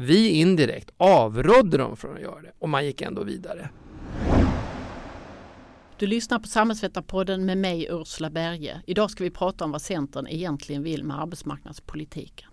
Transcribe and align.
Vi 0.00 0.28
indirekt 0.28 0.90
avrådde 0.96 1.76
dem 1.76 1.96
från 1.96 2.14
att 2.14 2.22
göra 2.22 2.42
det 2.42 2.52
och 2.58 2.68
man 2.68 2.86
gick 2.86 3.00
ändå 3.00 3.24
vidare. 3.24 3.70
Du 5.98 6.06
lyssnar 6.06 6.38
på 6.38 6.48
Samhällsvetarpodden 6.48 7.46
med 7.46 7.58
mig 7.58 7.86
Ursula 7.90 8.30
Berge. 8.30 8.82
Idag 8.86 9.10
ska 9.10 9.24
vi 9.24 9.30
prata 9.30 9.64
om 9.64 9.70
vad 9.70 9.82
Centern 9.82 10.26
egentligen 10.26 10.82
vill 10.82 11.04
med 11.04 11.20
arbetsmarknadspolitiken. 11.20 12.48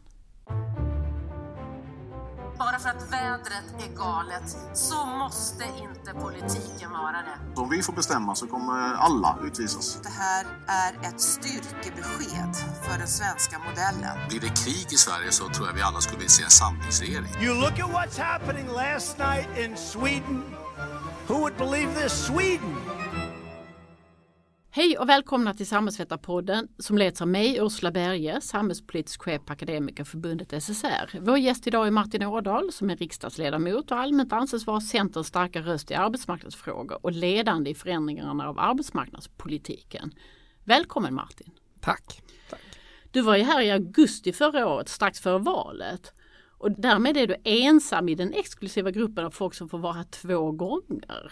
Bara 2.57 2.79
för 2.79 2.89
att 2.89 3.11
vädret 3.11 3.65
är 3.79 3.95
galet 3.95 4.57
så 4.73 5.05
måste 5.05 5.63
inte 5.63 6.13
politiken 6.13 6.91
vara 6.91 7.11
det. 7.11 7.61
Om 7.61 7.69
vi 7.69 7.81
får 7.83 7.93
bestämma 7.93 8.35
så 8.35 8.47
kommer 8.47 8.93
alla 8.93 9.37
utvisas. 9.43 9.99
Det 10.03 10.09
här 10.09 10.45
är 10.67 11.09
ett 11.09 11.21
styrkebesked 11.21 12.55
för 12.83 12.97
den 12.97 13.07
svenska 13.07 13.59
modellen. 13.59 14.17
Blir 14.29 14.39
det 14.39 14.55
krig 14.63 14.87
i 14.93 14.97
Sverige 14.97 15.31
så 15.31 15.49
tror 15.49 15.67
jag 15.67 15.73
vi 15.73 15.81
alla 15.81 16.01
skulle 16.01 16.17
vilja 16.17 16.29
se 16.29 16.43
en 16.43 16.49
samlingsregering. 16.49 17.29
You 17.41 17.55
look 17.55 17.79
at 17.79 17.89
what's 17.89 18.21
happening 18.21 18.67
last 18.67 19.17
night 19.17 19.57
in 19.57 19.77
Sweden. 19.77 20.43
Who 21.27 21.37
would 21.37 21.57
believe 21.57 21.93
this? 22.01 22.25
Sweden! 22.25 22.75
Hej 24.75 24.97
och 24.97 25.09
välkomna 25.09 25.53
till 25.53 25.67
Samhällsvetarpodden 25.67 26.67
som 26.79 26.97
leds 26.97 27.21
av 27.21 27.27
mig, 27.27 27.57
Ursula 27.61 27.91
Berge, 27.91 28.41
samhällspolitisk 28.41 29.23
chef 29.23 29.41
på 29.45 29.53
Akademikerförbundet 29.53 30.63
SSR. 30.63 31.19
Vår 31.19 31.37
gäst 31.37 31.67
idag 31.67 31.87
är 31.87 31.91
Martin 31.91 32.23
Ådahl 32.23 32.71
som 32.71 32.89
är 32.89 32.95
riksdagsledamot 32.95 33.91
och 33.91 33.97
allmänt 33.97 34.33
anses 34.33 34.67
vara 34.67 34.81
Centerns 34.81 35.27
starka 35.27 35.61
röst 35.61 35.91
i 35.91 35.93
arbetsmarknadsfrågor 35.93 36.99
och 37.01 37.11
ledande 37.11 37.69
i 37.69 37.75
förändringarna 37.75 38.49
av 38.49 38.59
arbetsmarknadspolitiken. 38.59 40.13
Välkommen 40.63 41.13
Martin! 41.13 41.51
Tack! 41.81 42.21
Tack. 42.49 42.61
Du 43.11 43.21
var 43.21 43.35
ju 43.35 43.43
här 43.43 43.61
i 43.61 43.71
augusti 43.71 44.33
förra 44.33 44.67
året, 44.67 44.89
strax 44.89 45.19
före 45.19 45.39
valet. 45.39 46.13
Och 46.57 46.71
därmed 46.71 47.17
är 47.17 47.27
du 47.27 47.35
ensam 47.43 48.09
i 48.09 48.15
den 48.15 48.33
exklusiva 48.33 48.91
gruppen 48.91 49.25
av 49.25 49.31
folk 49.31 49.53
som 49.53 49.69
får 49.69 49.79
vara 49.79 50.03
två 50.03 50.51
gånger. 50.51 51.31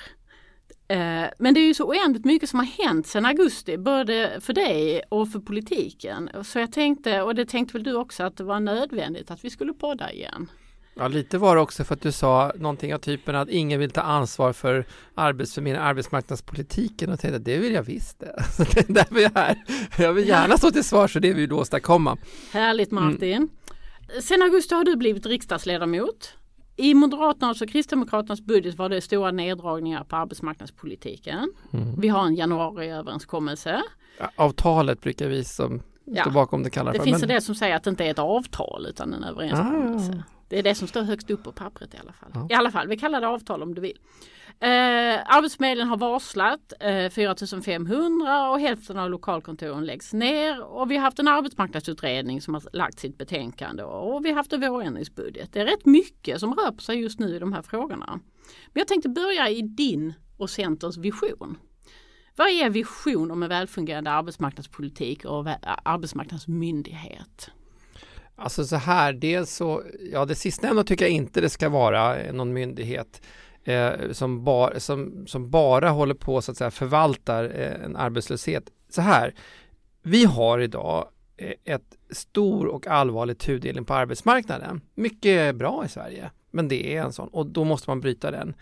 Eh, 0.88 1.26
men 1.38 1.54
det 1.54 1.60
är 1.60 1.68
ju 1.68 1.74
så 1.74 1.84
oändligt 1.84 2.26
mycket 2.26 2.50
som 2.50 2.60
har 2.60 2.66
hänt 2.66 3.08
sedan 3.08 3.26
augusti, 3.26 3.78
både 3.78 4.40
för 4.42 4.54
dig 4.54 5.02
och 5.10 5.30
för 5.30 5.40
politiken. 5.40 6.30
Så 6.44 6.60
jag 6.60 6.72
tänkte, 6.72 7.22
och 7.22 7.36
det 7.36 7.46
tänkte 7.46 7.74
väl 7.78 7.84
du 7.84 7.96
också, 7.96 8.24
att 8.24 8.38
det 8.38 8.44
var 8.44 8.60
nödvändigt 8.60 9.32
att 9.32 9.46
vi 9.46 9.50
skulle 9.50 9.74
podda 9.74 10.12
igen. 10.12 10.50
Ja, 10.96 11.08
lite 11.08 11.38
var 11.38 11.56
det 11.56 11.62
också 11.62 11.84
för 11.84 11.94
att 11.94 12.02
du 12.02 12.12
sa 12.12 12.52
någonting 12.56 12.94
av 12.94 12.98
typen 12.98 13.36
att 13.36 13.50
ingen 13.50 13.80
vill 13.80 13.92
ta 13.92 14.02
ansvar 14.02 14.54
för 14.54 14.86
arbetsförmedlingen, 15.16 15.88
arbetsmarknadspolitiken 15.88 17.10
och 17.12 17.20
tänkte 17.20 17.40
det 17.40 17.58
vill 17.58 17.74
jag 17.74 17.84
visst. 17.84 18.24
Så 18.58 18.64
det 18.64 18.90
är 18.90 18.94
därför 18.94 19.20
jag 19.20 19.32
är 19.36 19.42
här. 19.42 19.64
Jag 19.98 20.14
vill 20.14 20.28
gärna 20.28 20.58
stå 20.58 20.72
till 20.72 20.84
svars 20.84 21.14
för 21.14 21.20
det 21.20 21.34
vi 21.34 21.42
vill 21.42 21.54
åstadkomma. 21.54 22.18
Härligt 22.52 22.92
Martin. 22.92 23.34
Mm. 23.34 23.50
Sen 24.22 24.42
augusti 24.42 24.76
har 24.76 24.84
du 24.84 24.96
blivit 24.96 25.26
riksdagsledamot. 25.26 26.34
I 26.76 26.94
Moderaternas 26.94 27.62
och 27.62 27.70
Kristdemokraternas 27.70 28.42
budget 28.42 28.76
var 28.76 28.90
det 28.90 29.02
stora 29.02 29.32
neddragningar 29.32 30.04
på 30.04 30.16
arbetsmarknadspolitiken. 30.16 31.54
Mm. 31.74 32.00
Vi 32.00 32.08
har 32.08 32.26
en 32.26 32.36
januariöverenskommelse. 32.36 33.84
Ja, 34.20 34.32
avtalet 34.36 35.02
brukar 35.02 35.28
vi 35.28 35.44
som 35.44 35.82
ja. 36.06 36.24
står 36.24 36.32
bakom 36.32 36.64
det 36.64 36.70
kallar 36.70 36.94
det 36.94 37.00
för. 37.00 37.06
Det 37.06 37.12
finns 37.12 37.22
men... 37.22 37.30
en 37.30 37.34
del 37.34 37.42
som 37.42 37.56
säger 37.56 37.76
att 37.76 37.84
det 37.84 37.90
inte 37.90 38.06
är 38.06 38.12
ett 38.12 38.20
avtal 38.20 38.86
utan 38.90 39.14
en 39.14 39.24
överenskommelse. 39.24 40.24
Ah. 40.28 40.34
Det 40.48 40.60
är 40.60 40.64
det 40.64 40.76
som 40.76 40.88
står 40.88 41.02
högst 41.02 41.30
upp 41.30 41.44
på 41.44 41.52
pappret 41.52 41.94
i 41.94 41.98
alla 41.98 42.14
fall. 42.14 42.30
Ja. 42.34 42.48
I 42.50 42.54
alla 42.54 42.72
fall, 42.72 42.88
vi 42.88 42.98
kallar 42.98 43.22
det 43.22 43.28
avtal 43.28 43.64
om 43.64 43.76
du 43.76 43.82
vill. 43.82 43.98
Eh, 44.64 45.22
Arbetsförmedlingen 45.26 45.88
har 45.88 45.98
varslat 45.98 46.74
eh, 46.80 47.10
4500 47.10 48.50
och 48.50 48.60
hälften 48.60 48.98
av 48.98 49.10
lokalkontoren 49.10 49.86
läggs 49.86 50.14
ner 50.14 50.64
och 50.64 50.92
vi 50.92 50.96
har 50.96 51.04
haft 51.04 51.20
en 51.20 51.28
arbetsmarknadsutredning 51.28 52.42
som 52.42 52.54
har 52.54 52.64
lagt 52.74 53.00
sitt 53.00 53.18
betänkande 53.18 53.84
och 53.84 54.26
vi 54.26 54.30
har 54.30 54.36
haft 54.36 54.54
en 54.54 54.62
vårändringsbudget. 54.62 55.54
Det 55.54 55.60
är 55.60 55.66
rätt 55.66 55.86
mycket 55.86 56.40
som 56.40 56.54
rör 56.54 56.72
på 56.72 56.82
sig 56.82 57.00
just 57.00 57.20
nu 57.20 57.36
i 57.36 57.40
de 57.40 57.54
här 57.54 57.62
frågorna. 57.62 58.20
Men 58.74 58.82
jag 58.82 58.88
tänkte 58.88 59.10
börja 59.10 59.50
i 59.50 59.62
din 59.62 60.14
och 60.38 60.50
Centerns 60.50 60.98
vision. 60.98 61.58
Vad 62.36 62.48
är 62.48 62.70
vision 62.70 63.32
om 63.32 63.44
en 63.44 63.50
välfungerande 63.50 64.12
arbetsmarknadspolitik 64.12 65.26
och 65.26 65.50
eh, 65.50 65.56
arbetsmarknadsmyndighet? 65.84 67.52
Alltså 68.36 68.66
så 68.66 68.76
här, 68.76 69.14
dels 69.14 69.56
så, 69.56 69.84
ja 70.12 70.26
det 70.26 70.36
sistnämnda 70.36 70.84
tycker 70.84 71.06
jag 71.06 71.12
inte 71.12 71.42
det 71.42 71.50
ska 71.50 71.70
vara 71.70 72.20
eh, 72.20 72.34
någon 72.34 72.54
myndighet 72.54 73.22
eh, 73.64 74.12
som, 74.12 74.44
bar, 74.44 74.74
som, 74.78 75.28
som 75.28 75.50
bara 75.50 75.90
håller 75.90 76.16
på 76.16 76.42
så 76.42 76.52
att 76.52 76.58
säga 76.58 76.72
förvaltar 76.72 77.44
eh, 77.44 77.86
en 77.86 77.96
arbetslöshet. 77.96 78.70
Så 78.90 79.02
här, 79.02 79.34
vi 80.02 80.26
har 80.26 80.60
idag 80.60 81.08
eh, 81.38 81.74
ett 81.74 81.98
stor 82.10 82.66
och 82.66 82.88
allvarlig 82.88 83.38
tudelning 83.38 83.86
på 83.86 83.94
arbetsmarknaden. 83.94 84.82
Mycket 84.96 85.56
bra 85.56 85.86
i 85.86 85.90
Sverige, 85.90 86.32
men 86.52 86.68
det 86.68 86.96
är 86.96 87.04
en 87.04 87.14
sån 87.14 87.28
och 87.28 87.46
då 87.46 87.64
måste 87.64 87.90
man 87.90 88.02
bryta 88.02 88.32
den. 88.32 88.56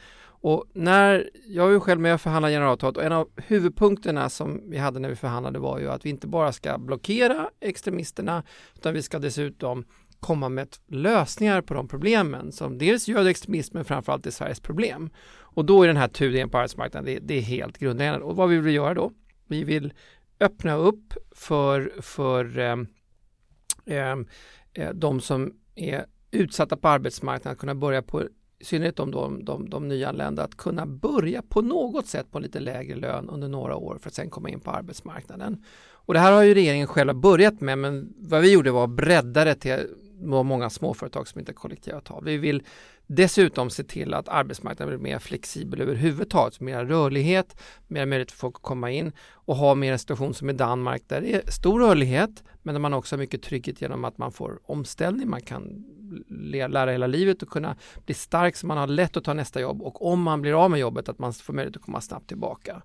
Och 0.43 0.65
när, 0.73 1.29
jag 1.45 1.67
är 1.67 1.71
ju 1.71 1.79
själv 1.79 2.01
med 2.01 2.13
och 2.13 2.21
förhandlar 2.21 2.49
generalavtalet 2.49 2.97
och 2.97 3.03
en 3.03 3.11
av 3.11 3.29
huvudpunkterna 3.35 4.29
som 4.29 4.61
vi 4.69 4.77
hade 4.77 4.99
när 4.99 5.09
vi 5.09 5.15
förhandlade 5.15 5.59
var 5.59 5.79
ju 5.79 5.91
att 5.91 6.05
vi 6.05 6.09
inte 6.09 6.27
bara 6.27 6.51
ska 6.51 6.77
blockera 6.77 7.49
extremisterna 7.59 8.43
utan 8.75 8.93
vi 8.93 9.01
ska 9.01 9.19
dessutom 9.19 9.85
komma 10.21 10.49
med 10.49 10.75
lösningar 10.87 11.61
på 11.61 11.73
de 11.73 11.87
problemen 11.87 12.51
som 12.51 12.77
dels 12.77 13.07
gör 13.07 13.25
extremism 13.25 13.77
men 13.77 13.85
framförallt 13.85 14.25
är 14.25 14.31
Sveriges 14.31 14.59
problem. 14.59 15.09
Och 15.33 15.65
då 15.65 15.83
är 15.83 15.87
den 15.87 15.97
här 15.97 16.07
tudelningen 16.07 16.49
på 16.49 16.57
arbetsmarknaden, 16.57 17.05
det, 17.05 17.19
det, 17.19 17.37
är 17.37 17.41
helt 17.41 17.77
grundläggande. 17.77 18.25
Och 18.25 18.35
vad 18.35 18.49
vill 18.49 18.61
vi 18.61 18.71
göra 18.71 18.93
då? 18.93 19.11
Vi 19.47 19.63
vill 19.63 19.93
öppna 20.39 20.75
upp 20.75 21.13
för, 21.31 21.91
för 22.01 22.59
eh, 22.59 22.77
eh, 23.85 24.17
eh, 24.73 24.93
de 24.93 25.21
som 25.21 25.53
är 25.75 26.05
utsatta 26.31 26.77
på 26.77 26.87
arbetsmarknaden 26.87 27.51
att 27.51 27.59
kunna 27.59 27.75
börja 27.75 28.01
på 28.01 28.23
i 28.59 28.63
synnerhet 28.63 28.99
om 28.99 29.11
de, 29.11 29.45
de, 29.45 29.69
de 29.69 29.87
nyanlända, 29.87 30.43
att 30.43 30.57
kunna 30.57 30.85
börja 30.85 31.41
på 31.41 31.61
något 31.61 32.07
sätt 32.07 32.31
på 32.31 32.39
lite 32.39 32.59
lägre 32.59 32.95
lön 32.95 33.29
under 33.29 33.47
några 33.47 33.75
år 33.75 33.97
för 34.01 34.09
att 34.09 34.13
sen 34.13 34.29
komma 34.29 34.49
in 34.49 34.59
på 34.59 34.71
arbetsmarknaden. 34.71 35.63
Och 35.91 36.13
det 36.13 36.19
här 36.19 36.31
har 36.31 36.43
ju 36.43 36.53
regeringen 36.53 36.87
själv 36.87 37.15
börjat 37.15 37.61
med 37.61 37.77
men 37.77 38.13
vad 38.17 38.41
vi 38.41 38.53
gjorde 38.53 38.71
var 38.71 38.83
att 38.83 38.89
bredda 38.89 39.45
det 39.45 39.55
till 39.55 39.87
många 40.21 40.69
småföretag 40.69 41.27
som 41.27 41.39
inte 41.39 41.51
har 41.51 41.55
kollektivavtal. 41.55 42.23
Vi 42.25 42.37
vill 42.37 42.63
dessutom 43.07 43.69
se 43.69 43.83
till 43.83 44.13
att 44.13 44.29
arbetsmarknaden 44.29 44.99
blir 44.99 45.11
mer 45.11 45.19
flexibel 45.19 45.81
överhuvudtaget, 45.81 46.59
mer 46.59 46.85
rörlighet, 46.85 47.61
mer 47.87 48.05
möjlighet 48.05 48.31
för 48.31 48.37
folk 48.37 48.55
att 48.55 48.61
komma 48.61 48.91
in 48.91 49.11
och 49.19 49.55
ha 49.55 49.75
mer 49.75 49.91
en 49.91 49.99
situation 49.99 50.33
som 50.33 50.49
i 50.49 50.53
Danmark 50.53 51.03
där 51.07 51.21
det 51.21 51.33
är 51.33 51.51
stor 51.51 51.79
rörlighet 51.79 52.43
men 52.61 52.75
där 52.75 52.79
man 52.79 52.93
också 52.93 53.15
har 53.15 53.19
mycket 53.19 53.41
trygghet 53.41 53.81
genom 53.81 54.05
att 54.05 54.17
man 54.17 54.31
får 54.31 54.59
omställning, 54.63 55.29
man 55.29 55.41
kan 55.41 55.85
lära 56.49 56.91
hela 56.91 57.07
livet 57.07 57.41
och 57.41 57.49
kunna 57.49 57.75
bli 58.05 58.15
stark 58.15 58.55
så 58.55 58.67
man 58.67 58.77
har 58.77 58.87
lätt 58.87 59.17
att 59.17 59.23
ta 59.23 59.33
nästa 59.33 59.61
jobb 59.61 59.81
och 59.81 60.11
om 60.11 60.21
man 60.21 60.41
blir 60.41 60.63
av 60.63 60.71
med 60.71 60.79
jobbet 60.79 61.09
att 61.09 61.19
man 61.19 61.33
får 61.33 61.53
möjlighet 61.53 61.77
att 61.77 61.83
komma 61.83 62.01
snabbt 62.01 62.27
tillbaka. 62.27 62.81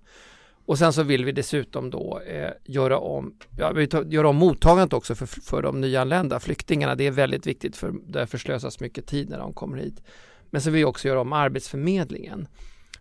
Och 0.67 0.77
sen 0.77 0.93
så 0.93 1.03
vill 1.03 1.25
vi 1.25 1.31
dessutom 1.31 1.89
då 1.89 2.19
eh, 2.19 2.51
göra, 2.63 2.99
om, 2.99 3.33
ja, 3.57 3.71
vi 3.71 3.87
tar, 3.87 4.03
göra 4.03 4.29
om 4.29 4.35
mottagandet 4.35 4.93
också 4.93 5.15
för, 5.15 5.25
för 5.25 5.61
de 5.61 5.81
nyanlända 5.81 6.39
flyktingarna. 6.39 6.95
Det 6.95 7.07
är 7.07 7.11
väldigt 7.11 7.47
viktigt 7.47 7.75
för 7.75 7.93
där 8.07 8.25
förslösas 8.25 8.79
mycket 8.79 9.07
tid 9.07 9.29
när 9.29 9.39
de 9.39 9.53
kommer 9.53 9.77
hit. 9.77 10.03
Men 10.49 10.61
så 10.61 10.69
vill 10.69 10.77
vi 10.77 10.85
också 10.85 11.07
göra 11.07 11.21
om 11.21 11.33
Arbetsförmedlingen. 11.33 12.47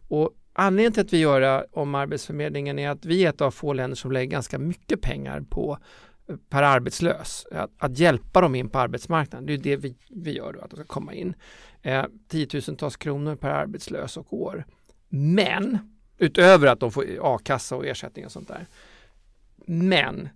Och 0.09 0.31
anledningen 0.53 0.93
till 0.93 1.01
att 1.01 1.13
vi 1.13 1.19
gör 1.19 1.43
eh, 1.43 1.63
om 1.73 1.95
Arbetsförmedlingen 1.95 2.79
är 2.79 2.91
att 2.91 3.05
vi 3.05 3.25
är 3.25 3.29
ett 3.29 3.41
av 3.41 3.51
få 3.51 3.73
länder 3.73 3.97
som 3.97 4.13
lägger 4.13 4.31
ganska 4.31 4.59
mycket 4.59 5.01
pengar 5.01 5.41
på 5.41 5.79
eh, 6.29 6.37
per 6.49 6.63
arbetslös, 6.63 7.47
att, 7.53 7.71
att 7.79 7.99
hjälpa 7.99 8.41
dem 8.41 8.55
in 8.55 8.69
på 8.69 8.79
arbetsmarknaden. 8.79 9.47
Det 9.47 9.53
är 9.53 9.59
det 9.59 9.77
vi, 9.77 9.97
vi 10.11 10.33
gör 10.33 10.53
då, 10.53 10.61
att 10.61 10.71
de 10.71 10.77
ska 10.77 10.85
komma 10.85 11.15
in. 11.15 11.35
Eh, 11.83 12.05
tiotusentals 12.29 12.97
kronor 12.97 13.37
per 13.37 13.51
arbetslös 13.51 14.17
och 14.17 14.33
år. 14.33 14.65
Men 15.09 15.79
Utöver 16.19 16.67
att 16.67 16.81
de 16.81 16.93
får 16.93 17.05
a-kassa 17.23 17.77
och 17.77 17.87
ersättning 17.87 18.25
och 18.25 18.33
sånt 18.33 18.49
där. 18.49 18.67
Men 19.67 20.29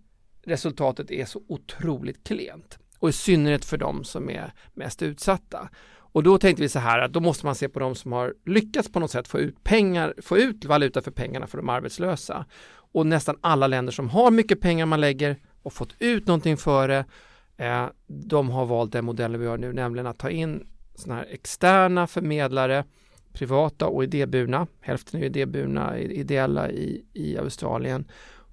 resultatet 0.45 1.11
är 1.11 1.25
så 1.25 1.43
otroligt 1.49 2.25
klent. 2.25 2.79
Och 2.99 3.09
i 3.09 3.13
synnerhet 3.13 3.65
för 3.65 3.77
de 3.77 4.05
som 4.05 4.31
är 4.31 4.53
mest 4.75 5.03
utsatta. 5.03 5.69
Och 6.13 6.23
då 6.23 6.39
tänkte 6.39 6.63
vi 6.63 6.69
så 6.69 6.79
här 6.79 6.99
att 6.99 7.13
då 7.13 7.21
måste 7.21 7.47
man 7.47 7.55
se 7.55 7.69
på 7.69 7.79
de 7.79 7.95
som 7.95 8.13
har 8.13 8.35
lyckats 8.47 8.93
på 8.93 9.01
något 9.01 9.11
sätt 9.11 9.29
få 9.29 9.39
ut 9.39 9.65
pengar, 9.65 10.15
få 10.23 10.39
ut 10.39 10.65
valuta 10.65 11.03
för 11.03 11.11
pengarna 11.11 11.47
för 11.47 11.59
de 11.59 11.69
arbetslösa. 11.69 12.47
Och 12.93 13.07
nästan 13.07 13.37
alla 13.41 13.67
länder 13.67 13.93
som 13.93 14.09
har 14.09 14.31
mycket 14.31 14.61
pengar 14.61 14.87
man 14.87 15.01
lägger 15.01 15.37
och 15.63 15.73
fått 15.73 15.95
ut 15.99 16.27
någonting 16.27 16.57
för 16.57 16.89
det, 16.89 17.05
eh, 17.57 17.87
de 18.07 18.51
har 18.51 18.67
valt 18.67 18.93
den 18.93 19.05
modellen 19.05 19.41
vi 19.41 19.47
har 19.47 19.59
nu, 19.59 19.73
nämligen 19.73 20.07
att 20.07 20.19
ta 20.19 20.31
in 20.31 20.67
sådana 20.95 21.21
här 21.21 21.29
externa 21.31 22.07
förmedlare 22.07 22.85
privata 23.33 23.87
och 23.87 24.05
idéburna. 24.05 24.67
Hälften 24.81 25.21
är 25.21 25.27
idéburna, 25.27 25.99
ideella 25.99 26.71
i, 26.71 27.05
i 27.13 27.39
Australien. 27.39 28.05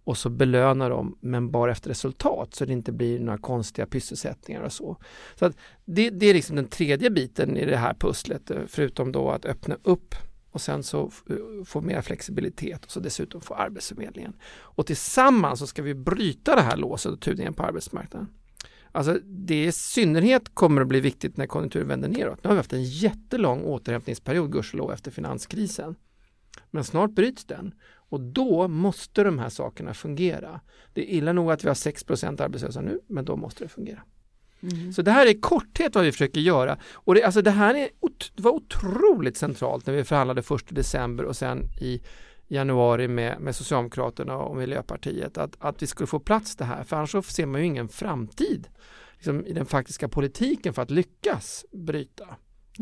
Och 0.03 0.17
så 0.17 0.29
belönar 0.29 0.89
de, 0.89 1.17
men 1.21 1.51
bara 1.51 1.71
efter 1.71 1.89
resultat 1.89 2.55
så 2.55 2.65
det 2.65 2.73
inte 2.73 2.91
blir 2.91 3.19
några 3.19 3.37
konstiga 3.37 3.85
pysselsättningar 3.85 4.61
och 4.61 4.73
så. 4.73 4.97
Så 5.35 5.45
att 5.45 5.57
det, 5.85 6.09
det 6.09 6.25
är 6.25 6.33
liksom 6.33 6.55
den 6.55 6.67
tredje 6.67 7.09
biten 7.09 7.57
i 7.57 7.65
det 7.65 7.77
här 7.77 7.93
pusslet, 7.93 8.51
eh, 8.51 8.61
förutom 8.67 9.11
då 9.11 9.31
att 9.31 9.45
öppna 9.45 9.77
upp 9.83 10.15
och 10.51 10.61
sen 10.61 10.83
så 10.83 11.11
eh, 11.29 11.65
få 11.65 11.81
mer 11.81 12.01
flexibilitet 12.01 12.85
och 12.85 12.91
så 12.91 12.99
dessutom 12.99 13.41
få 13.41 13.53
Arbetsförmedlingen. 13.53 14.33
Och 14.49 14.85
tillsammans 14.85 15.59
så 15.59 15.67
ska 15.67 15.81
vi 15.81 15.93
bryta 15.93 16.55
det 16.55 16.61
här 16.61 16.77
låset 16.77 17.11
och 17.11 17.19
tudelningen 17.19 17.53
på 17.53 17.63
arbetsmarknaden. 17.63 18.27
Alltså 18.97 19.19
det 19.25 19.65
i 19.65 19.71
synnerhet 19.71 20.55
kommer 20.55 20.81
att 20.81 20.87
bli 20.87 20.99
viktigt 20.99 21.37
när 21.37 21.45
konjunkturen 21.45 21.87
vänder 21.87 22.09
neråt. 22.09 22.43
Nu 22.43 22.47
har 22.47 22.55
vi 22.55 22.59
haft 22.59 22.73
en 22.73 22.83
jättelång 22.83 23.61
återhämtningsperiod, 23.61 24.51
gudskelov, 24.51 24.91
efter 24.91 25.11
finanskrisen. 25.11 25.95
Men 26.71 26.83
snart 26.83 27.11
bryts 27.11 27.45
den 27.45 27.73
och 28.09 28.21
då 28.21 28.67
måste 28.67 29.23
de 29.23 29.39
här 29.39 29.49
sakerna 29.49 29.93
fungera. 29.93 30.61
Det 30.93 31.01
är 31.01 31.17
illa 31.17 31.33
nog 31.33 31.51
att 31.51 31.63
vi 31.63 31.67
har 31.67 31.75
6% 31.75 32.41
arbetslösa 32.41 32.81
nu, 32.81 32.99
men 33.07 33.25
då 33.25 33.35
måste 33.35 33.63
det 33.63 33.69
fungera. 33.69 34.03
Mm. 34.61 34.93
Så 34.93 35.01
det 35.01 35.11
här 35.11 35.27
är 35.27 35.41
korthet 35.41 35.95
vad 35.95 36.03
vi 36.03 36.11
försöker 36.11 36.41
göra. 36.41 36.77
Och 36.93 37.15
det, 37.15 37.23
alltså 37.23 37.41
det 37.41 37.51
här 37.51 37.75
är, 37.75 37.89
det 38.35 38.43
var 38.43 38.51
otroligt 38.51 39.37
centralt 39.37 39.85
när 39.85 39.93
vi 39.93 40.03
förhandlade 40.03 40.41
först 40.41 40.71
i 40.71 40.75
december 40.75 41.23
och 41.25 41.35
sen 41.35 41.63
i 41.81 42.01
januari 42.47 43.07
med, 43.07 43.41
med 43.41 43.55
Socialdemokraterna 43.55 44.37
och 44.37 44.57
Miljöpartiet 44.57 45.37
att, 45.37 45.55
att 45.59 45.81
vi 45.81 45.87
skulle 45.87 46.07
få 46.07 46.19
plats 46.19 46.55
det 46.55 46.65
här 46.65 46.83
för 46.83 46.95
annars 46.95 47.11
så 47.11 47.21
ser 47.21 47.45
man 47.45 47.61
ju 47.61 47.67
ingen 47.67 47.89
framtid 47.89 48.67
liksom, 49.15 49.45
i 49.45 49.53
den 49.53 49.65
faktiska 49.65 50.09
politiken 50.09 50.73
för 50.73 50.81
att 50.81 50.91
lyckas 50.91 51.65
bryta 51.71 52.25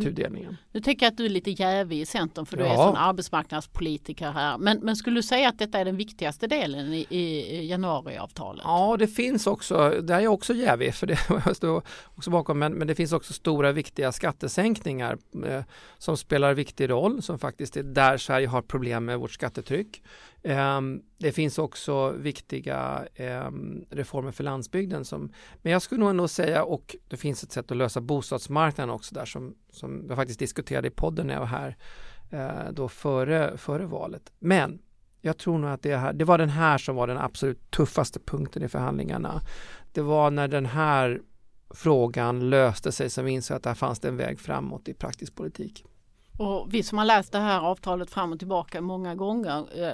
tudelningen. 0.04 0.58
Nu 0.72 0.82
tänker 0.82 1.06
jag 1.06 1.12
att 1.12 1.18
du 1.18 1.26
är 1.26 1.30
lite 1.30 1.52
jävig 1.52 2.02
i 2.02 2.06
Centern 2.06 2.46
för 2.46 2.58
du 2.58 2.64
ja. 2.64 2.72
är 2.72 2.76
sån 2.76 2.96
arbetsmarknadspolitiker 2.96 4.32
här. 4.32 4.58
Men, 4.58 4.80
men 4.80 4.96
skulle 4.96 5.16
du 5.16 5.24
säga 5.24 5.50
att 5.50 5.60
detta 5.60 5.80
är 5.80 5.86
den 5.86 5.98
viktigaste 5.98 6.48
delen 6.48 6.94
i, 6.94 7.08
i 7.10 7.68
januariavtalet? 7.68 8.64
Ja, 8.66 8.96
det 9.00 9.08
finns 9.08 9.48
också, 9.48 9.90
där 10.02 10.16
är 10.16 10.20
jag 10.20 10.34
också 10.34 10.54
jävig 10.54 10.96
för 10.96 11.08
det 11.08 11.20
jag 11.46 11.56
står 11.56 11.84
också 12.16 12.30
bakom, 12.30 12.60
men, 12.60 12.74
men 12.74 12.88
det 12.88 12.96
finns 12.96 13.14
också 13.14 13.34
stora 13.34 13.72
viktiga 13.72 14.12
skattesänkningar 14.12 15.18
eh, 15.46 15.64
som 15.98 16.18
spelar 16.18 16.54
viktig 16.54 16.90
roll, 16.90 17.22
som 17.22 17.40
faktiskt 17.40 17.78
är 17.78 17.84
där 17.84 18.18
Sverige 18.18 18.48
har 18.48 18.62
problem 18.62 19.06
med 19.06 19.20
vårt 19.20 19.32
skattetryck. 19.32 20.02
Ehm, 20.48 21.02
det 21.18 21.32
finns 21.32 21.58
också 21.58 22.12
viktiga 22.12 23.08
ehm, 23.16 23.86
reformer 23.90 24.32
för 24.32 24.44
landsbygden. 24.44 25.06
Som, 25.06 25.32
men 25.62 25.74
jag 25.74 25.82
skulle 25.82 26.00
nog 26.00 26.10
ändå 26.10 26.28
säga, 26.28 26.64
och 26.64 26.96
det 27.08 27.18
finns 27.18 27.44
ett 27.44 27.52
sätt 27.52 27.72
att 27.72 27.78
lösa 27.78 28.02
bostadsmarknaden 28.02 28.96
också 28.96 29.16
där 29.16 29.26
som, 29.26 29.56
som 29.70 30.06
jag 30.08 30.18
faktiskt 30.18 30.40
diskuterade 30.40 30.88
i 30.88 30.92
podden 30.92 31.28
när 31.28 31.34
jag 31.34 31.42
var 31.42 31.48
här 31.48 31.78
eh, 32.30 32.72
då 32.72 32.88
före, 32.88 33.58
före 33.58 33.86
valet. 33.86 34.32
Men 34.40 34.80
jag 35.22 35.38
tror 35.38 35.58
nog 35.58 35.70
att 35.70 35.82
det, 35.82 35.98
här, 35.98 36.14
det 36.14 36.26
var 36.26 36.38
den 36.38 36.50
här 36.50 36.78
som 36.78 36.96
var 36.96 37.08
den 37.08 37.18
absolut 37.18 37.72
tuffaste 37.72 38.20
punkten 38.20 38.64
i 38.64 38.68
förhandlingarna. 38.68 39.42
Det 39.92 40.02
var 40.02 40.32
när 40.32 40.48
den 40.48 40.66
här 40.66 41.22
frågan 41.70 42.50
löste 42.50 42.92
sig 42.92 43.10
som 43.10 43.26
vi 43.26 43.32
insåg 43.32 43.58
att 43.58 43.64
där 43.64 43.74
fanns 43.74 44.00
det 44.00 44.08
en 44.08 44.18
väg 44.18 44.40
framåt 44.40 44.88
i 44.88 44.94
praktisk 44.94 45.36
politik. 45.36 45.86
Och 46.40 46.68
vi 46.74 46.84
som 46.84 46.98
har 46.98 47.06
läst 47.06 47.32
det 47.32 47.40
här 47.40 47.60
avtalet 47.62 48.10
fram 48.10 48.34
och 48.34 48.40
tillbaka 48.40 48.82
många 48.82 49.16
gånger 49.16 49.88
eh, 49.88 49.94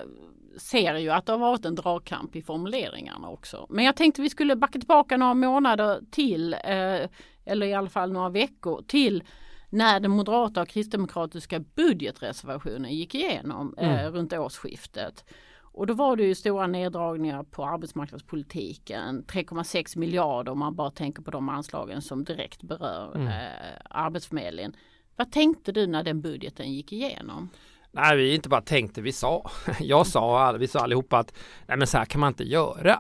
ser 0.57 0.95
ju 0.95 1.09
att 1.09 1.25
det 1.25 1.31
har 1.31 1.39
varit 1.39 1.65
en 1.65 1.75
dragkamp 1.75 2.35
i 2.35 2.41
formuleringarna 2.41 3.29
också. 3.29 3.67
Men 3.69 3.85
jag 3.85 3.95
tänkte 3.95 4.21
vi 4.21 4.29
skulle 4.29 4.55
backa 4.55 4.79
tillbaka 4.79 5.17
några 5.17 5.33
månader 5.33 6.01
till, 6.11 6.53
eh, 6.53 7.09
eller 7.45 7.63
i 7.63 7.73
alla 7.73 7.89
fall 7.89 8.11
några 8.11 8.29
veckor 8.29 8.83
till 8.87 9.23
när 9.69 9.99
den 9.99 10.11
moderata 10.11 10.61
och 10.61 10.67
kristdemokratiska 10.67 11.59
budgetreservationen 11.59 12.95
gick 12.95 13.15
igenom 13.15 13.75
eh, 13.77 14.01
mm. 14.01 14.13
runt 14.13 14.33
årsskiftet. 14.33 15.25
Och 15.73 15.87
då 15.87 15.93
var 15.93 16.15
det 16.15 16.23
ju 16.23 16.35
stora 16.35 16.67
neddragningar 16.67 17.43
på 17.43 17.65
arbetsmarknadspolitiken, 17.65 19.23
3,6 19.23 19.97
miljarder 19.97 20.51
om 20.51 20.59
man 20.59 20.75
bara 20.75 20.91
tänker 20.91 21.21
på 21.21 21.31
de 21.31 21.49
anslagen 21.49 22.01
som 22.01 22.23
direkt 22.23 22.63
berör 22.63 23.15
mm. 23.15 23.27
eh, 23.27 23.77
Arbetsförmedlingen. 23.89 24.75
Vad 25.15 25.31
tänkte 25.31 25.71
du 25.71 25.87
när 25.87 26.03
den 26.03 26.21
budgeten 26.21 26.73
gick 26.73 26.93
igenom? 26.93 27.49
Nej, 27.91 28.17
vi 28.17 28.35
inte 28.35 28.49
bara 28.49 28.61
tänkte, 28.61 29.01
vi 29.01 29.11
sa. 29.11 29.49
Jag 29.79 30.07
sa 30.07 30.51
vi 30.51 30.67
sa 30.67 30.79
allihopa 30.79 31.17
att 31.17 31.33
nej 31.67 31.77
men 31.77 31.87
så 31.87 31.97
här 31.97 32.05
kan 32.05 32.21
man 32.21 32.27
inte 32.27 32.43
göra. 32.43 32.99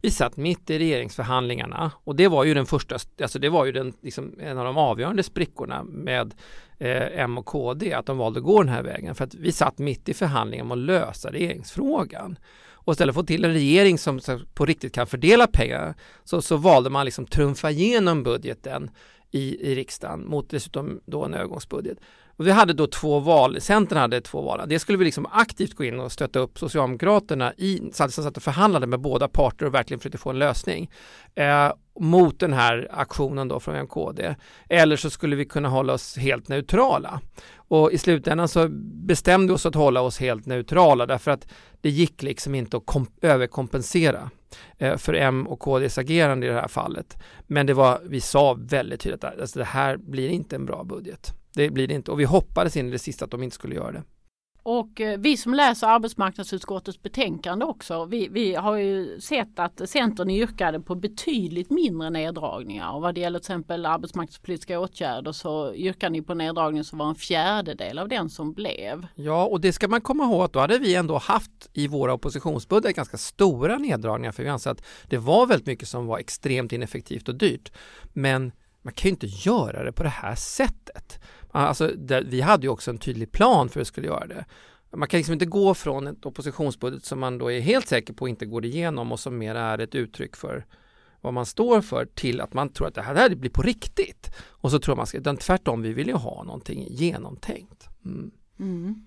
Vi 0.00 0.10
satt 0.10 0.36
mitt 0.36 0.70
i 0.70 0.78
regeringsförhandlingarna 0.78 1.92
och 2.04 2.16
det 2.16 2.28
var 2.28 2.44
ju 2.44 2.54
den 2.54 2.66
första, 2.66 2.96
alltså 3.22 3.38
det 3.38 3.48
var 3.48 3.64
ju 3.64 3.72
den, 3.72 3.92
liksom, 4.00 4.34
en 4.40 4.58
av 4.58 4.64
de 4.64 4.76
avgörande 4.76 5.22
sprickorna 5.22 5.84
med 5.84 6.34
eh, 6.78 7.20
M 7.20 7.38
och 7.38 7.46
KD, 7.46 7.92
att 7.92 8.06
de 8.06 8.18
valde 8.18 8.38
att 8.38 8.44
gå 8.44 8.62
den 8.62 8.72
här 8.72 8.82
vägen. 8.82 9.14
För 9.14 9.24
att 9.24 9.34
vi 9.34 9.52
satt 9.52 9.78
mitt 9.78 10.08
i 10.08 10.14
förhandlingen 10.14 10.66
om 10.66 10.72
att 10.72 10.78
lösa 10.78 11.32
regeringsfrågan. 11.32 12.38
Och 12.88 12.92
istället 12.92 13.14
för 13.14 13.20
att 13.20 13.26
få 13.26 13.26
till 13.26 13.44
en 13.44 13.52
regering 13.52 13.98
som 13.98 14.20
på 14.54 14.66
riktigt 14.66 14.94
kan 14.94 15.06
fördela 15.06 15.46
pengar 15.46 15.94
så, 16.24 16.42
så 16.42 16.56
valde 16.56 16.90
man 16.90 17.04
liksom 17.04 17.26
trumfa 17.26 17.70
igenom 17.70 18.22
budgeten 18.22 18.90
i, 19.30 19.70
i 19.70 19.74
riksdagen 19.74 20.28
mot 20.28 20.50
dessutom 20.50 21.00
då 21.06 21.24
en 21.24 21.34
övergångsbudget. 21.34 21.98
Och 22.38 22.46
vi 22.46 22.50
hade 22.50 22.72
då 22.72 22.86
två 22.86 23.20
val, 23.20 23.60
Centern 23.60 23.98
hade 23.98 24.20
två 24.20 24.40
val. 24.40 24.62
Det 24.68 24.78
skulle 24.78 24.98
vi 24.98 25.04
liksom 25.04 25.26
aktivt 25.30 25.74
gå 25.74 25.84
in 25.84 26.00
och 26.00 26.12
stötta 26.12 26.38
upp 26.38 26.58
Socialdemokraterna 26.58 27.52
i, 27.56 27.90
så 27.92 28.08
satt 28.08 28.36
och 28.36 28.42
förhandlade 28.42 28.86
med 28.86 29.00
båda 29.00 29.28
parter 29.28 29.66
och 29.66 29.74
verkligen 29.74 30.00
försökte 30.00 30.18
få 30.18 30.30
en 30.30 30.38
lösning 30.38 30.90
eh, 31.34 31.72
mot 32.00 32.40
den 32.40 32.52
här 32.52 32.88
aktionen 32.90 33.48
då 33.48 33.60
från 33.60 33.76
MKD. 33.76 34.34
Eller 34.68 34.96
så 34.96 35.10
skulle 35.10 35.36
vi 35.36 35.44
kunna 35.44 35.68
hålla 35.68 35.92
oss 35.92 36.16
helt 36.16 36.48
neutrala. 36.48 37.20
Och 37.54 37.92
i 37.92 37.98
slutändan 37.98 38.48
så 38.48 38.68
bestämde 39.06 39.52
vi 39.52 39.56
oss 39.56 39.66
att 39.66 39.74
hålla 39.74 40.00
oss 40.00 40.18
helt 40.18 40.46
neutrala 40.46 41.06
därför 41.06 41.30
att 41.30 41.48
det 41.80 41.90
gick 41.90 42.22
liksom 42.22 42.54
inte 42.54 42.76
att 42.76 43.08
överkompensera 43.22 44.30
eh, 44.78 44.96
för 44.96 45.14
M 45.14 45.46
och 45.46 45.60
KDs 45.60 45.98
agerande 45.98 46.46
i 46.46 46.48
det 46.48 46.60
här 46.60 46.68
fallet. 46.68 47.16
Men 47.46 47.66
det 47.66 47.74
var, 47.74 48.00
vi 48.04 48.20
sa 48.20 48.56
väldigt 48.60 49.00
tydligt 49.00 49.24
att 49.24 49.40
alltså 49.40 49.58
det 49.58 49.64
här 49.64 49.96
blir 49.96 50.28
inte 50.28 50.56
en 50.56 50.66
bra 50.66 50.84
budget. 50.84 51.34
Det 51.58 51.70
blir 51.70 51.86
det 51.86 51.94
inte 51.94 52.10
och 52.10 52.20
vi 52.20 52.24
hoppades 52.24 52.76
in 52.76 52.88
i 52.88 52.90
det 52.90 52.98
sista 52.98 53.24
att 53.24 53.30
de 53.30 53.42
inte 53.42 53.54
skulle 53.54 53.74
göra 53.74 53.92
det. 53.92 54.02
Och 54.62 55.00
eh, 55.00 55.18
vi 55.18 55.36
som 55.36 55.54
läser 55.54 55.86
arbetsmarknadsutskottets 55.86 57.02
betänkande 57.02 57.64
också, 57.64 58.04
vi, 58.04 58.28
vi, 58.28 58.54
har 58.54 58.76
ju 58.76 59.20
sett 59.20 59.58
att 59.58 59.88
Centern 59.88 60.30
yrkade 60.30 60.80
på 60.80 60.94
betydligt 60.94 61.70
mindre 61.70 62.10
neddragningar. 62.10 62.92
Och 62.92 63.02
vad 63.02 63.14
det 63.14 63.20
gäller 63.20 63.38
till 63.38 63.44
exempel 63.44 63.86
arbetsmarknadspolitiska 63.86 64.80
åtgärder 64.80 65.32
så 65.32 65.74
yrkade 65.74 66.12
ni 66.12 66.22
på 66.22 66.34
neddragning 66.34 66.84
som 66.84 66.98
var 66.98 67.08
en 67.08 67.14
fjärdedel 67.14 67.98
av 67.98 68.08
den 68.08 68.30
som 68.30 68.52
blev. 68.52 69.06
Ja, 69.14 69.44
och 69.44 69.60
det 69.60 69.72
ska 69.72 69.88
man 69.88 70.00
komma 70.00 70.24
ihåg 70.24 70.42
att 70.42 70.52
då 70.52 70.60
hade 70.60 70.78
vi 70.78 70.94
ändå 70.94 71.18
haft 71.18 71.70
i 71.72 71.88
våra 71.88 72.14
oppositionsbudgetar 72.14 72.92
ganska 72.92 73.16
stora 73.16 73.78
neddragningar 73.78 74.32
för 74.32 74.42
vi 74.42 74.48
anser 74.48 74.70
att 74.70 74.84
det 75.08 75.18
var 75.18 75.46
väldigt 75.46 75.66
mycket 75.66 75.88
som 75.88 76.06
var 76.06 76.18
extremt 76.18 76.72
ineffektivt 76.72 77.28
och 77.28 77.34
dyrt. 77.34 77.72
Men 78.12 78.52
man 78.82 78.94
kan 78.94 79.08
ju 79.08 79.10
inte 79.10 79.26
göra 79.26 79.84
det 79.84 79.92
på 79.92 80.02
det 80.02 80.08
här 80.08 80.34
sättet. 80.34 81.20
Alltså, 81.50 81.88
det, 81.96 82.20
vi 82.20 82.40
hade 82.40 82.66
ju 82.66 82.70
också 82.70 82.90
en 82.90 82.98
tydlig 82.98 83.32
plan 83.32 83.68
för 83.68 83.74
hur 83.74 83.80
vi 83.80 83.84
skulle 83.84 84.06
göra 84.06 84.26
det. 84.26 84.44
Man 84.96 85.08
kan 85.08 85.18
liksom 85.18 85.32
inte 85.32 85.46
gå 85.46 85.74
från 85.74 86.06
ett 86.06 86.26
oppositionsbudget 86.26 87.04
som 87.04 87.20
man 87.20 87.38
då 87.38 87.52
är 87.52 87.60
helt 87.60 87.88
säker 87.88 88.14
på 88.14 88.28
inte 88.28 88.46
går 88.46 88.64
igenom 88.64 89.12
och 89.12 89.20
som 89.20 89.38
mer 89.38 89.54
är 89.54 89.78
ett 89.78 89.94
uttryck 89.94 90.36
för 90.36 90.66
vad 91.20 91.34
man 91.34 91.46
står 91.46 91.80
för 91.80 92.06
till 92.14 92.40
att 92.40 92.54
man 92.54 92.68
tror 92.68 92.86
att 92.88 92.94
det 92.94 93.02
här, 93.02 93.14
det 93.14 93.20
här 93.20 93.34
blir 93.34 93.50
på 93.50 93.62
riktigt. 93.62 94.30
Och 94.46 94.70
så 94.70 94.78
tror 94.78 94.96
man 94.96 95.06
ska, 95.06 95.18
utan 95.18 95.36
tvärtom, 95.36 95.82
vi 95.82 95.92
vill 95.92 96.08
ju 96.08 96.14
ha 96.14 96.42
någonting 96.42 96.86
genomtänkt. 96.90 97.88
Mm. 98.04 98.30
Mm. 98.58 99.06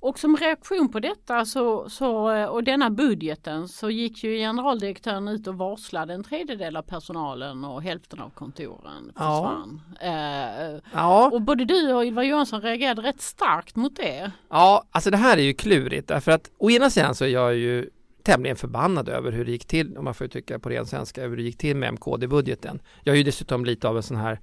Och 0.00 0.18
som 0.18 0.36
reaktion 0.36 0.88
på 0.88 1.00
detta 1.00 1.44
så, 1.44 1.88
så, 1.88 2.30
eh, 2.30 2.44
och 2.44 2.64
denna 2.64 2.90
budgeten 2.90 3.68
så 3.68 3.90
gick 3.90 4.24
ju 4.24 4.36
generaldirektören 4.36 5.28
ut 5.28 5.46
och 5.46 5.54
varslade 5.54 6.14
en 6.14 6.24
tredjedel 6.24 6.76
av 6.76 6.82
personalen 6.82 7.64
och 7.64 7.82
hälften 7.82 8.20
av 8.20 8.30
kontoren 8.30 9.12
försvann. 9.12 9.80
Ja. 10.00 10.06
Eh, 10.06 10.80
ja. 10.92 11.30
Och 11.32 11.42
både 11.42 11.64
du 11.64 11.92
och 11.92 12.04
Ylva 12.04 12.24
Johansson 12.24 12.60
reagerade 12.60 13.02
rätt 13.02 13.20
starkt 13.20 13.76
mot 13.76 13.96
det. 13.96 14.32
Ja, 14.48 14.84
alltså 14.90 15.10
det 15.10 15.16
här 15.16 15.36
är 15.36 15.42
ju 15.42 15.54
klurigt 15.54 16.08
därför 16.08 16.32
att 16.32 16.50
å 16.58 16.70
ena 16.70 16.90
sidan 16.90 17.14
så 17.14 17.24
är 17.24 17.28
jag 17.28 17.56
ju 17.56 17.90
tämligen 18.22 18.56
förbannad 18.56 19.08
över 19.08 19.32
hur 19.32 19.44
det 19.44 19.50
gick 19.50 19.66
till, 19.66 19.96
om 19.96 20.04
man 20.04 20.14
får 20.14 20.24
uttrycka 20.24 20.58
på 20.58 20.68
ren 20.68 20.86
svenska, 20.86 21.22
hur 21.26 21.36
det 21.36 21.42
gick 21.42 21.58
till 21.58 21.76
med 21.76 21.92
MKD-budgeten. 21.92 22.80
Jag 23.04 23.12
är 23.12 23.16
ju 23.16 23.24
dessutom 23.24 23.64
lite 23.64 23.88
av 23.88 23.96
en 23.96 24.02
sån 24.02 24.16
här 24.16 24.40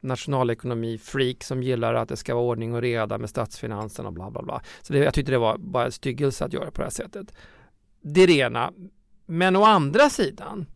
nationalekonomi-freak 0.00 1.44
som 1.44 1.62
gillar 1.62 1.94
att 1.94 2.08
det 2.08 2.16
ska 2.16 2.34
vara 2.34 2.44
ordning 2.44 2.74
och 2.74 2.82
reda 2.82 3.18
med 3.18 3.30
statsfinanserna 3.30 4.08
och 4.08 4.14
bla 4.14 4.30
bla 4.30 4.42
bla. 4.42 4.62
Så 4.82 4.92
det, 4.92 4.98
jag 4.98 5.14
tyckte 5.14 5.32
det 5.32 5.38
var 5.38 5.58
bara 5.58 5.84
en 5.84 5.92
styggelse 5.92 6.44
att 6.44 6.52
göra 6.52 6.70
på 6.70 6.80
det 6.80 6.84
här 6.84 6.90
sättet. 6.90 7.32
Det 8.02 8.22
är 8.22 8.26
det 8.26 8.36
ena. 8.36 8.72
Men 9.26 9.56
å 9.56 9.64
andra 9.64 10.10
sidan, 10.10 10.66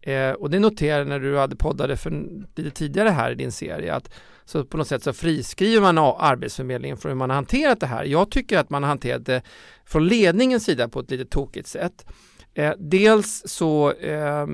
eh, 0.00 0.30
och 0.30 0.50
det 0.50 0.58
noterade 0.58 1.04
när 1.04 1.20
du 1.20 1.38
hade 1.38 1.56
poddade 1.56 1.96
för 1.96 2.10
lite 2.54 2.70
tidigare 2.70 3.08
här 3.08 3.30
i 3.30 3.34
din 3.34 3.52
serie, 3.52 3.94
att 3.94 4.10
så 4.44 4.64
på 4.64 4.76
något 4.76 4.88
sätt 4.88 5.02
så 5.02 5.12
friskriver 5.12 5.80
man 5.80 5.98
Arbetsförmedlingen 5.98 6.96
från 6.96 7.10
hur 7.10 7.16
man 7.16 7.30
har 7.30 7.34
hanterat 7.34 7.80
det 7.80 7.86
här. 7.86 8.04
Jag 8.04 8.30
tycker 8.30 8.58
att 8.58 8.70
man 8.70 8.82
har 8.82 8.88
hanterat 8.88 9.26
det 9.26 9.42
från 9.84 10.08
ledningens 10.08 10.64
sida 10.64 10.88
på 10.88 11.00
ett 11.00 11.10
lite 11.10 11.24
tokigt 11.24 11.68
sätt. 11.68 12.06
Eh, 12.54 12.72
dels 12.78 13.42
så 13.46 13.92
eh, 13.92 14.46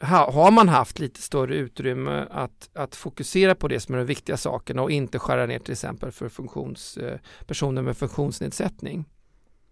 ha, 0.00 0.30
har 0.32 0.50
man 0.50 0.68
haft 0.68 0.98
lite 0.98 1.22
större 1.22 1.56
utrymme 1.56 2.26
att, 2.30 2.70
att 2.74 2.96
fokusera 2.96 3.54
på 3.54 3.68
det 3.68 3.80
som 3.80 3.94
är 3.94 3.98
de 3.98 4.04
viktiga 4.04 4.36
sakerna 4.36 4.82
och 4.82 4.90
inte 4.90 5.18
skära 5.18 5.46
ner 5.46 5.58
till 5.58 5.72
exempel 5.72 6.12
för 6.12 6.28
funktions, 6.28 6.96
eh, 6.96 7.18
personer 7.46 7.82
med 7.82 7.96
funktionsnedsättning. 7.96 9.04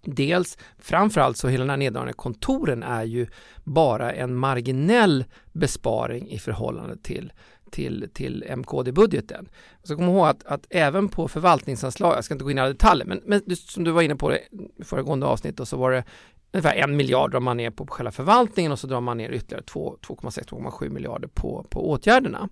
Dels, 0.05 0.59
framförallt 0.79 1.37
så 1.37 1.49
hela 1.49 1.63
den 1.63 1.71
här 1.71 1.77
neddragningen 1.77 2.15
kontoren 2.15 2.83
är 2.83 3.05
ju 3.05 3.27
bara 3.65 4.13
en 4.13 4.35
marginell 4.35 5.25
besparing 5.53 6.31
i 6.31 6.39
förhållande 6.39 6.97
till, 6.97 7.33
till, 7.71 8.09
till 8.15 8.45
MKD-budgeten. 8.57 9.49
Så 9.83 9.97
kom 9.97 10.05
ihåg 10.05 10.27
att, 10.27 10.45
att 10.45 10.67
även 10.71 11.09
på 11.09 11.29
förvaltningsanslag, 11.29 12.17
jag 12.17 12.25
ska 12.25 12.35
inte 12.35 12.45
gå 12.45 12.51
in 12.51 12.59
i 12.59 12.61
alla 12.61 12.73
detaljer, 12.73 13.07
men, 13.07 13.21
men 13.25 13.57
som 13.57 13.85
du 13.85 13.91
var 13.91 14.03
inne 14.03 14.17
på 14.17 14.31
det 14.31 14.39
i 14.79 14.85
föregående 14.85 15.27
avsnitt 15.27 15.61
och 15.61 15.69
så 15.69 15.77
var 15.77 15.91
det 15.91 16.05
ungefär 16.53 16.75
en 16.75 16.97
miljard 16.97 17.31
drar 17.31 17.41
man 17.41 17.57
ner 17.57 17.71
på 17.71 17.87
själva 17.87 18.11
förvaltningen 18.11 18.73
och 18.73 18.79
så 18.79 18.87
drar 18.87 19.01
man 19.01 19.17
ner 19.17 19.31
ytterligare 19.31 19.65
2,6-2,7 19.65 20.89
miljarder 20.89 21.29
på, 21.29 21.67
på 21.71 21.91
åtgärderna. 21.91 22.49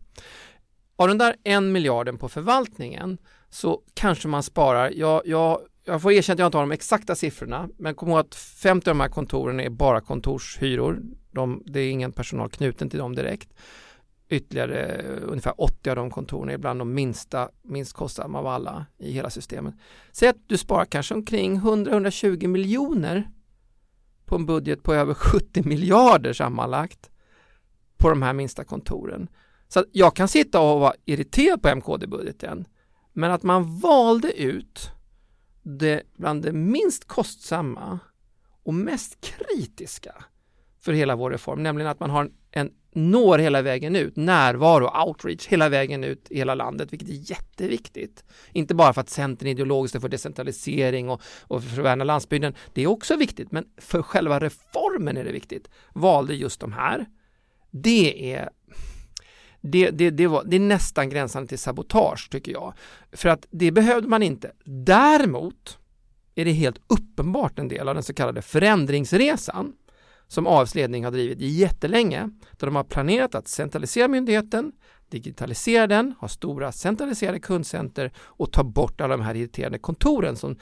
Av 0.96 1.08
den 1.08 1.18
där 1.18 1.36
en 1.44 1.72
miljarden 1.72 2.18
på 2.18 2.28
förvaltningen 2.28 3.18
så 3.50 3.82
kanske 3.94 4.28
man 4.28 4.42
sparar, 4.42 4.90
jag, 4.90 5.22
jag, 5.24 5.60
jag 5.84 6.02
får 6.02 6.12
erkänna 6.12 6.34
att 6.34 6.38
jag 6.38 6.46
inte 6.46 6.58
har 6.58 6.62
de 6.62 6.72
exakta 6.72 7.14
siffrorna, 7.14 7.68
men 7.78 7.94
kom 7.94 8.08
ihåg 8.08 8.18
att 8.18 8.34
50 8.34 8.90
av 8.90 8.96
de 8.96 9.00
här 9.00 9.08
kontoren 9.08 9.60
är 9.60 9.70
bara 9.70 10.00
kontorshyror. 10.00 11.02
De, 11.30 11.62
det 11.66 11.80
är 11.80 11.90
ingen 11.90 12.12
personal 12.12 12.50
knuten 12.50 12.90
till 12.90 12.98
dem 12.98 13.14
direkt. 13.14 13.54
Ytterligare 14.28 14.84
eh, 14.84 15.22
ungefär 15.22 15.54
80 15.56 15.90
av 15.90 15.96
de 15.96 16.10
kontoren 16.10 16.50
är 16.50 16.58
bland 16.58 16.80
de 16.80 16.94
minsta, 16.94 17.48
minst 17.62 17.92
kostsamma 17.92 18.38
av 18.38 18.46
alla 18.46 18.86
i 18.98 19.12
hela 19.12 19.30
systemet. 19.30 19.74
Säg 20.12 20.28
att 20.28 20.48
du 20.48 20.58
sparar 20.58 20.84
kanske 20.84 21.14
omkring 21.14 21.60
100-120 21.60 22.46
miljoner 22.46 23.30
på 24.30 24.36
en 24.36 24.46
budget 24.46 24.82
på 24.82 24.94
över 24.94 25.14
70 25.14 25.62
miljarder 25.68 26.32
sammanlagt 26.32 27.10
på 27.96 28.08
de 28.08 28.22
här 28.22 28.32
minsta 28.32 28.64
kontoren. 28.64 29.28
Så 29.68 29.84
jag 29.92 30.16
kan 30.16 30.28
sitta 30.28 30.60
och 30.60 30.80
vara 30.80 30.94
irriterad 31.04 31.62
på 31.62 31.68
MKD-budgeten 31.68 32.66
men 33.12 33.30
att 33.30 33.42
man 33.42 33.78
valde 33.78 34.42
ut 34.42 34.90
det 35.62 36.02
bland 36.16 36.42
det 36.42 36.52
minst 36.52 37.04
kostsamma 37.04 37.98
och 38.62 38.74
mest 38.74 39.20
kritiska 39.20 40.24
för 40.80 40.92
hela 40.92 41.16
vår 41.16 41.30
reform, 41.30 41.62
nämligen 41.62 41.90
att 41.90 42.00
man 42.00 42.10
har 42.10 42.24
en 42.24 42.32
når 42.92 43.38
hela 43.38 43.62
vägen 43.62 43.96
ut, 43.96 44.16
närvaro, 44.16 45.06
outreach 45.06 45.46
hela 45.46 45.68
vägen 45.68 46.04
ut 46.04 46.26
i 46.30 46.38
hela 46.38 46.54
landet, 46.54 46.92
vilket 46.92 47.08
är 47.08 47.30
jätteviktigt. 47.30 48.24
Inte 48.52 48.74
bara 48.74 48.92
för 48.92 49.00
att 49.00 49.10
Centern 49.10 49.48
ideologiskt 49.48 49.94
är 49.94 50.00
för 50.00 50.08
decentralisering 50.08 51.08
och, 51.08 51.22
och 51.42 51.64
för 51.64 51.80
att 51.80 51.84
värna 51.84 52.04
landsbygden. 52.04 52.54
Det 52.74 52.82
är 52.82 52.86
också 52.86 53.16
viktigt, 53.16 53.52
men 53.52 53.64
för 53.78 54.02
själva 54.02 54.40
reformen 54.40 55.16
är 55.16 55.24
det 55.24 55.32
viktigt. 55.32 55.70
Valde 55.94 56.34
just 56.34 56.60
de 56.60 56.72
här. 56.72 57.06
Det 57.70 58.34
är 58.34 58.50
det, 59.60 59.90
det, 59.90 60.10
det, 60.10 60.26
var, 60.26 60.44
det 60.44 60.56
är 60.56 60.60
nästan 60.60 61.10
gränsande 61.10 61.48
till 61.48 61.58
sabotage 61.58 62.30
tycker 62.30 62.52
jag. 62.52 62.74
För 63.12 63.28
att 63.28 63.46
det 63.50 63.70
behövde 63.70 64.08
man 64.08 64.22
inte. 64.22 64.52
Däremot 64.64 65.78
är 66.34 66.44
det 66.44 66.52
helt 66.52 66.80
uppenbart 66.86 67.58
en 67.58 67.68
del 67.68 67.88
av 67.88 67.94
den 67.94 68.02
så 68.02 68.14
kallade 68.14 68.42
förändringsresan 68.42 69.72
som 70.30 70.46
AFs 70.46 70.74
ledning 70.74 71.04
har 71.04 71.10
drivit 71.12 71.40
jättelänge. 71.40 72.30
Där 72.58 72.66
de 72.66 72.76
har 72.76 72.84
planerat 72.84 73.34
att 73.34 73.48
centralisera 73.48 74.08
myndigheten, 74.08 74.72
digitalisera 75.08 75.86
den, 75.86 76.14
ha 76.18 76.28
stora 76.28 76.72
centraliserade 76.72 77.40
kundcenter 77.40 78.12
och 78.18 78.52
ta 78.52 78.64
bort 78.64 79.00
alla 79.00 79.16
de 79.16 79.22
här 79.22 79.34
irriterande 79.34 79.78
kontoren 79.78 80.36
som 80.36 80.56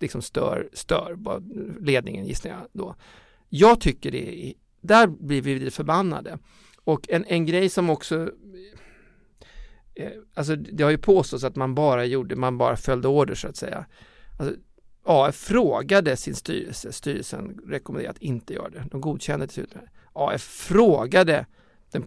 liksom 0.00 0.22
stör, 0.22 0.68
stör 0.72 1.18
ledningen 1.80 2.26
gissar 2.26 2.50
jag 2.50 2.58
då. 2.72 2.94
Jag 3.48 3.80
tycker 3.80 4.10
det 4.10 4.46
är, 4.46 4.54
där 4.80 5.06
blir 5.06 5.42
vi 5.42 5.70
förbannade. 5.70 6.38
Och 6.84 7.08
en, 7.08 7.24
en 7.24 7.46
grej 7.46 7.68
som 7.68 7.90
också 7.90 8.30
eh, 9.94 10.10
Alltså 10.34 10.56
det 10.56 10.82
har 10.82 10.90
ju 10.90 10.98
påståtts 10.98 11.44
att 11.44 11.56
man 11.56 11.74
bara 11.74 12.04
gjorde, 12.04 12.36
man 12.36 12.58
bara 12.58 12.76
följde 12.76 13.08
order 13.08 13.34
så 13.34 13.48
att 13.48 13.56
säga. 13.56 13.86
Alltså, 14.38 14.56
AF 15.10 15.36
frågade 15.36 16.16
sin 16.16 16.34
styrelse, 16.34 16.92
styrelsen 16.92 17.60
rekommenderade 17.66 18.16
att 18.16 18.22
inte 18.22 18.54
göra 18.54 18.68
det. 18.68 18.84
De 18.90 19.00
godkände 19.00 19.46
till 19.46 19.54
slut. 19.54 19.74
AF 20.12 20.42
frågade, 20.42 21.46
den, 21.92 22.04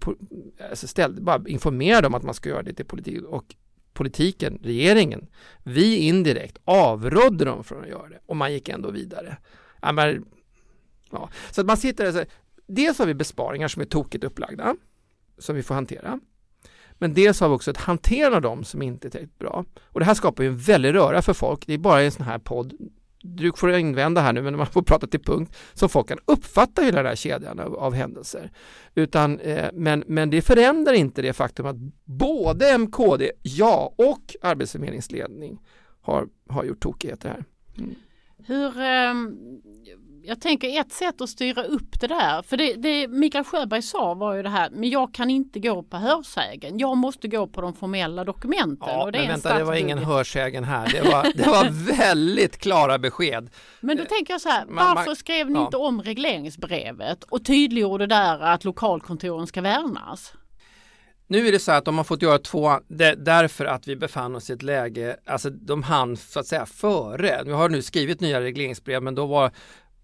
alltså 0.70 0.88
ställde, 0.88 1.22
bara 1.22 1.44
informerade 1.48 2.08
om 2.08 2.14
att 2.14 2.24
man 2.24 2.34
ska 2.34 2.50
göra 2.50 2.64
det 2.64 2.74
till 2.74 2.86
politik 2.86 3.24
och 3.24 3.56
politiken, 3.94 4.60
regeringen, 4.64 5.28
vi 5.64 5.96
indirekt 5.98 6.58
avrådde 6.64 7.46
dem 7.46 7.64
från 7.64 7.84
att 7.84 7.90
göra 7.90 8.10
det 8.10 8.20
och 8.26 8.38
man 8.38 8.54
gick 8.54 8.70
ändå 8.70 8.92
vidare. 8.92 9.38
Ja, 9.82 9.92
men, 9.92 10.26
ja. 11.12 11.30
Så 11.52 11.62
att 11.62 11.68
man 11.68 11.78
sitter 11.78 12.04
där 12.04 12.10
och 12.10 12.14
säger, 12.14 12.30
dels 12.68 13.00
har 13.00 13.06
vi 13.06 13.14
besparingar 13.14 13.68
som 13.68 13.82
är 13.82 13.86
tokigt 13.86 14.24
upplagda 14.24 14.76
som 15.38 15.56
vi 15.56 15.64
får 15.64 15.76
hantera. 15.76 16.20
Men 17.02 17.14
dels 17.14 17.40
har 17.40 17.50
vi 17.50 17.56
också 17.56 17.72
ett 17.72 17.78
hanterande 17.78 18.36
av 18.36 18.42
dem 18.42 18.64
som 18.64 18.82
inte 18.82 19.08
är 19.08 19.10
tillräckligt 19.10 19.40
bra. 19.40 19.66
Och 19.84 20.00
det 20.00 20.06
här 20.06 20.14
skapar 20.14 20.44
ju 20.44 20.50
en 20.50 20.58
väldig 20.58 20.94
röra 20.94 21.22
för 21.22 21.34
folk. 21.34 21.68
Det 21.68 21.74
är 21.74 21.78
bara 21.78 22.02
en 22.02 22.12
sån 22.12 22.26
här 22.26 22.40
podd. 22.40 22.74
Du 23.24 23.52
får 23.56 23.72
invända 23.72 24.22
här 24.22 24.34
nu, 24.34 24.42
men 24.42 24.58
man 24.58 24.68
får 24.68 24.82
prata 24.92 25.08
till 25.08 25.20
punkt. 25.20 25.58
Så 25.74 25.88
folk 25.88 26.08
kan 26.08 26.18
uppfatta 26.26 26.82
hela 26.82 26.98
den 26.98 27.06
här 27.06 27.16
kedjan 27.16 27.60
av, 27.60 27.76
av 27.76 27.94
händelser. 27.94 28.52
Utan, 28.96 29.40
eh, 29.40 29.70
men, 29.74 30.04
men 30.08 30.30
det 30.30 30.42
förändrar 30.42 30.94
inte 30.94 31.22
det 31.22 31.34
faktum 31.34 31.66
att 31.66 31.76
både 32.06 32.78
MKD, 32.78 33.32
ja, 33.42 33.94
och 33.98 34.36
Arbetsförmedlingsledning 34.42 35.60
har, 36.02 36.28
har 36.50 36.64
gjort 36.64 36.80
tokigheter 36.80 37.30
här. 37.30 37.44
Mm. 37.78 37.96
Hur, 38.46 38.80
eh, 38.80 39.14
jag 40.24 40.42
tänker 40.42 40.82
ett 40.82 40.92
sätt 40.92 41.22
att 41.22 41.30
styra 41.30 41.64
upp 41.64 42.00
det 42.00 42.08
där, 42.08 42.42
för 42.42 42.58
det, 42.58 42.74
det 42.74 43.08
Mikael 43.08 43.44
Sjöberg 43.44 43.82
sa 43.82 44.14
var 44.14 44.36
ju 44.36 44.44
det 44.44 44.50
här, 44.50 44.70
men 44.70 44.90
jag 44.90 45.14
kan 45.14 45.30
inte 45.30 45.60
gå 45.60 45.84
på 45.84 45.98
hörsägen, 45.98 46.80
jag 46.80 46.98
måste 46.98 47.28
gå 47.28 47.48
på 47.48 47.62
de 47.62 47.74
formella 47.74 48.24
dokumenten. 48.24 48.90
Ja, 48.90 49.10
men 49.14 49.28
vänta, 49.28 49.58
det 49.58 49.64
var 49.64 49.76
ingen 49.76 49.98
hörsägen 49.98 50.64
här, 50.64 50.90
det 50.92 51.02
var, 51.02 51.32
det 51.36 51.48
var 51.48 51.70
väldigt 51.98 52.58
klara 52.58 53.00
besked. 53.00 53.50
Men 53.80 53.98
då 53.98 54.06
tänker 54.06 54.34
jag 54.34 54.42
så 54.42 54.50
här, 54.50 54.66
varför 54.68 55.06
man, 55.06 55.16
skrev 55.16 55.50
ni 55.50 55.60
ja. 55.60 55.66
inte 55.66 55.78
om 55.78 56.02
regleringsbrevet 56.02 57.24
och 57.24 57.46
tydliggjorde 57.46 58.08
där 58.08 58.40
att 58.40 58.64
lokalkontoren 58.64 59.48
ska 59.48 59.62
värnas? 59.62 60.34
Nu 61.28 61.48
är 61.48 61.52
det 61.52 61.60
så 61.60 61.72
att 61.72 61.86
de 61.86 61.98
har 61.98 62.04
fått 62.04 62.22
göra 62.22 62.38
två, 62.38 62.72
därför 63.18 63.66
att 63.66 63.88
vi 63.88 63.96
befann 63.96 64.36
oss 64.36 64.50
i 64.50 64.54
ett 64.54 64.62
läge, 64.62 65.18
alltså 65.26 65.50
de 65.50 65.84
hann 65.84 66.18
så 66.18 66.40
att 66.40 66.48
säga 66.48 66.66
före. 66.66 67.42
Vi 67.46 67.52
har 67.52 67.70
nu 67.70 67.82
skrivit 67.82 68.20
nya 68.20 68.42
regleringsbrev 68.42 69.04
men 69.04 69.16
då 69.16 69.26
var 69.26 69.52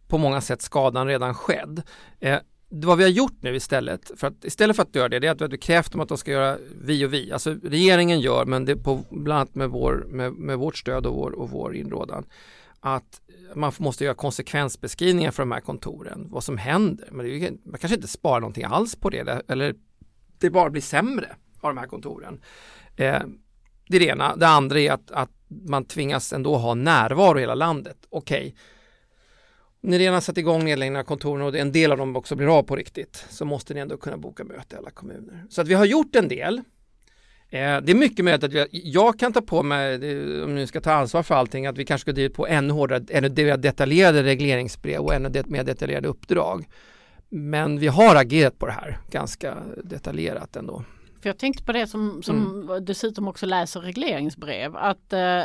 på 0.08 0.18
många 0.18 0.42
sätt 0.42 0.62
skadan 0.62 1.08
redan 1.08 1.34
skedd. 1.34 1.82
Eh, 2.20 2.40
vad 2.70 2.98
vi 2.98 3.04
har 3.04 3.12
gjort 3.12 3.42
nu 3.42 3.56
istället, 3.56 4.12
för 4.16 4.28
att 4.28 4.46
istället 4.46 4.76
för 4.76 4.84
att 4.84 4.96
göra 4.96 5.10
det, 5.10 5.20
det 5.20 5.28
är 5.28 5.32
att 5.32 5.42
vi 5.42 5.46
har 5.46 5.58
krävt 5.58 5.92
dem 5.92 6.02
att 6.02 6.10
de 6.10 6.18
ska 6.18 6.32
göra 6.32 6.58
vi 6.82 7.06
och 7.06 7.14
vi. 7.14 7.32
Alltså 7.32 7.56
regeringen 7.64 8.20
gör, 8.20 8.46
men 8.46 8.66
det 8.66 8.72
är 8.72 8.76
på, 8.76 9.04
bland 9.10 9.40
annat 9.40 9.56
med, 9.56 9.70
vår, 9.70 10.06
med, 10.08 10.34
med 10.34 10.58
vårt 10.58 10.78
stöd 10.78 11.06
och 11.06 11.16
vår, 11.16 11.32
och 11.32 11.50
vår 11.50 11.76
inrådan, 11.76 12.26
att 12.80 13.22
man 13.56 13.72
måste 13.78 14.04
göra 14.04 14.16
konsekvensbeskrivningar 14.16 15.32
för 15.32 15.44
de 15.44 15.52
här 15.52 15.60
kontoren, 15.60 16.28
vad 16.30 16.44
som 16.44 16.58
händer. 16.58 17.10
Men 17.12 17.26
är, 17.26 17.52
man 17.64 17.80
kanske 17.80 17.96
inte 17.96 18.08
sparar 18.08 18.40
någonting 18.40 18.64
alls 18.64 18.96
på 18.96 19.10
det, 19.10 19.42
eller 19.48 19.76
det 20.40 20.50
bara 20.50 20.70
blir 20.70 20.82
sämre 20.82 21.36
av 21.62 21.76
de 21.76 21.78
här 21.80 21.88
kontoren. 21.88 22.42
Eh, 22.96 23.22
det 23.90 23.96
är 23.96 24.00
det 24.00 24.06
ena. 24.06 24.36
Det 24.36 24.48
andra 24.48 24.80
är 24.80 24.92
att, 24.92 25.12
att 25.12 25.32
man 25.48 25.86
tvingas 25.86 26.34
ändå 26.34 26.58
ha 26.58 26.74
närvaro 26.74 27.38
i 27.38 27.42
hela 27.42 27.56
landet. 27.56 27.98
Okej, 28.10 28.48
okay 28.48 28.54
ni 29.82 30.00
redan 30.00 30.22
satt 30.22 30.38
igång 30.38 30.66
nedläggningen 30.66 31.00
av 31.00 31.04
kontoren 31.04 31.42
och 31.42 31.56
en 31.56 31.72
del 31.72 31.92
av 31.92 31.98
dem 31.98 32.16
också 32.16 32.36
blir 32.36 32.58
av 32.58 32.64
på 32.64 32.76
riktigt 32.76 33.26
så 33.30 33.46
måste 33.46 33.74
ni 33.74 33.80
ändå 33.80 33.98
kunna 33.98 34.18
boka 34.18 34.44
möte 34.44 34.76
i 34.76 34.78
alla 34.78 34.92
kommuner. 34.92 35.46
Så 35.50 35.62
att 35.62 35.68
vi 35.68 35.74
har 35.74 35.86
gjort 35.86 36.16
en 36.16 36.28
del. 36.28 36.58
Eh, 37.50 37.82
det 37.82 37.92
är 37.92 37.96
mycket 37.96 38.26
möjligt 38.26 38.44
att 38.44 38.54
vi, 38.54 38.68
jag 38.72 39.20
kan 39.20 39.34
ta 39.34 39.42
på 39.42 39.64
mig, 39.64 39.96
om 40.44 40.56
ni 40.56 40.68
ska 40.68 40.82
ta 40.82 40.92
ansvar 40.92 41.24
för 41.24 41.36
allting, 41.36 41.66
att 41.66 41.78
vi 41.78 41.86
kanske 41.86 42.02
ska 42.02 42.12
driva 42.12 42.36
på 42.36 42.48
ännu 42.48 42.74
hårdare, 42.74 43.06
ännu 43.10 43.58
detaljerade 43.58 44.24
regleringsbrev 44.24 45.00
och 45.00 45.14
ännu 45.14 45.44
mer 45.46 45.64
detaljerade 45.64 46.08
uppdrag. 46.08 46.66
Men 47.30 47.80
vi 47.80 47.88
har 47.88 48.16
agerat 48.16 48.60
på 48.60 48.66
det 48.66 48.72
här 48.72 48.98
ganska 49.12 49.58
detaljerat 49.84 50.56
ändå. 50.56 50.84
För 51.22 51.30
jag 51.30 51.38
tänkte 51.38 51.64
på 51.64 51.72
det 51.72 51.88
som, 51.88 52.24
som 52.24 52.64
mm. 52.64 52.86
dessutom 52.86 53.28
också 53.28 53.46
läser 53.46 53.80
regleringsbrev 53.80 54.76
att 54.76 55.14
eh, 55.14 55.42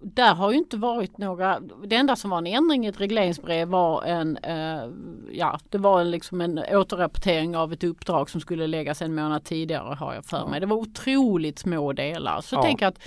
där 0.00 0.34
har 0.34 0.52
ju 0.52 0.58
inte 0.58 0.76
varit 0.76 1.18
några, 1.18 1.60
det 1.60 1.96
enda 1.96 2.16
som 2.16 2.30
var 2.30 2.38
en 2.38 2.46
ändring 2.46 2.86
i 2.86 2.88
ett 2.88 3.00
regleringsbrev 3.00 3.68
var 3.68 4.04
en, 4.04 4.36
eh, 4.36 4.90
ja 5.30 5.60
det 5.70 5.78
var 5.78 6.04
liksom 6.04 6.40
en 6.40 6.58
återrapportering 6.58 7.56
av 7.56 7.72
ett 7.72 7.84
uppdrag 7.84 8.30
som 8.30 8.40
skulle 8.40 8.66
läggas 8.66 9.02
en 9.02 9.14
månad 9.14 9.44
tidigare 9.44 9.94
har 9.94 10.14
jag 10.14 10.24
för 10.24 10.46
mig. 10.46 10.60
Det 10.60 10.66
var 10.66 10.76
otroligt 10.76 11.58
små 11.58 11.92
delar. 11.92 12.40
Så 12.40 12.56
ja. 12.56 12.62
tänker 12.62 12.86
att 12.86 12.98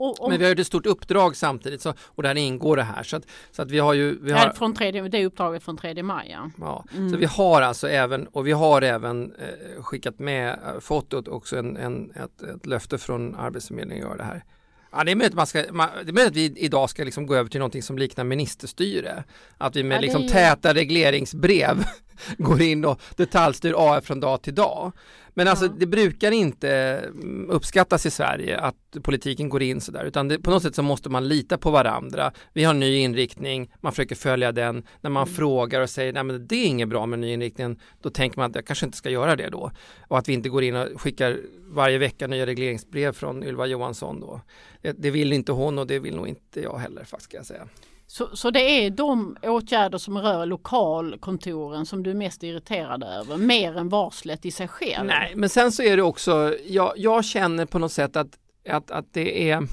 och, 0.00 0.20
och, 0.20 0.30
men 0.30 0.38
vi 0.38 0.44
har 0.44 0.54
ju 0.54 0.60
ett 0.60 0.66
stort 0.66 0.86
uppdrag 0.86 1.36
samtidigt 1.36 1.82
så, 1.82 1.94
och 2.06 2.22
där 2.22 2.34
ingår 2.34 2.76
det 2.76 2.82
här. 2.82 3.02
Så 3.02 3.16
att, 3.16 3.26
så 3.50 3.62
att 3.62 3.70
vi 3.70 3.78
har 3.78 3.94
ju... 3.94 4.18
Vi 4.22 4.32
har, 4.32 4.50
från 4.50 4.74
tredje, 4.74 5.08
det 5.08 5.18
är 5.18 5.26
uppdraget 5.26 5.62
från 5.62 5.76
3 5.76 6.02
maj 6.02 6.30
ja. 6.30 6.50
ja 6.58 6.84
mm. 6.96 7.10
Så 7.10 7.16
vi 7.16 7.26
har 7.26 7.62
alltså 7.62 7.88
även, 7.88 8.26
och 8.26 8.46
vi 8.46 8.52
har 8.52 8.82
även 8.82 9.32
eh, 9.32 9.82
skickat 9.82 10.18
med, 10.18 10.48
eh, 10.48 10.80
fått 10.80 11.28
också 11.28 11.56
en, 11.56 11.76
en, 11.76 12.10
ett, 12.10 12.42
ett 12.42 12.66
löfte 12.66 12.98
från 12.98 13.34
Arbetsförmedlingen 13.34 14.04
att 14.04 14.10
göra 14.10 14.18
det 14.18 14.24
här. 14.24 14.44
Ja, 14.92 15.04
det 15.04 15.10
är 15.10 15.16
möjligt 15.16 15.32
att, 15.32 15.36
man 15.36 15.46
ska, 15.46 15.64
man, 15.72 15.88
det 16.04 16.10
är 16.10 16.12
möjligt 16.12 16.30
att 16.30 16.36
vi 16.36 16.64
idag 16.64 16.90
ska 16.90 17.04
liksom 17.04 17.26
gå 17.26 17.34
över 17.34 17.50
till 17.50 17.60
någonting 17.60 17.82
som 17.82 17.98
liknar 17.98 18.24
ministerstyre. 18.24 19.24
Att 19.58 19.76
vi 19.76 19.82
med 19.82 19.96
ja, 19.96 20.00
liksom 20.00 20.28
täta 20.28 20.74
regleringsbrev 20.74 21.84
går 22.38 22.62
in 22.62 22.84
och 22.84 23.00
detaljstyr 23.16 23.74
AF 23.76 24.04
från 24.04 24.20
dag 24.20 24.42
till 24.42 24.54
dag. 24.54 24.92
Men 25.34 25.48
alltså 25.48 25.66
ja. 25.66 25.72
det 25.78 25.86
brukar 25.86 26.32
inte 26.32 26.70
mm, 27.06 27.50
uppskattas 27.50 28.06
i 28.06 28.10
Sverige 28.10 28.60
att 28.60 28.96
politiken 29.02 29.48
går 29.48 29.62
in 29.62 29.80
sådär 29.80 30.04
utan 30.04 30.28
det, 30.28 30.38
på 30.38 30.50
något 30.50 30.62
sätt 30.62 30.74
så 30.74 30.82
måste 30.82 31.08
man 31.08 31.28
lita 31.28 31.58
på 31.58 31.70
varandra. 31.70 32.32
Vi 32.52 32.64
har 32.64 32.74
en 32.74 32.80
ny 32.80 32.96
inriktning, 32.96 33.72
man 33.80 33.92
försöker 33.92 34.14
följa 34.14 34.52
den. 34.52 34.82
När 35.00 35.10
man 35.10 35.22
mm. 35.22 35.34
frågar 35.34 35.80
och 35.80 35.90
säger 35.90 36.12
nej 36.12 36.24
men 36.24 36.46
det 36.46 36.56
är 36.56 36.66
inget 36.66 36.88
bra 36.88 37.06
med 37.06 37.18
ny 37.18 37.32
inriktning 37.32 37.80
då 38.02 38.10
tänker 38.10 38.38
man 38.38 38.50
att 38.50 38.56
jag 38.56 38.66
kanske 38.66 38.86
inte 38.86 38.98
ska 38.98 39.10
göra 39.10 39.36
det 39.36 39.48
då. 39.48 39.70
Och 40.08 40.18
att 40.18 40.28
vi 40.28 40.32
inte 40.32 40.48
går 40.48 40.62
in 40.62 40.76
och 40.76 41.00
skickar 41.00 41.38
varje 41.68 41.98
vecka 41.98 42.26
nya 42.26 42.46
regleringsbrev 42.46 43.12
från 43.12 43.44
Ylva 43.44 43.66
Johansson 43.66 44.20
då. 44.20 44.40
Det, 44.82 44.92
det 44.92 45.10
vill 45.10 45.32
inte 45.32 45.52
hon 45.52 45.78
och 45.78 45.86
det 45.86 45.98
vill 45.98 46.16
nog 46.16 46.28
inte 46.28 46.60
jag 46.60 46.78
heller 46.78 47.04
faktiskt 47.04 47.30
ska 47.30 47.36
jag 47.36 47.46
säga. 47.46 47.68
Så, 48.10 48.36
så 48.36 48.50
det 48.50 48.60
är 48.60 48.90
de 48.90 49.36
åtgärder 49.42 49.98
som 49.98 50.18
rör 50.18 50.46
lokalkontoren 50.46 51.86
som 51.86 52.02
du 52.02 52.10
är 52.10 52.14
mest 52.14 52.42
irriterad 52.42 53.02
över, 53.02 53.36
mer 53.36 53.76
än 53.76 53.88
varslet 53.88 54.46
i 54.46 54.50
sig 54.50 54.68
själv? 54.68 55.06
Nej, 55.06 55.32
men 55.36 55.48
sen 55.48 55.72
så 55.72 55.82
är 55.82 55.96
det 55.96 56.02
också, 56.02 56.56
jag, 56.66 56.92
jag 56.96 57.24
känner 57.24 57.66
på 57.66 57.78
något 57.78 57.92
sätt 57.92 58.16
att, 58.16 58.38
att, 58.68 58.90
att 58.90 59.12
det 59.12 59.50
är 59.50 59.66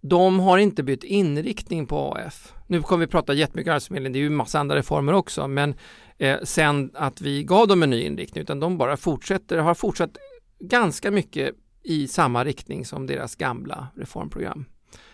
de 0.00 0.40
har 0.40 0.58
inte 0.58 0.82
bytt 0.82 1.04
inriktning 1.04 1.86
på 1.86 2.14
AF. 2.14 2.52
Nu 2.66 2.82
kommer 2.82 3.06
vi 3.06 3.10
prata 3.10 3.34
jättemycket 3.34 3.70
Arbetsförmedlingen, 3.70 4.12
det 4.12 4.18
är 4.18 4.20
ju 4.20 4.30
massa 4.30 4.60
andra 4.60 4.76
reformer 4.76 5.12
också, 5.12 5.48
men 5.48 5.74
eh, 6.18 6.40
sen 6.42 6.90
att 6.94 7.20
vi 7.20 7.44
gav 7.44 7.68
dem 7.68 7.82
en 7.82 7.90
ny 7.90 8.02
inriktning, 8.02 8.42
utan 8.42 8.60
de 8.60 8.78
bara 8.78 8.96
fortsätter, 8.96 9.58
har 9.58 9.74
fortsatt 9.74 10.16
ganska 10.58 11.10
mycket 11.10 11.54
i 11.82 12.08
samma 12.08 12.44
riktning 12.44 12.84
som 12.84 13.06
deras 13.06 13.36
gamla 13.36 13.88
reformprogram, 13.96 14.64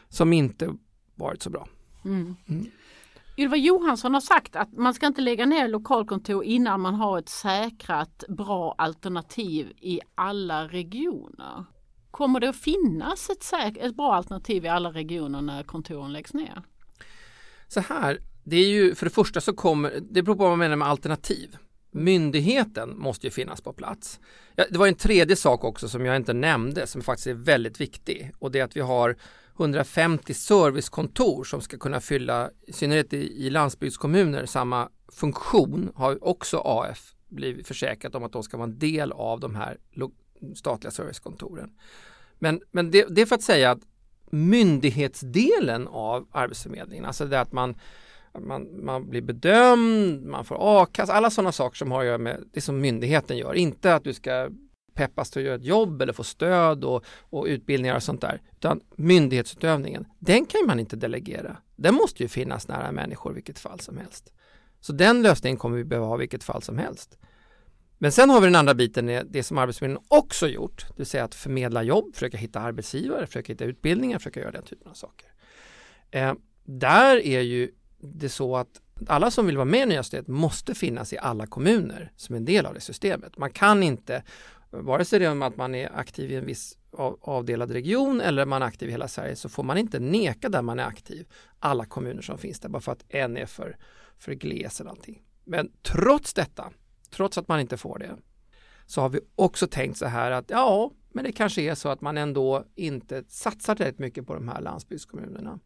som 0.09 0.33
inte 0.33 0.75
varit 1.15 1.43
så 1.43 1.51
bra. 1.51 1.69
Mm. 2.05 2.37
Mm. 2.49 2.71
Ylva 3.37 3.57
Johansson 3.57 4.15
har 4.15 4.21
sagt 4.21 4.57
att 4.57 4.73
man 4.73 4.95
ska 4.95 5.07
inte 5.07 5.21
lägga 5.21 5.47
ner 5.47 5.69
lokalkontor 5.69 6.45
innan 6.45 6.81
man 6.81 6.95
har 6.95 7.19
ett 7.19 7.29
säkrat 7.29 8.25
bra 8.29 8.75
alternativ 8.79 9.73
i 9.81 10.01
alla 10.15 10.69
regioner. 10.69 11.65
Kommer 12.11 12.41
det 12.41 12.49
att 12.49 12.57
finnas 12.57 13.31
ett, 13.31 13.43
säk- 13.43 13.79
ett 13.81 13.97
bra 13.97 14.15
alternativ 14.15 14.65
i 14.65 14.69
alla 14.69 14.93
regioner 14.93 15.43
när 15.43 15.63
kontoren 15.63 16.13
läggs 16.13 16.35
ner? 16.35 16.63
Så 17.69 17.81
här, 17.81 18.21
det 18.45 18.57
är 18.57 18.69
ju 18.69 18.95
för 18.95 19.07
det 19.07 19.11
första 19.11 19.41
så 19.41 19.53
kommer, 19.53 20.01
det 20.11 20.23
beror 20.23 20.37
på 20.37 20.43
vad 20.43 20.51
man 20.51 20.59
menar 20.59 20.77
med 20.77 20.89
alternativ. 20.89 21.57
Myndigheten 21.91 22.99
måste 22.99 23.27
ju 23.27 23.31
finnas 23.31 23.61
på 23.61 23.73
plats. 23.73 24.21
Ja, 24.55 24.65
det 24.71 24.79
var 24.79 24.87
en 24.87 24.95
tredje 24.95 25.37
sak 25.37 25.65
också 25.65 25.89
som 25.89 26.05
jag 26.05 26.17
inte 26.17 26.33
nämnde 26.33 26.87
som 26.87 27.03
faktiskt 27.03 27.27
är 27.27 27.35
väldigt 27.35 27.81
viktig 27.81 28.33
och 28.39 28.51
det 28.51 28.61
är 28.61 28.65
att 28.65 28.77
vi 28.77 28.81
har 28.81 29.17
150 29.59 30.35
servicekontor 30.35 31.45
som 31.45 31.61
ska 31.61 31.79
kunna 31.79 32.01
fylla, 32.01 32.51
i 32.67 32.73
synnerhet 32.73 33.13
i, 33.13 33.47
i 33.47 33.51
landsbygdskommuner, 33.51 34.47
samma 34.47 34.89
funktion 35.13 35.93
har 35.95 36.25
också 36.25 36.63
AF 36.65 37.15
blivit 37.29 37.67
försäkrat 37.67 38.15
om 38.15 38.25
att 38.25 38.33
de 38.33 38.43
ska 38.43 38.57
vara 38.57 38.69
en 38.69 38.79
del 38.79 39.13
av 39.13 39.41
de 39.41 39.55
här 39.55 39.79
statliga 40.55 40.91
servicekontoren. 40.91 41.71
Men, 42.39 42.61
men 42.71 42.91
det, 42.91 43.07
det 43.11 43.23
är 43.23 43.27
för 43.27 43.35
att 43.35 43.43
säga 43.43 43.71
att 43.71 43.81
myndighetsdelen 44.31 45.89
av 45.89 46.29
Arbetsförmedlingen, 46.33 47.05
alltså 47.05 47.27
det 47.27 47.41
att 47.41 47.53
man, 47.53 47.75
man, 48.39 48.85
man 48.85 49.11
blir 49.11 49.23
bedömd, 49.23 50.27
man 50.27 50.45
får 50.45 50.83
a-kassa, 50.83 51.13
alla 51.13 51.31
sådana 51.31 51.53
saker 51.53 51.77
som 51.77 51.91
har 51.91 52.01
att 52.01 52.07
göra 52.07 52.19
med 52.19 52.45
det 52.53 52.61
som 52.61 52.81
myndigheten 52.81 53.37
gör. 53.37 53.55
Inte 53.55 53.95
att 53.95 54.05
du 54.05 54.15
ska 54.15 54.51
peppas 54.99 55.31
till 55.31 55.43
att 55.43 55.47
göra 55.47 55.55
ett 55.55 55.65
jobb 55.65 56.03
eller 56.03 56.13
få 56.13 56.25
stöd 56.25 56.85
och, 56.85 57.05
och 57.21 57.45
utbildningar 57.45 57.97
och 57.97 58.03
sånt 58.03 58.21
där. 58.21 58.43
Utan 58.57 58.81
myndighetsutövningen, 58.97 60.07
den 60.19 60.47
kan 60.47 60.67
man 60.67 60.81
inte 60.81 60.97
delegera. 60.97 61.57
Den 61.77 61.95
måste 61.95 62.23
ju 62.23 62.29
finnas 62.29 62.69
nära 62.69 62.93
människor 62.93 63.33
i 63.33 63.35
vilket 63.35 63.59
fall 63.59 63.81
som 63.81 63.99
helst. 63.99 64.33
Så 64.81 64.93
den 64.93 65.23
lösningen 65.23 65.57
kommer 65.57 65.77
vi 65.77 65.85
behöva 65.85 66.07
ha 66.07 66.17
i 66.17 66.19
vilket 66.19 66.45
fall 66.45 66.63
som 66.63 66.79
helst. 66.79 67.19
Men 67.99 68.13
sen 68.13 68.31
har 68.31 68.41
vi 68.41 68.47
den 68.47 68.57
andra 68.57 68.75
biten, 68.75 69.07
det 69.07 69.43
som 69.43 69.59
Arbetsförmedlingen 69.59 70.07
också 70.09 70.49
gjort, 70.49 70.87
det 70.89 70.97
vill 70.97 71.07
säga 71.07 71.25
att 71.25 71.35
förmedla 71.35 71.83
jobb, 71.83 72.15
försöka 72.15 72.37
hitta 72.37 72.61
arbetsgivare, 72.61 73.27
försöka 73.27 73.53
hitta 73.53 73.65
utbildningar, 73.65 74.19
försöka 74.19 74.41
göra 74.41 74.51
den 74.51 74.63
typen 74.63 74.89
av 74.89 74.95
saker. 74.95 75.29
Eh, 76.11 76.35
där 76.65 77.17
är 77.17 77.41
ju 77.41 77.71
det 78.01 78.29
så 78.29 78.57
att 78.57 78.81
alla 79.07 79.31
som 79.31 79.47
vill 79.47 79.57
vara 79.57 79.65
med 79.65 79.83
i 79.83 79.87
Nya 79.87 80.03
Stödet 80.03 80.29
måste 80.29 80.75
finnas 80.75 81.13
i 81.13 81.19
alla 81.19 81.47
kommuner 81.47 82.13
som 82.17 82.35
en 82.35 82.45
del 82.45 82.67
av 82.67 82.75
det 82.75 82.81
systemet. 82.81 83.39
Man 83.39 83.51
kan 83.51 83.83
inte 83.83 84.23
vare 84.71 85.05
sig 85.05 85.19
det 85.19 85.25
är 85.25 85.43
att 85.43 85.57
man 85.57 85.75
är 85.75 85.99
aktiv 85.99 86.33
i 86.33 86.35
en 86.35 86.47
viss 86.47 86.79
avdelad 87.21 87.71
region 87.71 88.21
eller 88.21 88.47
man 88.47 88.63
är 88.63 88.67
aktiv 88.67 88.89
i 88.89 88.93
hela 88.93 89.09
Sverige 89.09 89.37
så 89.37 89.49
får 89.49 89.63
man 89.63 89.79
inte 89.79 89.99
neka 89.99 90.49
där 90.49 90.63
man 90.63 90.79
är 90.79 90.85
aktiv 90.85 91.29
alla 91.59 91.85
kommuner 91.85 92.23
som 92.23 92.39
finns 92.39 92.61
där 92.61 92.69
bara 92.69 92.83
för 92.83 92.93
att 92.93 93.05
en 93.09 93.37
är 93.37 93.47
för, 93.47 93.77
för 94.19 94.33
gles 94.33 94.81
eller 94.81 94.91
någonting. 94.91 95.23
Men 95.45 95.73
trots 95.83 96.35
detta, 96.35 96.73
trots 97.11 97.39
att 97.39 97.49
man 97.49 97.61
inte 97.61 97.77
får 97.77 97.99
det, 97.99 98.17
så 98.87 99.01
har 99.01 99.09
vi 99.09 99.21
också 99.35 99.67
tänkt 99.67 99.99
så 99.99 100.07
här 100.07 100.31
att 100.31 100.51
ja, 100.51 100.91
men 101.13 101.25
det 101.25 101.33
kanske 101.33 101.63
är 101.63 101.75
så 101.75 101.89
att 101.89 102.01
man 102.01 102.19
ändå 102.19 102.65
inte 102.75 103.25
satsar 103.29 103.75
tillräckligt 103.75 103.99
mycket 103.99 104.27
på 104.27 104.35
de 104.35 104.49
här 104.49 104.61
landsbygdskommunerna. 104.61 105.61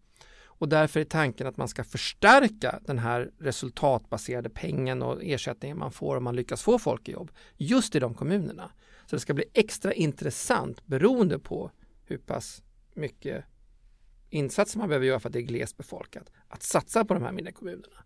Och 0.62 0.68
därför 0.68 1.00
är 1.00 1.04
tanken 1.04 1.47
att 1.47 1.56
man 1.56 1.68
ska 1.68 1.85
förstärka 1.85 2.81
den 2.87 2.98
här 2.98 3.31
resultatbaserade 3.38 4.50
pengen 4.50 5.03
och 5.03 5.24
ersättningen 5.24 5.79
man 5.79 5.92
får 5.92 6.16
om 6.16 6.24
man 6.24 6.37
lyckas 6.37 6.62
få 6.62 6.79
folk 6.79 7.09
i 7.09 7.12
jobb 7.12 7.31
just 7.57 7.94
i 7.94 8.00
de 8.00 8.14
kommunerna. 8.14 8.70
Så 9.07 9.17
det 9.17 9.21
ska 9.21 9.35
bli 9.35 9.45
extra 9.55 9.93
intressant 9.93 10.87
beroende 10.87 11.38
på 11.38 11.71
hur 12.05 12.19
pass 12.19 12.62
mycket 12.95 13.45
insatser 14.31 14.79
man 14.79 14.88
behöver 14.88 15.07
göra 15.07 15.21
för 15.21 15.29
att 15.29 15.33
det 15.33 15.38
är 15.38 15.43
glest 15.43 15.77
befolkat 15.77 16.31
att 16.49 16.62
satsa 16.62 17.05
på 17.05 17.15
de 17.15 17.23
här 17.23 17.33
mindre 17.33 17.53
kommunerna. 17.53 18.05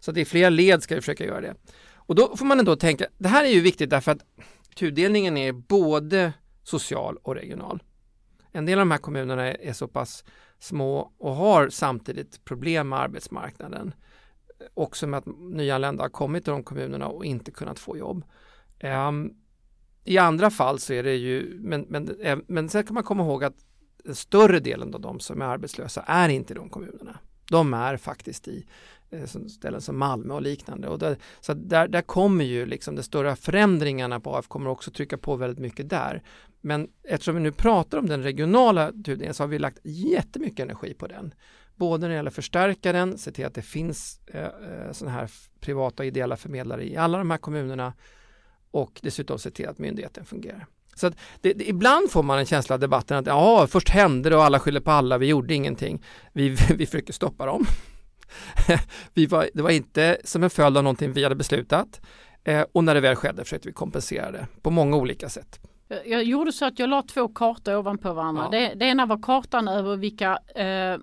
Så 0.00 0.12
det 0.12 0.20
är 0.20 0.24
flera 0.24 0.48
led 0.48 0.82
ska 0.82 0.94
vi 0.94 1.00
försöka 1.00 1.24
göra 1.24 1.40
det. 1.40 1.54
Och 1.94 2.14
då 2.14 2.36
får 2.36 2.46
man 2.46 2.58
ändå 2.58 2.76
tänka, 2.76 3.06
det 3.18 3.28
här 3.28 3.44
är 3.44 3.48
ju 3.48 3.60
viktigt 3.60 3.90
därför 3.90 4.12
att 4.12 4.24
tudelningen 4.76 5.36
är 5.36 5.52
både 5.52 6.32
social 6.62 7.16
och 7.16 7.34
regional. 7.34 7.82
En 8.52 8.66
del 8.66 8.78
av 8.78 8.80
de 8.80 8.90
här 8.90 8.98
kommunerna 8.98 9.52
är 9.52 9.72
så 9.72 9.88
pass 9.88 10.24
små 10.58 11.12
och 11.18 11.34
har 11.34 11.68
samtidigt 11.68 12.44
problem 12.44 12.88
med 12.88 12.98
arbetsmarknaden. 12.98 13.94
Också 14.74 15.06
med 15.06 15.18
att 15.18 15.26
nyanlända 15.26 16.04
har 16.04 16.08
kommit 16.08 16.44
till 16.44 16.52
de 16.52 16.64
kommunerna 16.64 17.08
och 17.08 17.24
inte 17.24 17.50
kunnat 17.50 17.78
få 17.78 17.96
jobb. 17.96 18.24
Um, 18.82 19.34
i 20.04 20.18
andra 20.18 20.50
fall 20.50 20.78
så 20.78 20.92
är 20.92 21.02
det 21.02 21.14
ju, 21.14 21.58
men, 21.60 21.86
men, 21.88 22.20
eh, 22.20 22.38
men 22.46 22.68
sen 22.68 22.84
kan 22.84 22.94
man 22.94 23.04
komma 23.04 23.22
ihåg 23.22 23.44
att 23.44 23.56
den 24.04 24.14
större 24.14 24.60
delen 24.60 24.94
av 24.94 25.00
de 25.00 25.20
som 25.20 25.42
är 25.42 25.46
arbetslösa 25.46 26.00
är 26.00 26.28
inte 26.28 26.52
i 26.52 26.56
de 26.56 26.68
kommunerna. 26.68 27.18
De 27.50 27.74
är 27.74 27.96
faktiskt 27.96 28.48
i 28.48 28.66
eh, 29.10 29.24
ställen 29.48 29.80
som 29.80 29.98
Malmö 29.98 30.34
och 30.34 30.42
liknande. 30.42 30.88
Och 30.88 30.98
där, 30.98 31.16
så 31.40 31.54
där, 31.54 31.88
där 31.88 32.02
kommer 32.02 32.44
ju 32.44 32.66
liksom 32.66 32.96
de 32.96 33.02
stora 33.02 33.36
förändringarna 33.36 34.20
på 34.20 34.36
AF 34.36 34.48
kommer 34.48 34.70
också 34.70 34.90
trycka 34.90 35.18
på 35.18 35.36
väldigt 35.36 35.58
mycket 35.58 35.88
där. 35.88 36.22
Men 36.60 36.88
eftersom 37.02 37.34
vi 37.34 37.40
nu 37.40 37.52
pratar 37.52 37.98
om 37.98 38.06
den 38.06 38.22
regionala 38.22 38.92
tudelningen 38.92 39.34
så 39.34 39.42
har 39.42 39.48
vi 39.48 39.58
lagt 39.58 39.78
jättemycket 39.84 40.60
energi 40.60 40.94
på 40.94 41.06
den. 41.06 41.34
Både 41.76 42.00
när 42.00 42.08
det 42.08 42.14
gäller 42.14 42.30
att 42.30 42.34
förstärka 42.34 42.92
den, 42.92 43.18
se 43.18 43.32
till 43.32 43.46
att 43.46 43.54
det 43.54 43.62
finns 43.62 44.20
eh, 44.26 44.44
eh 44.44 44.92
sådana 44.92 45.16
här 45.16 45.30
privata 45.60 46.04
ideella 46.04 46.36
förmedlare 46.36 46.84
i 46.84 46.96
alla 46.96 47.18
de 47.18 47.30
här 47.30 47.38
kommunerna 47.38 47.92
och 48.70 49.00
dessutom 49.02 49.38
se 49.38 49.50
till 49.50 49.68
att 49.68 49.78
myndigheten 49.78 50.24
fungerar. 50.24 50.66
Så 50.94 51.06
att 51.06 51.18
det, 51.40 51.52
det, 51.52 51.68
ibland 51.68 52.10
får 52.10 52.22
man 52.22 52.38
en 52.38 52.46
känsla 52.46 52.74
av 52.74 52.80
debatten 52.80 53.16
att 53.16 53.26
ja, 53.26 53.66
först 53.66 53.88
hände 53.88 54.30
det 54.30 54.36
och 54.36 54.44
alla 54.44 54.60
skyller 54.60 54.80
på 54.80 54.90
alla, 54.90 55.18
vi 55.18 55.26
gjorde 55.26 55.54
ingenting. 55.54 56.04
Vi, 56.32 56.48
vi 56.76 56.86
försöker 56.86 57.12
stoppa 57.12 57.46
dem. 57.46 57.64
vi 59.14 59.26
var, 59.26 59.48
det 59.54 59.62
var 59.62 59.70
inte 59.70 60.18
som 60.24 60.42
en 60.42 60.50
följd 60.50 60.76
av 60.76 60.84
någonting 60.84 61.12
vi 61.12 61.22
hade 61.22 61.34
beslutat 61.34 62.00
eh, 62.44 62.64
och 62.72 62.84
när 62.84 62.94
det 62.94 63.00
väl 63.00 63.16
skedde 63.16 63.44
försökte 63.44 63.68
vi 63.68 63.72
kompensera 63.72 64.30
det 64.30 64.46
på 64.62 64.70
många 64.70 64.96
olika 64.96 65.28
sätt. 65.28 65.60
Jag 66.06 66.24
gjorde 66.24 66.52
så 66.52 66.64
att 66.64 66.78
jag 66.78 66.90
la 66.90 67.02
två 67.02 67.28
kartor 67.28 67.76
ovanpå 67.76 68.12
varandra. 68.12 68.42
Ja. 68.44 68.58
Det, 68.58 68.74
det, 68.74 68.84
ena 68.84 69.06
var 69.06 69.22
kartan 69.22 69.68
över 69.68 69.96
vilka 69.96 70.38
eh, 70.54 70.98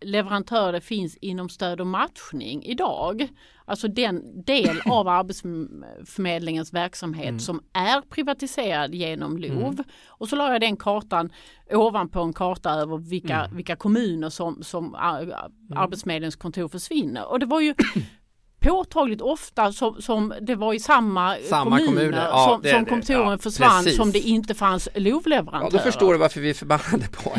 leverantörer 0.00 0.72
det 0.72 0.80
finns 0.80 1.16
inom 1.16 1.48
stöd 1.48 1.80
och 1.80 1.86
matchning 1.86 2.64
idag. 2.64 3.28
Alltså 3.64 3.88
den 3.88 4.42
del 4.44 4.80
av 4.86 5.08
Arbetsförmedlingens 5.08 6.72
verksamhet 6.72 7.28
mm. 7.28 7.38
som 7.38 7.62
är 7.72 8.00
privatiserad 8.00 8.94
genom 8.94 9.38
LOV. 9.38 9.72
Mm. 9.72 9.84
Och 10.08 10.28
så 10.28 10.36
la 10.36 10.52
jag 10.52 10.60
den 10.60 10.76
kartan 10.76 11.32
ovanpå 11.72 12.22
en 12.22 12.32
karta 12.32 12.70
över 12.70 12.96
vilka, 12.96 13.44
mm. 13.44 13.56
vilka 13.56 13.76
kommuner 13.76 14.30
som, 14.30 14.62
som 14.62 14.94
Arbetsförmedlingens 14.94 16.36
kontor 16.36 16.68
försvinner. 16.68 17.30
Och 17.30 17.38
det 17.38 17.46
var 17.46 17.60
ju 17.60 17.74
påtagligt 18.64 19.20
ofta 19.20 19.72
som, 19.72 20.02
som 20.02 20.34
det 20.40 20.54
var 20.54 20.74
i 20.74 20.80
samma, 20.80 21.36
samma 21.36 21.78
kommuner, 21.78 21.86
kommuner. 21.86 22.24
Ja, 22.24 22.60
som, 22.62 22.70
som 22.70 22.84
kontoren 22.84 23.30
ja, 23.30 23.38
försvann 23.38 23.84
precis. 23.84 23.96
som 23.96 24.12
det 24.12 24.18
inte 24.18 24.54
fanns 24.54 24.88
LOV-leverantörer. 24.94 25.70
Ja, 25.72 25.78
då 25.78 25.78
förstår 25.78 26.12
du 26.12 26.18
varför 26.18 26.40
vi 26.40 26.50
är 26.50 26.54
förbannade 26.54 27.08
på 27.12 27.32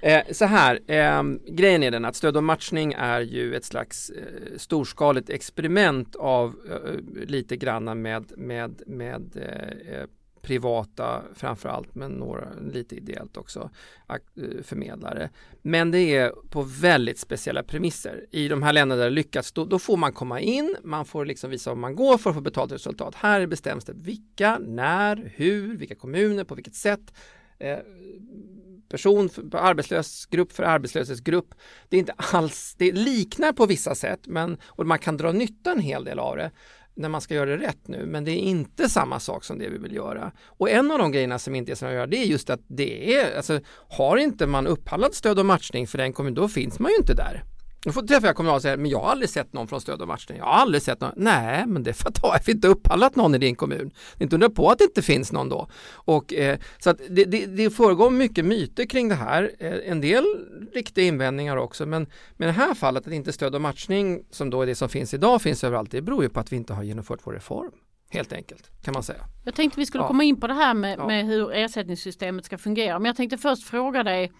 eh, 0.06 0.22
Så 0.32 0.44
här, 0.44 0.80
eh, 0.86 1.22
grejen 1.48 1.82
är 1.82 1.90
den 1.90 2.04
att 2.04 2.16
stöd 2.16 2.36
och 2.36 2.44
matchning 2.44 2.92
är 2.92 3.20
ju 3.20 3.54
ett 3.54 3.64
slags 3.64 4.10
eh, 4.10 4.56
storskaligt 4.56 5.30
experiment 5.30 6.16
av 6.16 6.54
eh, 6.70 7.26
lite 7.26 7.56
granna 7.56 7.94
med, 7.94 8.32
med, 8.36 8.82
med 8.86 9.22
privata 10.46 10.86
privata 10.86 11.22
framförallt 11.34 11.94
men 11.94 12.10
några 12.10 12.48
lite 12.72 12.96
ideellt 12.96 13.36
också 13.36 13.70
eh, 14.08 14.62
förmedlare. 14.62 15.30
Men 15.62 15.90
det 15.90 16.16
är 16.16 16.32
på 16.50 16.62
väldigt 16.62 17.18
speciella 17.18 17.62
premisser. 17.62 18.26
I 18.30 18.48
de 18.48 18.62
här 18.62 18.72
länderna 18.72 19.02
där 19.02 19.10
det 19.10 19.14
lyckats 19.14 19.52
då, 19.52 19.64
då, 19.64 19.78
får 19.78 19.96
man 19.96 20.12
komma 20.12 20.40
in, 20.40 20.76
man 20.82 21.04
får 21.04 21.24
liksom 21.24 21.50
visa 21.50 21.70
vad 21.70 21.78
man 21.78 21.96
går 21.96 22.18
för 22.18 22.30
att 22.30 22.36
få 22.36 22.42
betalt 22.42 22.72
resultat. 22.72 23.14
Här 23.14 23.46
bestäms 23.46 23.84
det 23.84 23.92
vilka, 23.96 24.58
när, 24.58 25.32
hur, 25.36 25.76
vilka 25.76 25.94
kommuner, 25.94 26.44
på 26.44 26.54
vilket 26.54 26.74
sätt. 26.74 27.14
Eh, 27.58 27.78
person 28.88 29.28
för 29.28 29.56
arbetslös 29.56 30.26
grupp 30.26 30.52
för 30.52 30.62
arbetslöshetsgrupp. 30.62 31.54
Det 31.88 31.96
är 31.96 32.00
inte 32.00 32.14
alls, 32.16 32.74
det 32.78 32.92
liknar 32.92 33.52
på 33.52 33.66
vissa 33.66 33.94
sätt 33.94 34.20
men 34.26 34.58
och 34.66 34.86
man 34.86 34.98
kan 34.98 35.16
dra 35.16 35.32
nytta 35.32 35.72
en 35.72 35.80
hel 35.80 36.04
del 36.04 36.18
av 36.18 36.36
det 36.36 36.50
när 36.96 37.08
man 37.08 37.20
ska 37.20 37.34
göra 37.34 37.50
det 37.50 37.66
rätt 37.66 37.88
nu, 37.88 38.06
men 38.06 38.24
det 38.24 38.30
är 38.30 38.40
inte 38.40 38.88
samma 38.88 39.20
sak 39.20 39.44
som 39.44 39.58
det 39.58 39.68
vi 39.68 39.78
vill 39.78 39.94
göra. 39.94 40.32
Och 40.46 40.70
en 40.70 40.90
av 40.90 40.98
de 40.98 41.12
grejerna 41.12 41.38
som 41.38 41.54
inte 41.54 41.72
är 41.72 41.76
som 41.76 41.88
att 41.88 41.94
göra, 41.94 42.06
det 42.06 42.16
är 42.16 42.26
just 42.26 42.50
att 42.50 42.60
det 42.66 43.14
är, 43.14 43.36
alltså 43.36 43.60
har 43.88 44.16
inte 44.16 44.46
man 44.46 44.66
upphandlat 44.66 45.14
stöd 45.14 45.38
och 45.38 45.46
matchning 45.46 45.86
för 45.86 45.98
den 45.98 46.12
kommunen, 46.12 46.34
då 46.34 46.48
finns 46.48 46.78
man 46.78 46.90
ju 46.90 46.96
inte 46.96 47.14
där. 47.14 47.42
Då 47.86 47.92
får 47.92 48.02
träffa 48.02 48.26
jag 48.26 48.36
kommunal 48.36 48.56
och 48.56 48.62
säga, 48.62 48.76
men 48.76 48.90
jag 48.90 48.98
har 48.98 49.10
aldrig 49.10 49.30
sett 49.30 49.52
någon 49.52 49.68
från 49.68 49.80
stöd 49.80 50.02
och 50.02 50.08
matchning. 50.08 50.38
Jag 50.38 50.44
har 50.44 50.52
aldrig 50.52 50.82
sett 50.82 51.00
någon. 51.00 51.12
Nej, 51.16 51.66
men 51.66 51.82
det 51.82 51.90
är 51.90 51.94
för 51.94 52.34
att 52.34 52.48
vi 52.48 52.52
inte 52.52 52.68
upphandlat 52.68 53.16
någon 53.16 53.34
i 53.34 53.38
din 53.38 53.56
kommun. 53.56 53.90
Det 54.16 54.22
är 54.22 54.22
inte 54.22 54.36
undra 54.36 54.50
på 54.50 54.70
att 54.70 54.78
det 54.78 54.84
inte 54.84 55.02
finns 55.02 55.32
någon 55.32 55.48
då. 55.48 55.68
Och, 55.92 56.34
eh, 56.34 56.58
så 56.78 56.90
att 56.90 57.00
det, 57.08 57.24
det, 57.24 57.46
det 57.46 57.70
föregår 57.70 58.10
mycket 58.10 58.44
myter 58.44 58.84
kring 58.84 59.08
det 59.08 59.14
här. 59.14 59.50
Eh, 59.58 59.90
en 59.90 60.00
del 60.00 60.24
riktiga 60.74 61.04
invändningar 61.04 61.56
också, 61.56 61.86
men, 61.86 62.06
men 62.36 62.48
i 62.48 62.52
det 62.52 62.58
här 62.58 62.74
fallet 62.74 63.06
att 63.06 63.12
inte 63.12 63.32
stöd 63.32 63.54
och 63.54 63.60
matchning 63.60 64.22
som 64.30 64.50
då 64.50 64.62
är 64.62 64.66
det 64.66 64.74
som 64.74 64.88
finns 64.88 65.14
idag 65.14 65.42
finns 65.42 65.64
överallt, 65.64 65.90
det 65.90 66.02
beror 66.02 66.22
ju 66.22 66.28
på 66.28 66.40
att 66.40 66.52
vi 66.52 66.56
inte 66.56 66.72
har 66.72 66.82
genomfört 66.82 67.20
vår 67.24 67.32
reform. 67.32 67.72
Helt 68.10 68.32
enkelt 68.32 68.70
kan 68.82 68.94
man 68.94 69.02
säga. 69.02 69.24
Jag 69.44 69.54
tänkte 69.54 69.80
vi 69.80 69.86
skulle 69.86 70.04
ja. 70.04 70.08
komma 70.08 70.24
in 70.24 70.40
på 70.40 70.46
det 70.46 70.54
här 70.54 70.74
med, 70.74 70.98
ja. 70.98 71.06
med 71.06 71.26
hur 71.26 71.52
ersättningssystemet 71.52 72.44
ska 72.44 72.58
fungera. 72.58 72.98
Men 72.98 73.06
jag 73.06 73.16
tänkte 73.16 73.38
först 73.38 73.64
fråga 73.64 74.02
dig 74.02 74.32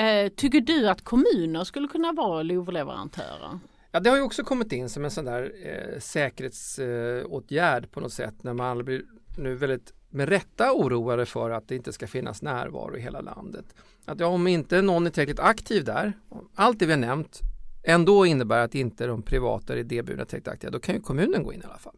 Eh, 0.00 0.28
tycker 0.28 0.60
du 0.60 0.88
att 0.88 1.04
kommuner 1.04 1.64
skulle 1.64 1.88
kunna 1.88 2.12
vara 2.12 2.42
LOV-leverantörer? 2.42 3.58
Ja, 3.90 4.00
det 4.00 4.10
har 4.10 4.16
ju 4.16 4.22
också 4.22 4.44
kommit 4.44 4.72
in 4.72 4.88
som 4.88 5.04
en 5.04 5.10
sån 5.10 5.24
där 5.24 5.52
eh, 5.64 5.98
säkerhetsåtgärd 5.98 7.84
eh, 7.84 7.88
på 7.88 8.00
något 8.00 8.12
sätt 8.12 8.42
när 8.42 8.54
man 8.54 8.84
blir 8.84 9.02
nu 9.36 9.54
väldigt 9.54 9.92
med 10.10 10.28
rätta 10.28 10.72
oroade 10.72 11.26
för 11.26 11.50
att 11.50 11.68
det 11.68 11.76
inte 11.76 11.92
ska 11.92 12.06
finnas 12.06 12.42
närvaro 12.42 12.96
i 12.96 13.00
hela 13.00 13.20
landet. 13.20 13.64
Att 14.04 14.20
ja, 14.20 14.26
om 14.26 14.46
inte 14.46 14.82
någon 14.82 15.06
är 15.06 15.10
tillräckligt 15.10 15.40
aktiv 15.40 15.84
där, 15.84 16.12
allt 16.54 16.78
det 16.78 16.86
vi 16.86 16.92
har 16.92 17.00
nämnt 17.00 17.40
ändå 17.84 18.26
innebär 18.26 18.64
att 18.64 18.74
inte 18.74 19.06
de 19.06 19.22
privata 19.22 19.76
idéburna 19.76 20.22
är 20.22 20.26
tillräckligt 20.26 20.52
aktiva, 20.52 20.70
då 20.70 20.80
kan 20.80 20.94
ju 20.94 21.00
kommunen 21.00 21.42
gå 21.42 21.52
in 21.52 21.60
i 21.60 21.64
alla 21.64 21.78
fall. 21.78 21.96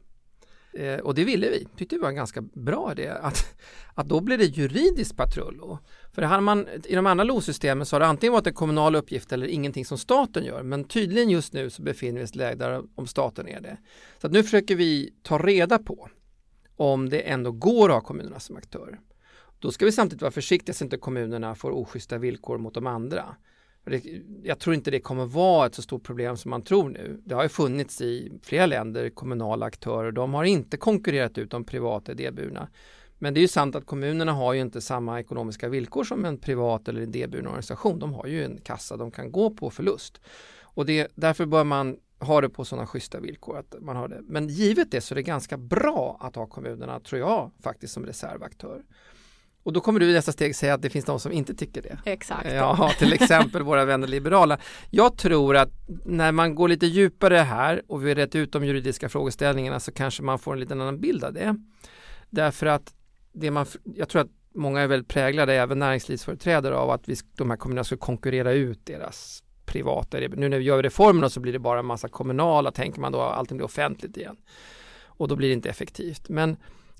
Eh, 0.75 0.99
och 0.99 1.15
det 1.15 1.25
ville 1.25 1.51
vi, 1.51 1.67
tyckte 1.77 1.97
det 1.97 2.03
var 2.03 2.09
en 2.09 2.15
ganska 2.15 2.41
bra 2.41 2.93
idé, 2.93 3.09
att, 3.09 3.55
att 3.95 4.09
då 4.09 4.21
blir 4.21 4.39
det 4.39 4.45
juridiskt 4.45 5.17
patrullo. 5.17 5.79
För 6.13 6.23
hade 6.23 6.43
man, 6.43 6.69
i 6.85 6.95
de 6.95 7.07
andra 7.07 7.25
LOS-systemen 7.25 7.87
så 7.87 7.97
har 7.97 8.01
det 8.01 8.07
antingen 8.07 8.33
varit 8.33 8.47
en 8.47 8.55
kommunal 8.55 8.95
uppgift 8.95 9.33
eller 9.33 9.47
ingenting 9.47 9.85
som 9.85 9.99
staten 9.99 10.45
gör, 10.45 10.63
men 10.63 10.85
tydligen 10.85 11.31
just 11.31 11.53
nu 11.53 11.71
så 11.71 11.83
befinner 11.83 12.19
vi 12.19 12.25
oss 12.25 12.31
i 12.31 12.33
ett 12.33 12.37
läge 12.37 12.57
där 12.57 12.83
om 12.95 13.07
staten 13.07 13.49
är 13.49 13.61
det. 13.61 13.77
Så 14.19 14.27
att 14.27 14.33
nu 14.33 14.43
försöker 14.43 14.77
vi 14.77 15.15
ta 15.23 15.39
reda 15.39 15.79
på 15.79 16.09
om 16.77 17.09
det 17.09 17.21
ändå 17.21 17.53
går 17.53 17.89
att 17.89 17.95
ha 17.95 18.01
kommunerna 18.01 18.41
som 18.41 18.57
aktörer. 18.57 19.01
Då 19.59 19.71
ska 19.71 19.85
vi 19.85 19.93
samtidigt 19.93 20.23
vara 20.23 20.33
försiktiga 20.33 20.75
så 20.75 20.85
att 20.85 20.87
inte 20.87 20.97
kommunerna 20.97 21.55
får 21.55 21.71
oschyssta 21.71 22.19
villkor 22.19 22.59
mot 22.59 22.75
de 22.75 22.87
andra. 22.87 23.37
Jag 24.42 24.59
tror 24.59 24.75
inte 24.75 24.90
det 24.90 25.01
kommer 25.01 25.27
vara 25.27 25.66
ett 25.66 25.75
så 25.75 25.83
stort 25.83 26.03
problem 26.03 26.37
som 26.37 26.51
man 26.51 26.62
tror 26.62 26.88
nu. 26.88 27.21
Det 27.25 27.35
har 27.35 27.42
ju 27.42 27.49
funnits 27.49 28.01
i 28.01 28.33
flera 28.42 28.66
länder 28.66 29.11
kommunala 29.11 29.66
aktörer. 29.66 30.12
De 30.12 30.35
har 30.35 30.45
inte 30.45 30.77
konkurrerat 30.77 31.38
ut 31.38 31.51
de 31.51 31.64
privata 31.64 32.12
idéburna. 32.12 32.68
Men 33.18 33.35
det 33.35 33.40
är 33.40 33.42
ju 33.42 33.49
sant 33.49 33.77
att 33.77 33.87
kommunerna 33.87 34.33
har 34.33 34.53
ju 34.53 34.61
inte 34.61 34.81
samma 34.81 35.21
ekonomiska 35.21 35.68
villkor 35.68 36.05
som 36.05 36.25
en 36.25 36.38
privat 36.38 36.88
eller 36.88 37.01
idéburen 37.01 37.47
organisation. 37.47 37.99
De 37.99 38.14
har 38.14 38.27
ju 38.27 38.45
en 38.45 38.59
kassa 38.59 38.97
de 38.97 39.11
kan 39.11 39.33
gå 39.33 39.51
på 39.51 39.71
förlust. 39.71 40.21
Och 40.62 40.87
det, 40.87 41.09
därför 41.14 41.47
bör 41.47 41.64
man 41.64 41.97
ha 42.18 42.40
det 42.40 42.49
på 42.49 42.64
sådana 42.64 42.87
schyssta 42.87 43.21
villkor. 43.21 43.59
Att 43.59 43.75
man 43.81 43.97
har 43.97 44.09
det. 44.09 44.21
Men 44.23 44.49
givet 44.49 44.90
det 44.90 45.01
så 45.01 45.14
är 45.14 45.16
det 45.16 45.23
ganska 45.23 45.57
bra 45.57 46.18
att 46.21 46.37
ha 46.37 46.47
kommunerna, 46.47 47.01
tror 47.01 47.21
jag, 47.21 47.51
faktiskt 47.62 47.95
som 47.95 48.07
reservaktör. 48.07 48.83
Och 49.62 49.72
då 49.72 49.81
kommer 49.81 50.01
du 50.01 50.11
i 50.11 50.12
nästa 50.12 50.33
steg 50.33 50.57
säga 50.57 50.75
att 50.75 50.83
det 50.83 50.90
finns 50.90 51.05
de 51.05 51.20
som 51.20 51.33
inte 51.33 51.55
tycker 51.55 51.83
det. 51.83 51.98
Exakt. 52.05 52.53
Ja, 52.53 52.92
till 52.98 53.12
exempel 53.12 53.62
våra 53.62 53.85
vänner 53.85 54.07
liberala. 54.07 54.59
Jag 54.90 55.18
tror 55.18 55.57
att 55.57 55.70
när 56.05 56.33
man 56.33 56.55
går 56.55 56.68
lite 56.68 56.87
djupare 56.87 57.37
här 57.37 57.83
och 57.88 58.05
vi 58.05 58.09
har 58.09 58.14
rätt 58.14 58.35
ut 58.35 58.53
de 58.53 58.64
juridiska 58.64 59.09
frågeställningarna 59.09 59.81
så 59.81 59.92
kanske 59.92 60.22
man 60.22 60.38
får 60.38 60.53
en 60.53 60.61
liten 60.61 60.81
annan 60.81 61.01
bild 61.01 61.25
av 61.25 61.33
det. 61.33 61.57
Därför 62.31 62.66
att 62.66 62.94
det 63.33 63.51
man, 63.51 63.66
jag 63.85 64.09
tror 64.09 64.22
att 64.22 64.31
många 64.55 64.81
är 64.81 64.87
väldigt 64.87 65.09
präglade, 65.09 65.55
även 65.55 65.79
näringslivsföreträdare, 65.79 66.77
av 66.77 66.90
att 66.90 67.09
vi, 67.09 67.16
de 67.37 67.51
här 67.51 67.57
kommunerna 67.57 67.85
ska 67.85 67.96
konkurrera 67.96 68.53
ut 68.53 68.87
deras 68.87 69.42
privata. 69.66 70.18
Nu 70.18 70.48
när 70.48 70.59
vi 70.59 70.64
gör 70.64 70.83
reformerna 70.83 71.29
så 71.29 71.40
blir 71.40 71.53
det 71.53 71.59
bara 71.59 71.79
en 71.79 71.87
massa 71.87 72.09
kommunala, 72.09 72.72
tänker 72.72 73.01
man 73.01 73.12
då, 73.12 73.20
allting 73.20 73.57
blir 73.57 73.64
offentligt 73.64 74.16
igen. 74.16 74.37
Och 75.05 75.29
då 75.29 75.37
blir 75.37 75.48
det 75.48 75.55
inte 75.55 75.70
effektivt. 75.70 76.29
Men 76.29 76.57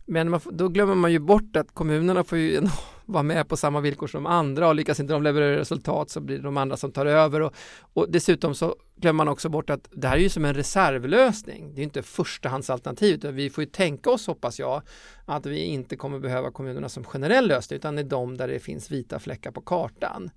men 0.07 0.31
man, 0.31 0.41
då 0.51 0.69
glömmer 0.69 0.95
man 0.95 1.13
ju 1.13 1.19
bort 1.19 1.57
att 1.57 1.75
kommunerna 1.75 2.25
får 2.25 2.39
ju 2.39 2.61
vara 3.05 3.23
med 3.23 3.49
på 3.49 3.57
samma 3.57 3.81
villkor 3.81 4.07
som 4.07 4.27
andra 4.27 4.69
och 4.69 4.75
lyckas 4.75 5.01
inte 5.01 5.13
de 5.13 5.23
leverera 5.23 5.59
resultat 5.59 6.11
så 6.11 6.21
blir 6.21 6.37
det 6.37 6.43
de 6.43 6.57
andra 6.57 6.77
som 6.77 6.93
tar 6.93 7.07
över 7.07 7.41
och, 7.41 7.55
och 7.93 8.11
dessutom 8.11 8.55
så 8.55 8.77
glömmer 8.97 9.17
man 9.17 9.29
också 9.29 9.49
bort 9.49 9.71
att 9.71 9.89
det 9.91 10.09
här 10.09 10.17
är 10.17 10.21
ju 10.21 10.29
som 10.29 10.45
en 10.45 10.55
reservlösning. 10.55 11.75
Det 11.75 11.81
är 11.81 11.83
inte 11.83 12.03
förstahandsalternativet. 12.03 13.19
utan 13.19 13.35
vi 13.35 13.51
får 13.51 13.65
ju 13.65 13.71
tänka 13.71 14.11
oss, 14.11 14.27
hoppas 14.27 14.59
jag, 14.59 14.83
att 15.25 15.47
vi 15.47 15.61
inte 15.61 15.97
kommer 15.97 16.19
behöva 16.19 16.51
kommunerna 16.51 16.89
som 16.89 17.05
generell 17.05 17.49
lösning 17.49 17.77
utan 17.77 17.97
det 17.97 18.03
är 18.03 18.05
de 18.05 18.37
där 18.37 18.49
det 18.49 18.59
finns 18.59 18.91
vita 18.91 19.19
fläckar 19.19 19.51
på 19.51 19.61
kartan. 19.61 20.31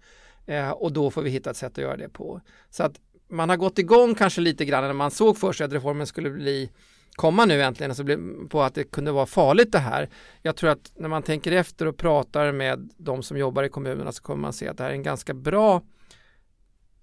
Eh, 0.45 0.69
och 0.69 0.93
då 0.93 1.12
får 1.12 1.21
vi 1.21 1.30
hitta 1.30 1.49
ett 1.49 1.58
sätt 1.58 1.71
att 1.71 1.84
göra 1.84 1.97
det 1.97 2.10
på. 2.10 2.41
Så 2.69 2.84
att 2.84 2.99
man 3.28 3.49
har 3.49 3.58
gått 3.58 3.80
igång 3.80 4.15
kanske 4.15 4.41
lite 4.41 4.65
grann 4.65 4.84
när 4.84 4.93
man 4.93 5.12
såg 5.12 5.38
för 5.38 5.54
sig 5.54 5.65
att 5.65 5.73
reformen 5.73 6.08
skulle 6.08 6.30
bli 6.30 6.69
komma 7.15 7.45
nu 7.45 7.62
äntligen 7.62 7.91
alltså 7.91 8.06
på 8.49 8.62
att 8.62 8.75
det 8.75 8.84
kunde 8.84 9.12
vara 9.12 9.25
farligt 9.25 9.71
det 9.71 9.80
här. 9.80 10.10
Jag 10.41 10.56
tror 10.56 10.69
att 10.69 10.91
när 10.95 11.10
man 11.10 11.23
tänker 11.23 11.51
efter 11.51 11.86
och 11.86 11.97
pratar 11.97 12.51
med 12.51 12.89
de 12.97 13.23
som 13.23 13.38
jobbar 13.38 13.63
i 13.63 13.69
kommunerna 13.69 14.12
så 14.12 14.23
kommer 14.23 14.41
man 14.41 14.54
se 14.54 14.67
att 14.67 14.78
det 14.78 14.84
här 14.84 14.89
är 14.89 14.95
en 14.95 15.04
ganska 15.04 15.34
bra 15.34 15.82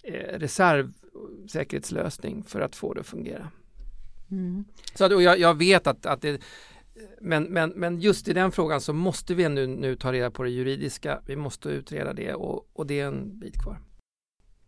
eh, 0.03 0.39
reservsäkerhetslösning 0.39 2.43
för 2.43 2.61
att 2.61 2.77
få 2.77 2.95
det 2.95 3.01
att 3.01 3.07
fungera. 3.07 3.49
Mm. 4.31 4.65
Så 4.95 5.05
att, 5.05 5.13
och 5.13 5.23
jag, 5.23 5.39
jag, 5.39 5.59
vet 5.59 5.87
att, 5.87 6.07
att 6.07 6.23
det 6.23 6.41
men, 7.21 7.45
men, 7.45 7.71
men 7.71 8.01
just 8.01 8.29
i 8.29 8.33
den 8.33 8.53
frågan 8.53 8.81
så 8.81 8.93
måste 8.93 9.35
vi 9.35 9.49
nu, 9.49 9.67
nu 9.67 9.97
ta 9.97 10.13
reda 10.13 10.31
på 10.31 10.43
det 10.43 10.51
juridiska. 10.51 11.21
Vi 11.27 11.37
måste 11.37 11.69
utreda 11.69 12.13
det 12.13 12.35
och, 12.35 12.71
och 12.73 12.87
det 12.87 13.01
är 13.01 13.07
en 13.07 13.39
bit 13.39 13.63
kvar. 13.63 13.79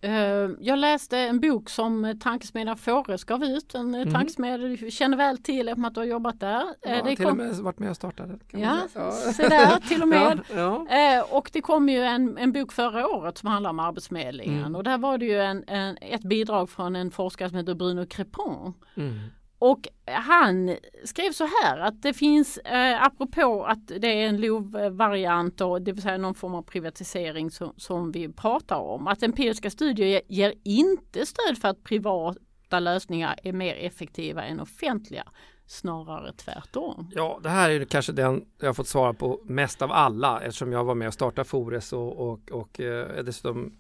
Eh, 0.05 0.51
jag 0.61 0.79
läste 0.79 1.19
en 1.19 1.41
bok 1.41 1.71
som 1.71 2.19
tankesmedjan 2.21 2.77
Fores 2.77 3.25
gav 3.25 3.45
ut. 3.45 3.75
En 3.75 3.95
mm. 3.95 4.13
tankesmedja 4.13 4.69
du 4.69 4.91
känner 4.91 5.17
väl 5.17 5.39
till 5.39 5.69
eftersom 5.69 5.85
att 5.85 5.95
du 5.95 6.01
har 6.01 6.07
jobbat 6.07 6.41
där. 6.41 6.61
Eh, 6.61 6.97
ja, 6.97 7.03
det 7.03 7.17
till 7.17 7.27
kom... 7.27 7.41
och 7.41 7.47
med 7.47 7.55
varit 7.55 7.79
med 7.79 7.91
och 7.91 7.97
startade. 7.97 8.39
Ja, 8.51 8.79
ja. 8.95 9.13
se 9.13 9.49
där 9.49 9.89
till 9.89 10.03
och 10.03 10.09
med. 10.19 10.41
Ja, 10.55 10.87
ja. 10.89 11.17
Eh, 11.17 11.35
och 11.35 11.51
det 11.53 11.61
kom 11.61 11.89
ju 11.89 12.03
en, 12.03 12.39
en 12.39 12.53
bok 12.53 12.73
förra 12.73 13.09
året 13.09 13.39
som 13.39 13.49
handlar 13.49 13.71
om 13.71 13.81
Arbetsförmedlingen 13.81 14.59
mm. 14.59 14.77
och 14.77 14.85
där 14.85 14.99
var 14.99 15.19
det 15.19 15.27
ju 15.27 15.41
en, 15.41 15.65
en, 15.67 15.97
ett 16.01 16.23
bidrag 16.23 16.71
från 16.71 16.97
en 16.97 17.11
forskare 17.11 17.49
som 17.49 17.59
heter 17.59 17.75
Bruno 17.75 18.07
Crepon. 18.07 18.75
Mm. 18.97 19.19
Och 19.59 19.89
han 20.05 20.77
skrev 21.05 21.33
så 21.33 21.45
här 21.63 21.79
att 21.79 22.03
det 22.03 22.15
finns, 22.15 22.59
eh, 22.59 23.03
apropå 23.03 23.65
att 23.65 23.87
det 23.87 24.23
är 24.23 24.29
en 24.29 24.41
LOV-variant 24.41 25.61
och 25.61 25.83
det 25.83 25.93
vill 25.93 26.03
säga 26.03 26.19
någon 26.19 26.35
form 26.35 26.55
av 26.55 26.63
privatisering 26.63 27.51
som, 27.51 27.73
som 27.77 28.13
vi 28.13 28.33
pratar 28.33 28.77
om, 28.77 29.07
att 29.07 29.23
empiriska 29.23 29.71
studier 29.71 30.23
ger 30.29 30.55
inte 30.63 31.27
stöd 31.27 31.59
för 31.59 31.69
att 31.69 31.85
privata 31.85 32.81
lösningar 32.81 33.39
är 33.43 33.53
mer 33.53 33.75
effektiva 33.75 34.45
än 34.45 34.61
offentliga. 34.61 35.25
Snarare 35.67 36.33
tvärtom. 36.33 37.11
Ja, 37.15 37.41
det 37.43 37.49
här 37.49 37.71
är 37.71 37.85
kanske 37.85 38.13
den 38.13 38.45
jag 38.61 38.69
har 38.69 38.75
fått 38.75 38.89
svara 38.89 39.15
på 39.15 39.41
mest 39.45 39.83
av 39.83 39.93
alla 39.93 40.41
eftersom 40.41 40.73
jag 40.73 40.85
var 40.85 40.95
med 40.95 41.09
och 41.09 41.15
startade 41.15 41.49
Fores 41.49 41.93
och, 41.93 42.31
och, 42.31 42.51
och 42.51 42.81
eh, 42.81 43.25
dessutom 43.25 43.73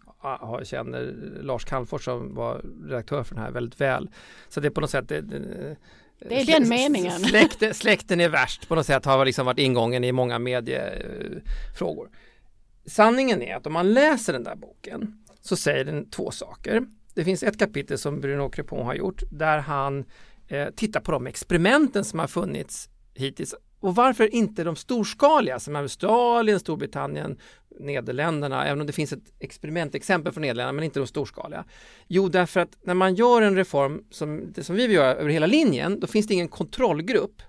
känner 0.64 1.14
Lars 1.42 1.64
Calmfors 1.64 2.04
som 2.04 2.34
var 2.34 2.64
redaktör 2.84 3.22
för 3.22 3.34
den 3.34 3.44
här 3.44 3.50
väldigt 3.50 3.80
väl. 3.80 4.10
Så 4.48 4.60
det 4.60 4.68
är 4.68 4.70
på 4.70 4.80
något 4.80 4.90
sätt 4.90 5.08
det, 5.08 5.20
det, 5.20 5.76
det 6.18 6.40
är 6.40 6.46
den 6.46 6.68
meningen. 6.68 7.20
Släkten, 7.24 7.74
släkten 7.74 8.20
är 8.20 8.28
värst 8.28 8.68
på 8.68 8.74
något 8.74 8.87
sätt 8.87 9.04
har 9.04 9.24
liksom 9.24 9.46
varit 9.46 9.58
ingången 9.58 10.04
i 10.04 10.12
många 10.12 10.38
mediefrågor. 10.38 12.08
Sanningen 12.87 13.42
är 13.42 13.56
att 13.56 13.66
om 13.66 13.72
man 13.72 13.92
läser 13.92 14.32
den 14.32 14.44
där 14.44 14.56
boken 14.56 15.24
så 15.40 15.56
säger 15.56 15.84
den 15.84 16.10
två 16.10 16.30
saker. 16.30 16.87
Det 17.14 17.24
finns 17.24 17.42
ett 17.42 17.58
kapitel 17.58 17.98
som 17.98 18.20
Bruno 18.20 18.50
Crepon 18.50 18.87
har 18.87 18.94
gjort 18.94 19.22
där 19.30 19.58
han 19.58 20.04
eh, 20.48 20.68
tittar 20.76 21.00
på 21.00 21.12
de 21.12 21.26
experimenten 21.26 22.04
som 22.04 22.18
har 22.18 22.26
funnits 22.26 22.88
hittills 23.14 23.54
och 23.85 23.94
varför 23.94 24.35
inte 24.35 24.64
de 24.64 24.77
storskaliga 24.77 25.61
som 25.61 25.77
Australien, 25.77 26.61
Storbritannien, 26.61 27.38
Nederländerna, 27.81 28.66
även 28.66 28.81
om 28.81 28.87
det 28.87 28.92
finns 28.92 29.12
ett 29.12 29.33
experimentexempel 29.40 30.33
från 30.33 30.42
Nederländerna 30.42 30.73
men 30.73 30.85
inte 30.85 31.01
de 31.01 31.07
storskaliga. 31.07 31.64
Jo, 32.09 32.29
därför 32.29 32.61
att 32.61 32.77
när 32.83 32.94
man 32.94 33.14
gör 33.14 33.42
en 33.42 33.57
reform 33.57 34.05
som, 34.11 34.53
det 34.53 34.64
som 34.64 34.77
vi 34.77 34.87
vill 34.87 34.97
göra 34.97 35.14
över 35.14 35.31
hela 35.31 35.47
linjen, 35.47 36.01
då 36.01 36.07
finns 36.07 36.27
det 36.27 36.35
ingen 36.35 36.49
kontrollgrupp. 36.49 37.42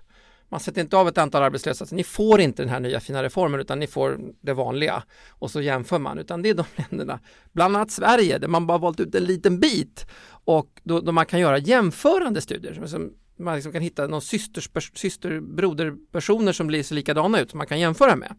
man 0.48 0.60
sätter 0.60 0.80
inte 0.80 0.96
av 0.96 1.08
ett 1.08 1.18
antal 1.18 1.42
arbetslösa, 1.42 1.86
så 1.86 1.94
ni 1.94 2.04
får 2.04 2.40
inte 2.40 2.62
den 2.62 2.70
här 2.70 2.80
nya 2.80 3.00
fina 3.00 3.22
reformen 3.22 3.60
utan 3.60 3.78
ni 3.78 3.86
får 3.86 4.18
det 4.40 4.52
vanliga 4.52 5.02
och 5.28 5.50
så 5.50 5.60
jämför 5.60 5.98
man, 5.98 6.18
utan 6.18 6.42
det 6.42 6.48
är 6.48 6.54
de 6.54 6.64
länderna, 6.90 7.20
bland 7.52 7.76
annat 7.76 7.90
Sverige 7.90 8.38
där 8.38 8.48
man 8.48 8.66
bara 8.66 8.78
valt 8.78 9.00
ut 9.00 9.14
en 9.14 9.24
liten 9.24 9.60
bit 9.60 10.06
och 10.28 10.80
då, 10.82 11.00
då 11.00 11.12
man 11.12 11.26
kan 11.26 11.40
göra 11.40 11.58
jämförande 11.58 12.40
studier 12.40 12.86
som 12.86 13.12
man 13.38 13.54
liksom 13.54 13.72
kan 13.72 13.82
hitta 13.82 14.06
någon 14.06 14.22
systers, 14.22 14.70
syster, 14.94 15.40
broderpersoner 15.40 16.52
som 16.52 16.66
blir 16.66 16.82
så 16.82 16.94
likadana 16.94 17.40
ut 17.40 17.50
som 17.50 17.58
man 17.58 17.66
kan 17.66 17.80
jämföra 17.80 18.16
med. 18.16 18.34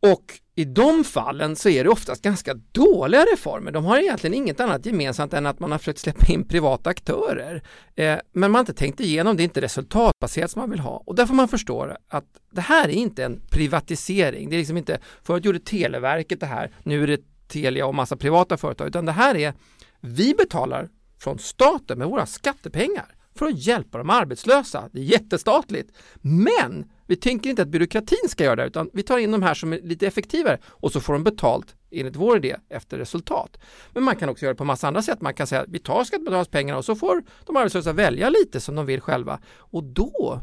Och 0.00 0.40
i 0.54 0.64
de 0.64 1.04
fallen 1.04 1.56
så 1.56 1.68
är 1.68 1.84
det 1.84 1.90
oftast 1.90 2.22
ganska 2.22 2.54
dåliga 2.72 3.20
reformer. 3.20 3.72
De 3.72 3.84
har 3.84 3.98
egentligen 3.98 4.34
inget 4.34 4.60
annat 4.60 4.86
gemensamt 4.86 5.32
än 5.32 5.46
att 5.46 5.60
man 5.60 5.72
har 5.72 5.78
försökt 5.78 5.98
släppa 5.98 6.32
in 6.32 6.48
privata 6.48 6.90
aktörer. 6.90 7.62
Eh, 7.94 8.18
men 8.32 8.50
man 8.50 8.54
har 8.54 8.60
inte 8.60 8.74
tänkt 8.74 9.00
igenom, 9.00 9.36
det 9.36 9.42
är 9.42 9.44
inte 9.44 9.60
resultatbaserat 9.60 10.50
som 10.50 10.60
man 10.60 10.70
vill 10.70 10.80
ha. 10.80 11.02
Och 11.06 11.14
där 11.14 11.26
får 11.26 11.34
man 11.34 11.48
förstå 11.48 11.96
att 12.08 12.24
det 12.50 12.60
här 12.60 12.88
är 12.88 12.92
inte 12.92 13.24
en 13.24 13.40
privatisering. 13.50 14.50
Det 14.50 14.56
är 14.56 14.58
liksom 14.58 14.76
inte, 14.76 14.98
förut 15.22 15.44
gjorde 15.44 15.60
Televerket 15.60 16.40
det 16.40 16.46
här, 16.46 16.70
nu 16.82 17.02
är 17.02 17.06
det 17.06 17.20
Telia 17.48 17.86
och 17.86 17.94
massa 17.94 18.16
privata 18.16 18.56
företag, 18.56 18.88
utan 18.88 19.06
det 19.06 19.12
här 19.12 19.36
är, 19.36 19.54
vi 20.00 20.34
betalar 20.34 20.88
från 21.18 21.38
staten 21.38 21.98
med 21.98 22.08
våra 22.08 22.26
skattepengar 22.26 23.15
för 23.38 23.46
att 23.46 23.66
hjälpa 23.66 23.98
de 23.98 24.10
arbetslösa. 24.10 24.88
Det 24.92 24.98
är 25.00 25.04
jättestatligt. 25.04 25.92
Men 26.20 26.84
vi 27.06 27.16
tänker 27.16 27.50
inte 27.50 27.62
att 27.62 27.68
byråkratin 27.68 28.28
ska 28.28 28.44
göra 28.44 28.56
det 28.56 28.66
utan 28.66 28.90
vi 28.92 29.02
tar 29.02 29.18
in 29.18 29.32
de 29.32 29.42
här 29.42 29.54
som 29.54 29.72
är 29.72 29.80
lite 29.80 30.06
effektivare 30.06 30.58
och 30.66 30.92
så 30.92 31.00
får 31.00 31.12
de 31.12 31.24
betalt 31.24 31.74
enligt 31.90 32.16
vår 32.16 32.36
idé 32.36 32.56
efter 32.68 32.98
resultat. 32.98 33.56
Men 33.92 34.02
man 34.02 34.16
kan 34.16 34.28
också 34.28 34.44
göra 34.44 34.54
det 34.54 34.58
på 34.58 34.64
massa 34.64 34.88
andra 34.88 35.02
sätt. 35.02 35.20
Man 35.20 35.34
kan 35.34 35.46
säga 35.46 35.60
att 35.60 35.68
vi 35.68 35.78
tar 35.78 36.04
skattebetalarnas 36.04 36.48
pengar 36.48 36.76
och 36.76 36.84
så 36.84 36.94
får 36.94 37.22
de 37.46 37.56
arbetslösa 37.56 37.92
välja 37.92 38.30
lite 38.30 38.60
som 38.60 38.74
de 38.74 38.86
vill 38.86 39.00
själva. 39.00 39.40
Och 39.56 39.84
då 39.84 40.40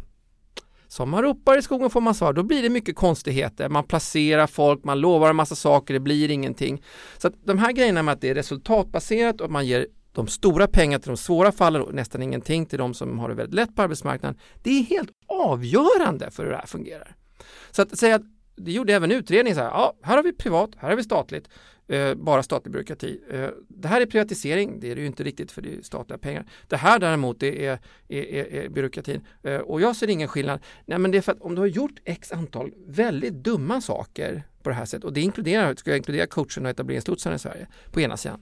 som 0.94 1.10
man 1.10 1.22
ropar 1.22 1.58
i 1.58 1.62
skogen 1.62 1.90
får 1.90 2.02
man 2.02 2.16
svar. 2.16 2.34
Då 2.34 2.44
blir 2.44 2.62
det 2.62 2.70
mycket 2.70 2.96
konstigheter. 2.96 3.70
Man 3.70 3.84
placerar 3.84 4.48
folk, 4.48 4.84
man 4.84 5.00
lovar 5.00 5.30
en 5.30 5.36
massa 5.36 5.56
saker, 5.56 5.94
det 5.94 6.00
blir 6.00 6.32
ingenting. 6.32 6.84
Så 7.18 7.28
att 7.28 7.34
de 7.46 7.58
här 7.58 7.72
grejerna 7.72 8.04
med 8.04 8.12
att 8.12 8.22
det 8.22 8.30
är 8.30 8.36
resultatbaserat 8.36 9.42
och 9.42 9.52
man 9.52 9.66
ger 9.66 9.88
de 10.14 10.28
stora 10.28 10.68
pengarna 10.68 11.02
till 11.02 11.10
de 11.10 11.18
svåra 11.18 11.52
fallen 11.52 11.82
och 11.82 11.94
nästan 11.94 12.22
ingenting 12.24 12.66
till 12.66 12.80
de 12.80 12.94
som 12.94 13.20
har 13.20 13.30
det 13.30 13.36
väldigt 13.36 13.56
lätt 13.56 13.76
på 13.76 13.82
arbetsmarknaden. 13.82 14.40
Det 14.64 14.70
är 14.70 14.84
helt 14.84 15.10
avgörande 15.28 16.32
för 16.32 16.44
hur 16.44 16.52
det 16.52 16.58
här 16.58 16.66
fungerar. 16.66 17.16
Så 17.72 17.82
att 17.82 17.98
säga 17.98 18.16
att 18.16 18.24
det 18.56 18.72
gjorde 18.72 18.94
även 18.94 19.12
utredningen, 19.12 19.56
så 19.56 19.62
här, 19.62 19.70
ja, 19.70 19.94
här 20.02 20.16
har 20.16 20.24
vi 20.24 20.34
privat, 20.34 20.70
här 20.78 20.90
har 20.90 20.96
vi 20.96 21.04
statligt, 21.04 21.50
eh, 21.88 22.16
bara 22.16 22.44
statlig 22.44 22.74
byråkrati. 22.74 23.22
Eh, 23.32 23.50
det 23.68 23.88
här 23.88 24.02
är 24.02 24.06
privatisering, 24.06 24.80
det 24.80 24.92
är 24.92 24.96
det 24.96 25.02
ju 25.02 25.08
inte 25.08 25.24
riktigt 25.24 25.52
för 25.52 25.62
det 25.62 25.76
är 25.76 25.82
statliga 25.82 26.18
pengar. 26.18 26.46
Det 26.68 26.78
här 26.78 27.00
däremot 27.00 27.40
det 27.40 27.66
är, 27.66 27.80
är, 28.08 28.24
är, 28.24 28.54
är 28.54 28.70
byråkratin 28.70 29.22
eh, 29.44 29.58
och 29.58 29.82
jag 29.82 29.96
ser 29.96 30.10
ingen 30.10 30.28
skillnad. 30.28 30.60
Nej 30.86 31.00
men 31.00 31.12
det 31.12 31.18
är 31.18 31.22
för 31.22 31.32
att 31.32 31.42
om 31.42 31.56
du 31.56 31.62
har 31.62 31.68
gjort 31.68 32.00
x 32.06 32.32
antal 32.32 32.72
väldigt 32.88 33.34
dumma 33.34 33.82
saker 33.82 34.44
på 34.64 34.70
det 34.70 34.76
här 34.76 34.86
sättet 34.86 35.04
och 35.04 35.14
det 35.14 35.22
inkluderar, 35.22 35.76
ska 35.76 35.90
jag 35.90 35.98
inkludera 35.98 36.28
coachen 36.28 36.66
och 36.66 36.72
etableringslotsarna 36.72 37.36
i 37.36 37.40
Sverige 37.40 37.68
på 37.92 38.02
ena 38.02 38.18
sidan 38.18 38.42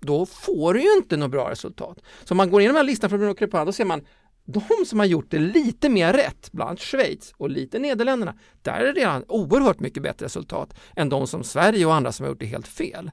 då 0.00 0.26
får 0.26 0.74
du 0.74 0.82
ju 0.82 0.96
inte 0.96 1.16
något 1.16 1.30
bra 1.30 1.50
resultat. 1.50 1.98
Så 2.24 2.34
om 2.34 2.36
man 2.36 2.50
går 2.50 2.60
igenom 2.60 2.74
den 2.74 2.84
här 2.84 2.90
listan 2.90 3.10
från 3.10 3.18
Bruno 3.18 3.34
Crepin, 3.34 3.66
då 3.66 3.72
ser 3.72 3.84
man 3.84 4.06
de 4.44 4.84
som 4.86 4.98
har 4.98 5.06
gjort 5.06 5.30
det 5.30 5.38
lite 5.38 5.88
mer 5.88 6.12
rätt, 6.12 6.52
bland 6.52 6.68
annat 6.68 6.80
Schweiz 6.80 7.32
och 7.36 7.50
lite 7.50 7.78
Nederländerna, 7.78 8.34
där 8.62 8.80
är 8.80 8.92
det 8.92 9.00
redan 9.00 9.24
oerhört 9.28 9.80
mycket 9.80 10.02
bättre 10.02 10.26
resultat 10.26 10.74
än 10.96 11.08
de 11.08 11.26
som 11.26 11.44
Sverige 11.44 11.86
och 11.86 11.94
andra 11.94 12.12
som 12.12 12.24
har 12.24 12.30
gjort 12.30 12.40
det 12.40 12.46
helt 12.46 12.68
fel. 12.68 13.10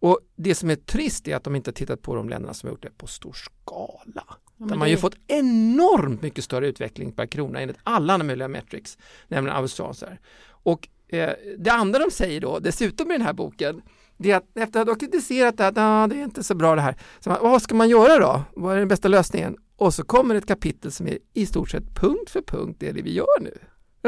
Och 0.00 0.20
det 0.36 0.54
som 0.54 0.70
är 0.70 0.76
trist 0.76 1.28
är 1.28 1.36
att 1.36 1.44
de 1.44 1.56
inte 1.56 1.72
tittat 1.72 2.02
på 2.02 2.14
de 2.14 2.28
länderna 2.28 2.54
som 2.54 2.66
har 2.66 2.72
gjort 2.72 2.82
det 2.82 2.98
på 2.98 3.06
stor 3.06 3.32
skala. 3.32 4.24
Ja, 4.26 4.34
där 4.56 4.66
man 4.66 4.80
har 4.80 4.86
ju 4.86 4.96
fått 4.96 5.16
enormt 5.26 6.22
mycket 6.22 6.44
större 6.44 6.66
utveckling 6.68 7.12
per 7.12 7.26
krona 7.26 7.60
enligt 7.60 7.78
alla 7.82 8.18
möjliga 8.18 8.48
metrics, 8.48 8.98
nämligen 9.28 9.56
australier. 9.56 10.20
Och 10.46 10.88
eh, 11.08 11.32
det 11.58 11.70
andra 11.70 11.98
de 11.98 12.10
säger 12.10 12.40
då, 12.40 12.58
dessutom 12.58 13.10
i 13.10 13.14
den 13.14 13.22
här 13.22 13.32
boken, 13.32 13.82
det 14.18 14.30
är 14.30 14.36
att 14.36 14.56
efter 14.58 14.80
att 14.80 14.88
ha 14.88 14.94
kritiserat 14.94 15.56
det 15.56 15.64
här, 15.64 15.72
ah, 15.76 16.06
det 16.06 16.20
är 16.20 16.24
inte 16.24 16.42
så 16.42 16.54
bra 16.54 16.74
det 16.74 16.80
här, 16.80 16.96
så 17.20 17.30
man, 17.30 17.38
vad 17.42 17.62
ska 17.62 17.74
man 17.74 17.88
göra 17.88 18.18
då? 18.18 18.42
Vad 18.56 18.74
är 18.74 18.78
den 18.78 18.88
bästa 18.88 19.08
lösningen? 19.08 19.56
Och 19.76 19.94
så 19.94 20.04
kommer 20.04 20.34
ett 20.34 20.46
kapitel 20.46 20.92
som 20.92 21.06
är 21.06 21.18
i 21.34 21.46
stort 21.46 21.70
sett 21.70 21.94
punkt 21.94 22.30
för 22.30 22.42
punkt 22.42 22.76
det, 22.80 22.92
det 22.92 23.02
vi 23.02 23.12
gör 23.12 23.40
nu. 23.40 23.58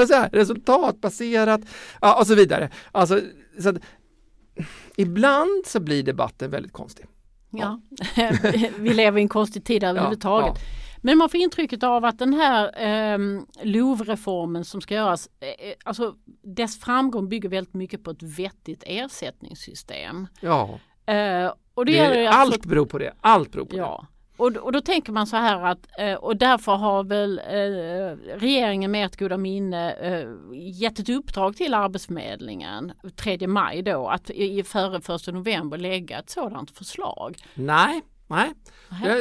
Så 0.07 0.15
här, 0.15 0.31
resultatbaserat 0.33 1.61
ja, 2.01 2.21
och 2.21 2.27
så 2.27 2.35
vidare. 2.35 2.71
Alltså, 2.93 3.21
så 3.59 3.69
att, 3.69 3.77
ibland 4.97 5.67
så 5.67 5.81
blir 5.81 6.03
debatten 6.03 6.51
väldigt 6.51 6.73
konstig. 6.73 7.07
Ja, 7.51 7.81
ja. 8.17 8.33
vi 8.79 8.95
lever 8.95 9.19
i 9.19 9.23
en 9.23 9.29
konstig 9.29 9.65
tid 9.65 9.85
överhuvudtaget. 9.85 10.57
Ja, 10.57 10.63
ja. 10.65 10.80
Men 11.01 11.19
man 11.19 11.29
får 11.29 11.41
intrycket 11.41 11.83
av 11.83 12.05
att 12.05 12.19
den 12.19 12.35
här 12.35 12.83
eh, 12.83 13.19
LOV-reformen 13.63 14.65
som 14.65 14.81
ska 14.81 14.95
göras, 14.95 15.29
eh, 15.41 15.69
eh, 15.69 15.75
alltså 15.85 16.15
dess 16.43 16.81
framgång 16.81 17.29
bygger 17.29 17.49
väldigt 17.49 17.75
mycket 17.75 18.05
på 18.05 18.11
ett 18.11 18.23
vettigt 18.23 18.83
ersättningssystem. 18.87 20.27
Ja. 20.41 20.79
Eh, 21.07 21.53
och 21.75 21.87
det, 21.87 21.93
det 21.93 21.99
är, 21.99 22.29
allt 22.29 22.55
alltså, 22.55 22.69
beror 22.69 22.87
på 22.87 22.99
det. 22.99 23.13
Allt 23.21 23.53
beror 23.53 23.65
på 23.65 23.77
ja. 23.77 24.07
det. 24.11 24.21
Och, 24.43 24.57
och 24.57 24.73
då 24.73 24.81
tänker 24.81 25.13
man 25.13 25.27
så 25.27 25.37
här 25.37 25.65
att 25.67 25.87
eh, 25.99 26.15
och 26.15 26.37
därför 26.37 26.73
har 26.73 27.05
väl 27.05 27.39
eh, 27.39 28.39
regeringen 28.39 28.91
med 28.91 29.07
ett 29.07 29.19
goda 29.19 29.37
minne 29.37 29.97
gett 30.53 30.99
ett 30.99 31.09
uppdrag 31.09 31.57
till 31.57 31.75
Arbetsförmedlingen 31.75 32.93
3 33.17 33.47
maj 33.47 33.83
då 33.83 34.09
att 34.09 34.31
i, 34.31 34.63
före 34.63 34.97
1 35.15 35.27
november 35.27 35.79
lägga 35.79 36.19
ett 36.19 36.31
sådant 36.31 36.71
förslag. 36.71 37.37
Nej, 37.55 38.03
Nej, 38.31 38.53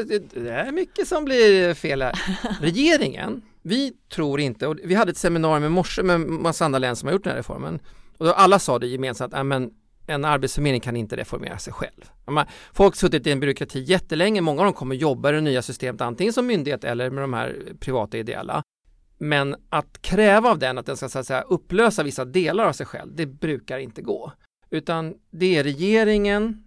det, 0.06 0.20
det 0.20 0.52
är 0.52 0.72
mycket 0.72 1.08
som 1.08 1.26
blir 1.26 1.74
fel 1.74 2.02
här. 2.02 2.14
Regeringen, 2.62 3.42
vi 3.62 3.94
tror 4.14 4.40
inte, 4.40 4.68
och 4.68 4.78
vi 4.84 4.96
hade 4.96 5.12
ett 5.12 5.18
seminarium 5.18 5.64
i 5.64 5.70
morse 5.70 6.04
med 6.04 6.20
massa 6.20 6.66
andra 6.66 6.80
länder 6.80 6.96
som 6.96 7.08
har 7.08 7.14
gjort 7.14 7.24
den 7.24 7.32
här 7.32 7.38
reformen 7.38 7.80
och 8.18 8.26
då 8.26 8.34
alla 8.34 8.60
sa 8.60 8.80
det 8.80 8.88
gemensamt, 8.88 9.34
att 9.34 9.72
en 10.08 10.26
arbetsförmedling 10.26 10.82
kan 10.82 10.96
inte 10.96 11.16
reformera 11.16 11.58
sig 11.58 11.74
själv. 11.74 12.10
Folk 12.74 12.94
har 12.94 12.98
suttit 12.98 13.28
i 13.28 13.32
en 13.32 13.40
byråkrati 13.40 13.80
jättelänge, 13.80 14.42
många 14.42 14.62
av 14.62 14.66
dem 14.66 14.74
kommer 14.74 14.96
jobba 14.96 15.30
i 15.30 15.32
det 15.32 15.42
nya 15.42 15.62
systemet 15.62 16.02
antingen 16.02 16.34
som 16.34 16.48
myndighet 16.48 16.84
eller 16.84 17.10
med 17.10 17.24
de 17.24 17.34
här 17.34 17.62
privata 17.80 18.18
ideella. 18.18 18.64
Men 19.18 19.56
att 19.70 20.02
kräva 20.02 20.50
av 20.50 20.60
den 20.60 20.78
att 20.78 20.86
den 20.86 20.98
ska 20.98 21.10
så 21.10 21.20
att 21.20 21.28
säga, 21.28 21.42
upplösa 21.42 22.04
vissa 22.04 22.26
delar 22.26 22.66
av 22.66 22.74
sig 22.74 22.86
själv, 22.86 23.16
det 23.16 23.26
brukar 23.26 23.78
inte 23.78 24.02
gå. 24.02 24.32
Utan 24.70 25.14
det 25.32 25.58
är 25.58 25.64
regeringen, 25.64 26.64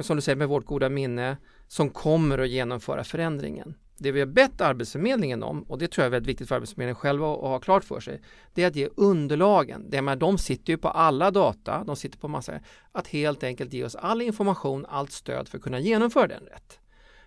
som 0.00 0.16
du 0.16 0.22
säger 0.22 0.36
med 0.36 0.48
vårt 0.48 0.66
goda 0.66 0.88
minne, 0.88 1.36
som 1.74 1.90
kommer 1.90 2.38
att 2.38 2.48
genomföra 2.48 3.04
förändringen. 3.04 3.74
Det 3.98 4.12
vi 4.12 4.20
har 4.20 4.26
bett 4.26 4.60
Arbetsförmedlingen 4.60 5.42
om, 5.42 5.62
och 5.62 5.78
det 5.78 5.88
tror 5.88 6.02
jag 6.02 6.06
är 6.06 6.10
väldigt 6.10 6.28
viktigt 6.28 6.48
för 6.48 6.54
Arbetsförmedlingen 6.54 6.94
själva 6.94 7.34
att 7.34 7.40
ha 7.40 7.60
klart 7.60 7.84
för 7.84 8.00
sig, 8.00 8.22
det 8.54 8.62
är 8.62 8.66
att 8.66 8.76
ge 8.76 8.88
underlagen. 8.96 9.90
Det 9.90 10.02
med, 10.02 10.18
de 10.18 10.38
sitter 10.38 10.72
ju 10.72 10.76
på 10.76 10.88
alla 10.88 11.30
data, 11.30 11.84
de 11.84 11.96
sitter 11.96 12.18
på 12.18 12.28
massa, 12.28 12.60
att 12.92 13.06
helt 13.06 13.42
enkelt 13.42 13.72
ge 13.72 13.84
oss 13.84 13.94
all 13.94 14.22
information, 14.22 14.86
allt 14.88 15.12
stöd 15.12 15.48
för 15.48 15.58
att 15.58 15.64
kunna 15.64 15.80
genomföra 15.80 16.26
den 16.26 16.42
rätt. 16.44 16.78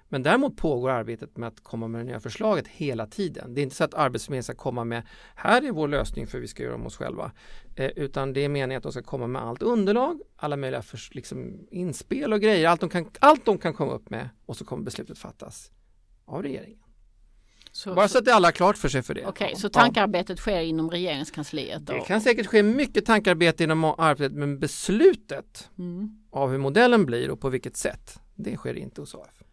Men 0.09 0.23
däremot 0.23 0.57
pågår 0.57 0.89
arbetet 0.89 1.37
med 1.37 1.47
att 1.47 1.63
komma 1.63 1.87
med 1.87 2.01
det 2.01 2.05
nya 2.05 2.19
förslaget 2.19 2.67
hela 2.67 3.07
tiden. 3.07 3.53
Det 3.53 3.61
är 3.61 3.63
inte 3.63 3.75
så 3.75 3.83
att 3.83 3.93
Arbetsförmedlingen 3.93 4.43
ska 4.43 4.55
komma 4.55 4.83
med 4.83 5.03
här 5.35 5.61
är 5.61 5.71
vår 5.71 5.87
lösning 5.87 6.27
för 6.27 6.39
vi 6.39 6.47
ska 6.47 6.63
göra 6.63 6.75
om 6.75 6.85
oss 6.85 6.97
själva. 6.97 7.31
Eh, 7.75 7.91
utan 7.95 8.33
det 8.33 8.41
är 8.41 8.49
meningen 8.49 8.77
att 8.77 8.83
de 8.83 8.91
ska 8.91 9.03
komma 9.03 9.27
med 9.27 9.41
allt 9.41 9.61
underlag, 9.61 10.21
alla 10.35 10.57
möjliga 10.57 10.81
för, 10.81 10.99
liksom, 11.11 11.67
inspel 11.71 12.33
och 12.33 12.41
grejer, 12.41 12.69
allt 12.69 12.81
de, 12.81 12.89
kan, 12.89 13.09
allt 13.19 13.45
de 13.45 13.57
kan 13.57 13.73
komma 13.73 13.91
upp 13.91 14.09
med 14.09 14.29
och 14.45 14.57
så 14.57 14.65
kommer 14.65 14.83
beslutet 14.83 15.17
fattas 15.17 15.71
av 16.25 16.43
regeringen. 16.43 16.79
Så, 17.71 17.93
Bara 17.93 18.07
så 18.07 18.17
att 18.17 18.25
det 18.25 18.33
alla 18.33 18.51
klart 18.51 18.77
för 18.77 18.89
sig 18.89 19.01
för 19.01 19.13
det. 19.13 19.25
Okej, 19.25 19.45
okay, 19.45 19.55
så 19.55 19.69
tankearbetet 19.69 20.37
ja. 20.37 20.41
sker 20.41 20.61
inom 20.61 20.91
regeringskansliet? 20.91 21.85
Då? 21.85 21.93
Det 21.93 21.99
kan 21.99 22.21
säkert 22.21 22.47
ske 22.47 22.63
mycket 22.63 23.05
tankearbete 23.05 23.63
inom 23.63 23.83
arbetet 23.83 24.37
men 24.37 24.59
beslutet 24.59 25.69
mm. 25.77 26.09
av 26.31 26.51
hur 26.51 26.57
modellen 26.57 27.05
blir 27.05 27.31
och 27.31 27.39
på 27.39 27.49
vilket 27.49 27.77
sätt, 27.77 28.19
det 28.35 28.57
sker 28.57 28.73
inte 28.73 29.01
hos 29.01 29.15
AF. 29.15 29.43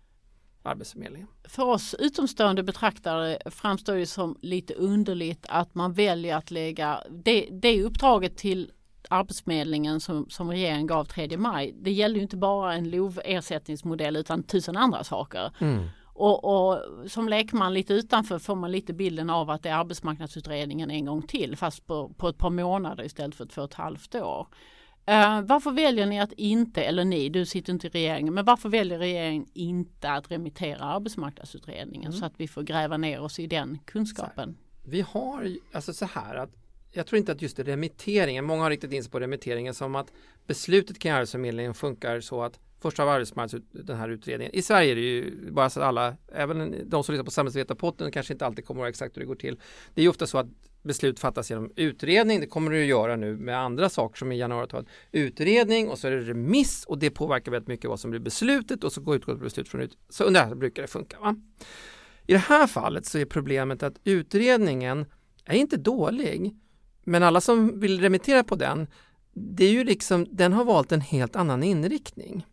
Arbetsförmedlingen. 0.65 1.29
För 1.45 1.63
oss 1.63 1.95
utomstående 1.99 2.63
betraktare 2.63 3.39
framstår 3.47 3.95
det 3.95 4.07
som 4.07 4.39
lite 4.41 4.75
underligt 4.75 5.47
att 5.49 5.75
man 5.75 5.93
väljer 5.93 6.37
att 6.37 6.51
lägga 6.51 7.01
det, 7.11 7.49
det 7.53 7.83
uppdraget 7.83 8.37
till 8.37 8.73
Arbetsförmedlingen 9.11 10.01
som, 10.01 10.27
som 10.29 10.51
regeringen 10.51 10.87
gav 10.87 11.05
3 11.05 11.37
maj. 11.37 11.75
Det 11.79 11.93
gäller 11.93 12.17
ju 12.17 12.23
inte 12.23 12.37
bara 12.37 12.75
en 12.75 12.91
LOV-ersättningsmodell 12.91 14.17
utan 14.17 14.43
tusen 14.43 14.77
andra 14.77 15.05
saker. 15.05 15.53
Mm. 15.59 15.89
Och, 16.05 16.45
och, 16.45 16.81
som 17.11 17.29
lekman 17.29 17.75
lite 17.75 17.95
utanför 17.95 18.39
får 18.39 18.55
man 18.55 18.73
lite 18.73 18.93
bilden 18.93 19.31
av 19.31 19.51
att 19.51 19.63
det 19.63 19.69
är 19.69 19.75
arbetsmarknadsutredningen 19.75 20.91
en 20.91 21.05
gång 21.05 21.23
till 21.23 21.57
fast 21.57 21.87
på, 21.87 22.09
på 22.09 22.29
ett 22.29 22.39
par 22.39 22.51
månader 22.51 23.05
istället 23.05 23.35
för 23.35 23.47
två 23.47 23.63
och 23.63 23.69
ett 23.69 23.75
halvt 23.75 24.15
år. 24.15 24.47
Uh, 25.11 25.41
varför 25.43 25.71
väljer 25.71 26.07
ni 26.07 26.21
att 26.21 26.33
inte, 26.33 26.83
eller 26.83 27.05
ni, 27.05 27.29
du 27.29 27.47
sitter 27.47 27.73
inte 27.73 27.87
i 27.87 27.91
regeringen, 27.91 28.35
men 28.35 28.45
varför 28.45 28.69
väljer 28.69 28.99
regeringen 28.99 29.47
inte 29.53 30.11
att 30.11 30.31
remittera 30.31 30.85
arbetsmarknadsutredningen 30.85 32.11
mm. 32.11 32.21
så 32.21 32.27
att 32.27 32.35
vi 32.37 32.49
får 32.49 32.63
gräva 32.63 32.97
ner 32.97 33.21
oss 33.21 33.39
i 33.39 33.47
den 33.47 33.79
kunskapen? 33.85 34.57
Vi 34.85 35.01
har, 35.01 35.57
alltså 35.73 35.93
så 35.93 36.07
här 36.07 36.35
att 36.35 36.51
jag 36.93 37.07
tror 37.07 37.19
inte 37.19 37.33
att 37.33 37.43
just 37.43 37.59
remitteringen, 37.59 38.45
många 38.45 38.63
har 38.63 38.71
riktat 38.71 38.93
in 38.93 39.03
sig 39.03 39.13
på 39.13 39.21
remitteringen 39.21 39.75
som 39.75 39.95
att 39.95 40.13
beslutet 40.47 40.99
kring 40.99 41.13
Arbetsförmedlingen 41.13 41.75
funkar 41.75 42.21
så 42.21 42.43
att 42.43 42.61
först 42.81 43.01
av 43.01 43.09
arbetsmarknads 43.09 43.65
den 43.73 43.97
här 43.97 44.09
utredningen. 44.09 44.55
I 44.55 44.63
Sverige 44.63 44.93
är 44.93 44.95
det 44.95 45.01
ju 45.01 45.51
bara 45.51 45.71
så 45.71 45.81
att 45.81 45.87
alla, 45.87 46.17
även 46.33 46.75
de 46.91 47.05
som 47.05 47.13
lyssnar 47.13 47.25
på 47.25 47.31
samhällsvetarpotten 47.31 48.13
kanske 48.13 48.33
inte 48.33 48.47
alltid 48.47 48.67
kommer 48.67 48.81
ihåg 48.81 48.89
exakt 48.89 49.17
hur 49.17 49.21
det 49.21 49.27
går 49.27 49.35
till. 49.35 49.61
Det 49.95 50.01
är 50.01 50.03
ju 50.03 50.09
ofta 50.09 50.27
så 50.27 50.39
att 50.39 50.47
beslut 50.85 51.21
fattas 51.21 51.51
genom 51.51 51.73
utredning. 51.77 52.41
Det 52.41 52.47
kommer 52.47 52.71
du 52.71 52.83
att 52.83 52.89
göra 52.89 53.17
nu 53.17 53.37
med 53.37 53.59
andra 53.59 53.89
saker 53.89 54.19
som 54.19 54.33
i 54.33 54.39
januariavtalet. 54.39 54.89
Utredning 55.13 55.89
och 55.89 55.99
så 55.99 56.07
är 56.07 56.11
det 56.11 56.21
remiss 56.21 56.85
och 56.85 56.99
det 56.99 57.11
påverkar 57.11 57.53
väldigt 57.53 57.69
mycket 57.69 57.91
vad 57.91 58.01
som 58.01 58.11
blir 58.11 58.21
beslutet 58.21 58.85
och 58.85 58.93
så 58.93 59.01
går 59.01 59.17
utgående 59.17 59.45
beslut 59.45 59.69
från 59.69 59.81
ut. 59.81 59.99
Så 60.09 60.31
där 60.31 60.55
brukar 60.55 60.83
det 60.83 60.89
funka. 60.89 61.21
Va? 61.21 61.37
I 62.27 62.33
det 62.33 62.39
här 62.39 62.67
fallet 62.67 63.07
så 63.07 63.19
är 63.19 63.25
problemet 63.25 63.83
att 63.83 64.01
utredningen 64.05 65.07
är 65.45 65.57
inte 65.57 65.77
dålig. 65.77 66.57
Men 67.05 67.23
alla 67.23 67.41
som 67.41 67.81
vill 67.81 68.01
remittera 68.01 68.45
på 68.45 68.57
den, 68.57 68.87
det 69.33 69.65
är 69.65 69.73
ju 69.73 69.85
liksom, 69.85 70.27
den 70.31 70.53
har 70.53 70.65
valt 70.65 70.93
en 70.93 71.01
helt 71.01 71.37
annan 71.37 71.63
inriktning 71.63 72.47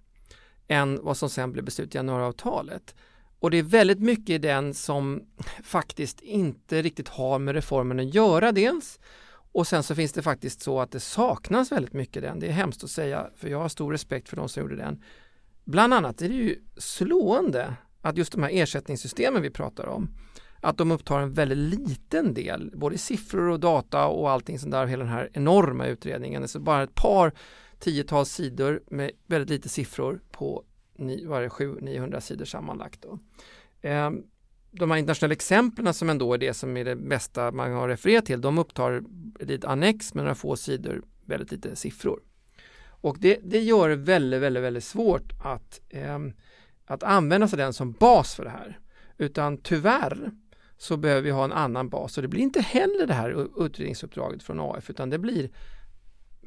än 0.67 1.00
vad 1.02 1.17
som 1.17 1.30
sen 1.30 1.52
blev 1.52 1.65
beslut 1.65 1.96
i 1.96 1.98
januariavtalet. 1.98 2.96
Och 3.41 3.51
det 3.51 3.58
är 3.58 3.63
väldigt 3.63 3.99
mycket 3.99 4.30
i 4.30 4.38
den 4.38 4.73
som 4.73 5.21
faktiskt 5.63 6.21
inte 6.21 6.82
riktigt 6.82 7.08
har 7.08 7.39
med 7.39 7.56
reformen 7.56 7.99
att 7.99 8.13
göra 8.13 8.51
dels. 8.51 8.99
Och 9.51 9.67
sen 9.67 9.84
så 9.84 9.95
finns 9.95 10.13
det 10.13 10.21
faktiskt 10.21 10.62
så 10.62 10.80
att 10.80 10.91
det 10.91 10.99
saknas 10.99 11.71
väldigt 11.71 11.93
mycket 11.93 12.17
i 12.17 12.19
den. 12.19 12.39
Det 12.39 12.47
är 12.47 12.51
hemskt 12.51 12.84
att 12.84 12.89
säga 12.89 13.30
för 13.36 13.49
jag 13.49 13.60
har 13.60 13.69
stor 13.69 13.91
respekt 13.91 14.30
för 14.30 14.38
de 14.38 14.49
som 14.49 14.62
gjorde 14.62 14.75
den. 14.75 15.04
Bland 15.65 15.93
annat 15.93 16.21
är 16.21 16.30
det 16.30 16.36
ju 16.36 16.56
slående 16.77 17.75
att 18.01 18.17
just 18.17 18.32
de 18.32 18.43
här 18.43 18.49
ersättningssystemen 18.54 19.41
vi 19.41 19.49
pratar 19.49 19.88
om 19.88 20.10
att 20.60 20.77
de 20.77 20.91
upptar 20.91 21.19
en 21.19 21.34
väldigt 21.34 21.80
liten 21.80 22.34
del, 22.34 22.71
både 22.75 22.97
siffror 22.97 23.49
och 23.49 23.60
data 23.60 24.08
och 24.08 24.30
allting 24.30 24.60
sånt 24.60 24.71
där, 24.71 24.86
hela 24.86 25.04
den 25.04 25.13
här 25.13 25.30
enorma 25.34 25.86
utredningen. 25.86 26.47
Så 26.47 26.60
bara 26.60 26.84
ett 26.84 26.95
par 26.95 27.34
tiotals 27.80 28.32
sidor 28.32 28.84
med 28.88 29.12
väldigt 29.27 29.49
lite 29.49 29.69
siffror 29.69 30.21
på 30.32 30.63
var 31.28 31.44
700-900 31.44 32.20
sidor 32.20 32.46
sammanlagt. 32.46 33.02
Då. 33.02 33.20
Ehm, 33.82 34.24
de 34.72 34.92
här 34.92 34.98
internationella 34.98 35.34
exemplen 35.34 35.94
som 35.94 36.10
ändå 36.10 36.34
är 36.34 36.38
det 36.38 36.54
som 36.54 36.78
är 36.78 36.86
det 36.86 36.96
bästa 36.96 37.52
man 37.52 37.72
har 37.72 37.88
refererat 37.88 38.26
till, 38.26 38.42
de 38.42 38.58
upptar 38.58 39.04
ett 39.40 39.66
annex 39.66 40.14
med 40.14 40.24
några 40.24 40.36
få 40.36 40.56
sidor, 40.56 41.02
väldigt 41.26 41.52
lite 41.52 41.76
siffror. 41.76 42.20
Och 42.84 43.18
det, 43.20 43.40
det 43.44 43.60
gör 43.60 43.90
det 43.90 43.96
väldigt, 43.96 44.42
väldigt, 44.42 44.64
väldigt 44.64 44.84
svårt 44.84 45.34
att, 45.44 45.82
eh, 45.90 46.20
att 46.86 47.04
använda 47.04 47.48
sig 47.48 47.56
av 47.56 47.66
den 47.66 47.74
som 47.74 47.92
bas 47.92 48.36
för 48.36 48.44
det 48.44 48.50
här. 48.50 48.80
Utan 49.18 49.58
tyvärr 49.58 50.32
så 50.78 50.98
behöver 50.98 51.22
vi 51.22 51.32
ha 51.32 51.44
en 51.44 51.52
annan 51.52 51.90
bas 51.90 52.18
och 52.18 52.22
det 52.22 52.28
blir 52.28 52.42
inte 52.42 52.62
heller 52.62 53.08
det 53.08 53.14
här 53.14 53.66
utredningsuppdraget 53.66 54.44
från 54.44 54.60
AF 54.60 54.90
utan 54.90 55.10
det 55.10 55.20
blir 55.20 55.50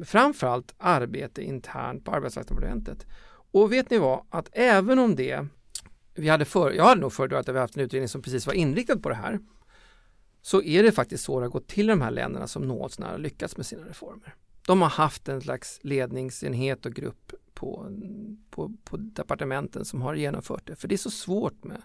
framförallt 0.05 0.75
arbete 0.79 1.43
internt 1.43 2.05
på 2.05 2.11
Arbetsmarknadsdepartementet. 2.11 3.07
Och 3.55 3.73
vet 3.73 3.91
ni 3.91 3.99
vad, 3.99 4.27
att 4.31 4.49
även 4.53 4.99
om 4.99 5.17
det, 5.17 5.47
vi 6.15 6.29
hade 6.29 6.45
för, 6.45 6.71
jag 6.71 6.85
hade 6.85 7.01
nog 7.01 7.13
föredragit 7.13 7.49
att 7.49 7.55
vi 7.55 7.59
haft 7.59 7.77
en 7.77 7.83
utredning 7.83 8.09
som 8.09 8.23
precis 8.23 8.47
var 8.47 8.55
inriktad 8.55 8.99
på 8.99 9.09
det 9.09 9.15
här, 9.15 9.39
så 10.43 10.63
är 10.63 10.83
det 10.83 10.93
faktiskt 10.93 11.25
så 11.25 11.41
det 11.41 11.47
har 11.47 11.51
gått 11.51 11.69
till 11.69 11.87
de 11.87 12.01
här 12.01 12.11
länderna 12.11 12.47
som 12.47 12.69
något 12.69 12.93
sånär 12.93 13.19
lyckats 13.19 13.57
med 13.57 13.67
sina 13.67 13.85
reformer. 13.85 14.35
De 14.67 14.83
har 14.83 14.89
haft 14.89 15.29
en 15.29 15.41
slags 15.41 15.81
ledningsenhet 15.83 16.87
och 16.87 16.93
grupp 16.93 17.33
på, 17.55 17.89
på, 18.51 18.73
på 18.85 18.97
departementen 18.97 19.85
som 19.85 20.03
har 20.03 20.15
genomfört 20.15 20.67
det, 20.67 20.77
för 20.77 20.89
det 20.89 20.95
är 20.95 20.97
så 20.97 21.11
svårt 21.11 21.65
med 21.65 21.83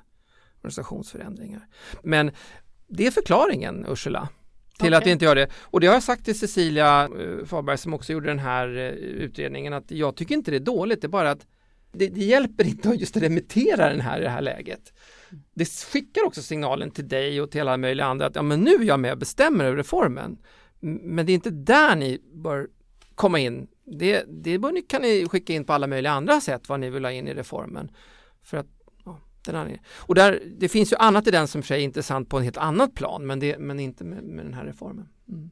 organisationsförändringar. 0.58 1.68
Men 2.04 2.32
det 2.88 3.08
är 3.08 3.12
förklaringen, 3.12 3.86
Ursula, 3.90 4.30
till 4.78 4.88
okay. 4.88 4.98
att 4.98 5.06
vi 5.06 5.12
inte 5.12 5.26
gör 5.26 5.36
det. 5.36 5.50
Och 5.62 5.80
det 5.80 5.88
har 5.88 5.94
jag 5.94 6.04
sagt 6.04 6.26
till 6.26 6.40
Cecilia 6.40 7.08
uh, 7.08 7.46
Faberg 7.46 7.78
som 7.78 7.94
också 7.94 8.14
gjorde 8.14 8.28
den 8.28 8.40
här 8.40 8.68
uh, 8.68 8.90
utredningen 8.94 9.74
att 9.74 9.92
jag 9.92 10.16
tycker 10.16 10.36
inte 10.36 10.52
det 10.52 10.58
är 10.58 10.60
dåligt, 10.60 11.02
det 11.02 11.08
är 11.08 11.10
bara 11.10 11.32
att 11.32 11.46
det, 11.92 12.08
det 12.08 12.24
hjälper 12.26 12.68
inte 12.68 12.90
att 12.90 13.00
just 13.00 13.18
remittera 13.18 13.90
den 13.90 14.02
här 14.02 14.20
i 14.20 14.24
det 14.24 14.30
här 14.30 14.42
läget. 14.42 14.94
Det 15.54 15.66
skickar 15.66 16.26
också 16.26 16.42
signalen 16.42 16.92
till 16.92 17.08
dig 17.08 17.42
och 17.42 17.52
till 17.52 17.62
alla 17.62 17.78
möjliga 17.78 18.06
andra 18.06 18.26
att 18.26 18.36
ja, 18.36 18.42
men 18.42 18.60
nu 18.60 18.72
är 18.72 18.84
jag 18.84 19.00
med 19.00 19.12
och 19.12 19.18
bestämmer 19.18 19.66
över 19.66 19.78
reformen. 19.78 20.38
Men 20.82 21.26
det 21.26 21.32
är 21.32 21.34
inte 21.34 21.50
där 21.50 21.96
ni 21.96 22.22
bör 22.34 22.68
komma 23.16 23.40
in. 23.40 23.68
Det, 23.86 24.26
det 24.28 24.60
bör, 24.60 24.90
kan 24.90 25.02
ni 25.02 25.28
skicka 25.30 25.54
in 25.54 25.66
på 25.66 25.74
alla 25.74 25.88
möjliga 25.88 26.12
andra 26.12 26.42
sätt 26.42 26.70
vad 26.70 26.80
ni 26.80 26.90
vill 26.90 27.06
ha 27.06 27.12
in 27.12 27.28
i 27.28 27.34
reformen. 27.34 27.92
För 28.44 28.58
att 28.58 28.68
den 29.46 29.78
och 29.96 30.16
där, 30.16 30.44
det 30.58 30.70
finns 30.70 30.92
ju 30.92 30.98
annat 30.98 31.28
i 31.28 31.32
den 31.32 31.48
som 31.48 31.62
för 31.62 31.68
sig 31.68 31.80
är 31.80 31.84
intressant 31.84 32.30
på 32.30 32.38
en 32.38 32.44
helt 32.44 32.58
annat 32.58 32.96
plan 32.96 33.28
men, 33.28 33.40
det, 33.40 33.58
men 33.60 33.80
inte 33.80 34.04
med, 34.04 34.24
med 34.24 34.46
den 34.46 34.54
här 34.54 34.66
reformen. 34.66 35.10
Mm. 35.30 35.52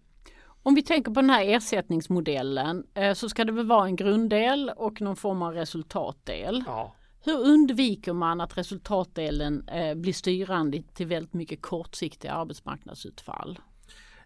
Om 0.67 0.75
vi 0.75 0.81
tänker 0.81 1.11
på 1.11 1.21
den 1.21 1.29
här 1.29 1.45
ersättningsmodellen 1.45 2.83
eh, 2.93 3.13
så 3.13 3.29
ska 3.29 3.45
det 3.45 3.51
väl 3.51 3.65
vara 3.67 3.85
en 3.85 3.95
grunddel 3.95 4.71
och 4.75 5.01
någon 5.01 5.15
form 5.15 5.41
av 5.41 5.53
resultatdel. 5.53 6.63
Ja. 6.67 6.95
Hur 7.23 7.39
undviker 7.39 8.13
man 8.13 8.41
att 8.41 8.57
resultatdelen 8.57 9.67
eh, 9.67 9.95
blir 9.95 10.13
styrande 10.13 10.83
till 10.93 11.07
väldigt 11.07 11.33
mycket 11.33 11.61
kortsiktiga 11.61 12.33
arbetsmarknadsutfall? 12.33 13.59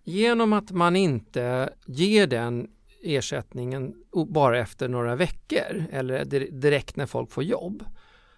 Genom 0.04 0.54
att 0.54 0.72
man 0.72 0.96
inte 0.96 1.74
ger 1.86 2.28
den 2.28 2.70
ersättningen 3.04 3.94
bara 4.28 4.60
efter 4.60 4.88
några 4.88 5.16
veckor 5.16 5.86
eller 5.92 6.26
direkt 6.52 6.96
när 6.96 7.06
folk 7.06 7.32
får 7.32 7.44
jobb. 7.44 7.86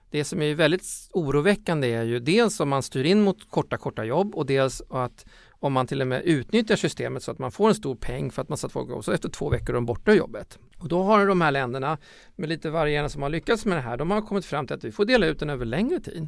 Det 0.09 0.23
som 0.23 0.41
är 0.41 0.55
väldigt 0.55 1.09
oroväckande 1.13 1.91
är 1.91 2.03
ju 2.03 2.19
dels 2.19 2.59
om 2.59 2.69
man 2.69 2.83
styr 2.83 3.03
in 3.03 3.21
mot 3.21 3.49
korta, 3.49 3.77
korta 3.77 4.03
jobb 4.03 4.35
och 4.35 4.45
dels 4.45 4.81
att 4.89 5.25
om 5.63 5.73
man 5.73 5.87
till 5.87 6.01
och 6.01 6.07
med 6.07 6.23
utnyttjar 6.25 6.75
systemet 6.75 7.23
så 7.23 7.31
att 7.31 7.39
man 7.39 7.51
får 7.51 7.69
en 7.69 7.75
stor 7.75 7.95
peng 7.95 8.31
för 8.31 8.41
att 8.41 8.49
man 8.49 8.57
satt 8.57 8.71
folk 8.71 8.89
och 8.89 9.05
så 9.05 9.11
efter 9.11 9.29
två 9.29 9.49
veckor 9.49 9.69
är 9.69 9.73
de 9.73 9.85
borta 9.85 10.11
ur 10.11 10.15
jobbet. 10.15 10.59
Och 10.77 10.87
då 10.87 11.03
har 11.03 11.27
de 11.27 11.41
här 11.41 11.51
länderna 11.51 11.97
med 12.35 12.49
lite 12.49 12.69
varierande 12.69 13.09
som 13.09 13.21
har 13.21 13.29
lyckats 13.29 13.65
med 13.65 13.77
det 13.77 13.81
här, 13.81 13.97
de 13.97 14.11
har 14.11 14.21
kommit 14.21 14.45
fram 14.45 14.67
till 14.67 14.75
att 14.75 14.83
vi 14.83 14.91
får 14.91 15.05
dela 15.05 15.25
ut 15.25 15.39
den 15.39 15.49
över 15.49 15.65
längre 15.65 15.99
tid. 15.99 16.27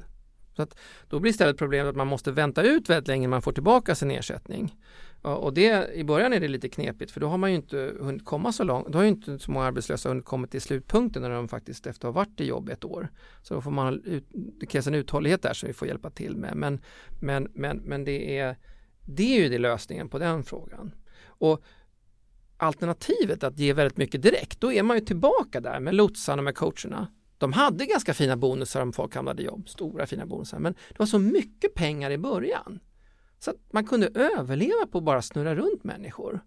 Så 0.56 0.62
att 0.62 0.78
då 1.08 1.20
blir 1.20 1.32
istället 1.32 1.58
problemet 1.58 1.90
att 1.90 1.96
man 1.96 2.08
måste 2.08 2.32
vänta 2.32 2.64
ut 2.64 2.90
väldigt 2.90 3.08
länge 3.08 3.28
man 3.28 3.42
får 3.42 3.52
tillbaka 3.52 3.96
sin 3.96 4.12
ersättning. 4.12 4.76
Och 5.22 5.54
det, 5.54 5.94
i 5.94 6.04
början 6.04 6.34
är 6.34 6.40
det 6.40 6.48
lite 6.48 6.70
knepigt 6.70 7.12
för 7.12 7.20
då 7.20 7.28
har 7.28 7.38
man 7.38 7.50
ju 7.50 7.56
inte 7.56 7.94
hunnit 8.00 8.26
komma 8.26 8.52
så 8.52 8.64
långt. 8.64 8.88
Då 8.88 8.98
har 8.98 9.04
ju 9.04 9.10
inte 9.10 9.40
så 9.40 9.52
många 9.52 9.66
arbetslösa 9.66 10.10
hunnit 10.10 10.26
komma 10.26 10.48
till 10.48 10.62
slutpunkten 10.62 11.22
när 11.22 11.30
de 11.30 11.48
faktiskt 11.48 11.88
efter 11.88 12.08
att 12.08 12.16
ha 12.16 12.22
varit 12.22 12.42
i 12.42 12.46
jobb 12.46 12.70
ett 12.70 12.86
år. 12.86 13.08
Så 13.42 13.54
då 13.54 13.62
får 13.62 13.72
man, 13.72 14.04
det 14.60 14.66
krävs 14.66 14.88
en 14.88 14.96
uthållighet 14.96 15.42
där 15.42 15.54
som 15.54 15.68
vi 15.68 15.74
får 15.74 15.88
hjälpa 15.88 16.10
till 16.10 16.38
med. 16.38 16.56
Men, 16.56 16.82
men, 17.20 17.48
men, 17.54 17.78
men 17.78 18.04
det, 18.04 18.38
är, 18.38 18.58
det 19.06 19.38
är 19.38 19.44
ju 19.44 19.50
det 19.50 19.58
lösningen 19.58 20.10
på 20.10 20.20
den 20.20 20.44
frågan. 20.44 20.92
Och 21.26 21.64
alternativet 22.58 23.44
att 23.44 23.60
ge 23.60 23.74
väldigt 23.74 23.98
mycket 23.98 24.22
direkt, 24.22 24.62
då 24.62 24.72
är 24.72 24.84
man 24.84 24.98
ju 24.98 25.06
tillbaka 25.06 25.62
där 25.62 25.80
med 25.80 25.96
lotsarna 25.96 26.40
och 26.40 26.44
med 26.44 26.56
coacherna. 26.56 27.08
De 27.38 27.54
hade 27.54 27.86
ganska 27.86 28.14
fina 28.14 28.38
bonusar 28.38 28.82
om 28.82 28.94
folk 28.94 29.16
hamnade 29.16 29.42
i 29.42 29.46
jobb, 29.46 29.70
stora 29.70 30.06
fina 30.06 30.26
bonusar, 30.26 30.60
men 30.60 30.74
det 30.74 31.00
var 31.00 31.06
så 31.06 31.20
mycket 31.20 31.74
pengar 31.74 32.12
i 32.12 32.18
början. 32.18 32.80
Så 33.40 33.52
att 33.52 33.58
man 33.72 33.86
kunde 33.86 34.08
överleva 34.08 34.88
på 34.92 34.98
att 34.98 35.04
bara 35.04 35.22
snurra 35.22 35.56
runt 35.56 35.84
människor. 35.84 36.44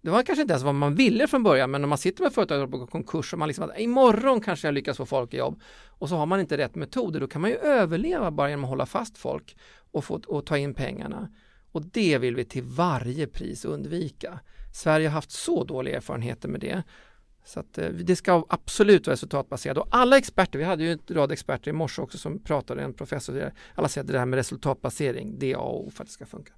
Det 0.00 0.10
var 0.10 0.22
kanske 0.22 0.42
inte 0.42 0.52
ens 0.52 0.64
vad 0.64 0.74
man 0.74 0.94
ville 0.94 1.26
från 1.26 1.42
början 1.42 1.70
men 1.70 1.84
om 1.84 1.88
man 1.88 1.98
sitter 1.98 2.22
med 2.22 2.32
företag 2.32 2.70
på 2.70 2.86
konkurs 2.86 3.32
och 3.32 3.38
man 3.38 3.48
liksom 3.48 3.64
att 3.64 3.80
imorgon 3.80 4.40
kanske 4.40 4.66
jag 4.66 4.74
lyckas 4.74 4.96
få 4.96 5.06
folk 5.06 5.34
i 5.34 5.36
jobb 5.36 5.60
och 5.88 6.08
så 6.08 6.16
har 6.16 6.26
man 6.26 6.40
inte 6.40 6.56
rätt 6.56 6.74
metoder 6.74 7.20
då 7.20 7.28
kan 7.28 7.40
man 7.40 7.50
ju 7.50 7.56
överleva 7.56 8.30
bara 8.30 8.50
genom 8.50 8.64
att 8.64 8.70
hålla 8.70 8.86
fast 8.86 9.18
folk 9.18 9.56
och, 9.92 10.04
få, 10.04 10.20
och 10.26 10.46
ta 10.46 10.58
in 10.58 10.74
pengarna. 10.74 11.28
Och 11.74 11.82
det 11.82 12.18
vill 12.18 12.36
vi 12.36 12.44
till 12.44 12.62
varje 12.62 13.26
pris 13.26 13.64
undvika. 13.64 14.40
Sverige 14.72 15.08
har 15.08 15.12
haft 15.12 15.30
så 15.30 15.64
dåliga 15.64 15.96
erfarenheter 15.96 16.48
med 16.48 16.60
det 16.60 16.82
så 17.44 17.60
att, 17.60 17.78
eh, 17.78 17.88
det 17.88 18.16
ska 18.16 18.46
absolut 18.48 19.06
vara 19.06 19.12
resultatbaserat 19.12 19.78
och 19.78 19.88
alla 19.90 20.18
experter, 20.18 20.58
vi 20.58 20.64
hade 20.64 20.84
ju 20.84 20.92
en 20.92 20.98
rad 21.08 21.32
experter 21.32 21.70
i 21.70 21.72
morse 21.72 22.02
också 22.02 22.18
som 22.18 22.38
pratade, 22.38 22.82
en 22.82 22.94
professor, 22.94 23.52
alla 23.74 23.88
säger 23.88 24.04
att 24.04 24.12
det 24.12 24.18
här 24.18 24.26
med 24.26 24.36
resultatbasering, 24.36 25.38
det 25.38 25.52
är 25.52 25.56
A 25.56 25.60
och 25.60 25.86
O 25.86 25.90
för 25.90 26.02
att 26.02 26.08
det 26.08 26.12
ska 26.12 26.26
funka. 26.26 26.52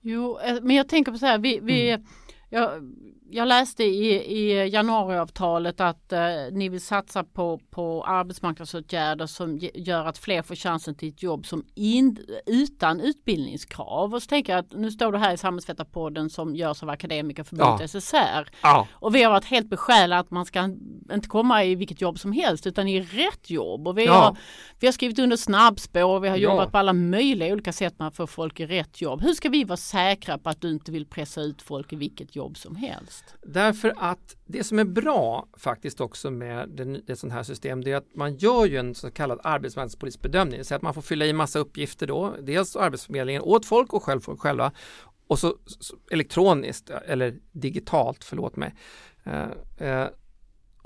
Jo, 0.00 0.38
eh, 0.38 0.58
men 0.62 0.76
jag 0.76 0.88
tänker 0.88 1.12
på 1.12 1.18
så 1.18 1.26
här, 1.26 1.38
vi, 1.38 1.60
vi 1.62 1.90
mm. 1.90 2.06
Jag, 2.50 2.92
jag 3.30 3.48
läste 3.48 3.84
i, 3.84 4.14
i 4.14 4.68
januariavtalet 4.68 5.80
att 5.80 6.12
eh, 6.12 6.20
ni 6.52 6.68
vill 6.68 6.80
satsa 6.80 7.24
på, 7.24 7.60
på 7.70 8.04
arbetsmarknadsåtgärder 8.04 9.26
som 9.26 9.58
gör 9.74 10.06
att 10.06 10.18
fler 10.18 10.42
får 10.42 10.54
chansen 10.54 10.94
till 10.94 11.08
ett 11.08 11.22
jobb 11.22 11.46
som 11.46 11.64
in, 11.74 12.18
utan 12.46 13.00
utbildningskrav. 13.00 14.14
Och 14.14 14.22
så 14.22 14.28
tänker 14.28 14.52
jag 14.52 14.60
att 14.60 14.72
nu 14.72 14.90
står 14.90 15.12
du 15.12 15.18
här 15.18 15.34
i 15.34 15.36
Samhällsvetarpodden 15.36 16.30
som 16.30 16.56
görs 16.56 16.82
av 16.82 16.90
Akademikerförbundet 16.90 17.80
ja. 17.94 18.00
SSR. 18.00 18.50
Ja. 18.62 18.86
Och 18.92 19.14
vi 19.14 19.22
har 19.22 19.30
varit 19.30 19.44
helt 19.44 19.70
besjälade 19.70 20.20
att 20.20 20.30
man 20.30 20.46
ska 20.46 20.64
inte 21.12 21.28
komma 21.28 21.64
i 21.64 21.74
vilket 21.74 22.00
jobb 22.00 22.18
som 22.18 22.32
helst 22.32 22.66
utan 22.66 22.88
i 22.88 23.00
rätt 23.00 23.50
jobb. 23.50 23.88
Och 23.88 23.98
vi, 23.98 24.04
ja. 24.04 24.12
har, 24.12 24.36
vi 24.80 24.86
har 24.86 24.92
skrivit 24.92 25.18
under 25.18 25.36
snabbspår, 25.36 26.20
vi 26.20 26.28
har 26.28 26.36
jobbat 26.36 26.72
på 26.72 26.78
alla 26.78 26.92
möjliga 26.92 27.52
olika 27.52 27.72
sätt 27.72 27.98
med 27.98 28.08
att 28.08 28.16
få 28.16 28.26
folk 28.26 28.60
i 28.60 28.66
rätt 28.66 29.00
jobb. 29.00 29.22
Hur 29.22 29.32
ska 29.32 29.48
vi 29.48 29.64
vara 29.64 29.76
säkra 29.76 30.38
på 30.38 30.50
att 30.50 30.60
du 30.60 30.70
inte 30.70 30.92
vill 30.92 31.06
pressa 31.06 31.40
ut 31.40 31.62
folk 31.62 31.92
i 31.92 31.96
vilket 31.96 32.35
jobb 32.36 32.58
som 32.58 32.76
helst? 32.76 33.24
Därför 33.42 33.94
att 33.96 34.36
det 34.46 34.64
som 34.64 34.78
är 34.78 34.84
bra 34.84 35.48
faktiskt 35.56 36.00
också 36.00 36.30
med 36.30 36.80
ett 37.08 37.18
sånt 37.18 37.32
här 37.32 37.42
system 37.42 37.84
det 37.84 37.92
är 37.92 37.96
att 37.96 38.14
man 38.14 38.36
gör 38.36 38.66
ju 38.66 38.76
en 38.76 38.94
så 38.94 39.10
kallad 39.10 39.40
arbetsmarknadspolitisk 39.42 40.22
bedömning. 40.22 40.64
Så 40.64 40.74
att 40.74 40.82
man 40.82 40.94
får 40.94 41.02
fylla 41.02 41.26
i 41.26 41.32
massa 41.32 41.58
uppgifter 41.58 42.06
då. 42.06 42.34
Dels 42.42 42.76
Arbetsförmedlingen 42.76 43.42
åt 43.42 43.66
folk 43.66 43.92
och 43.92 44.02
själv 44.02 44.20
folk 44.20 44.40
själva. 44.40 44.72
Och 45.26 45.38
så, 45.38 45.56
så 45.66 45.96
elektroniskt 46.10 46.90
eller 46.90 47.34
digitalt, 47.52 48.24
förlåt 48.24 48.56
mig. 48.56 48.74
Uh, 49.26 49.86
uh, 49.86 50.08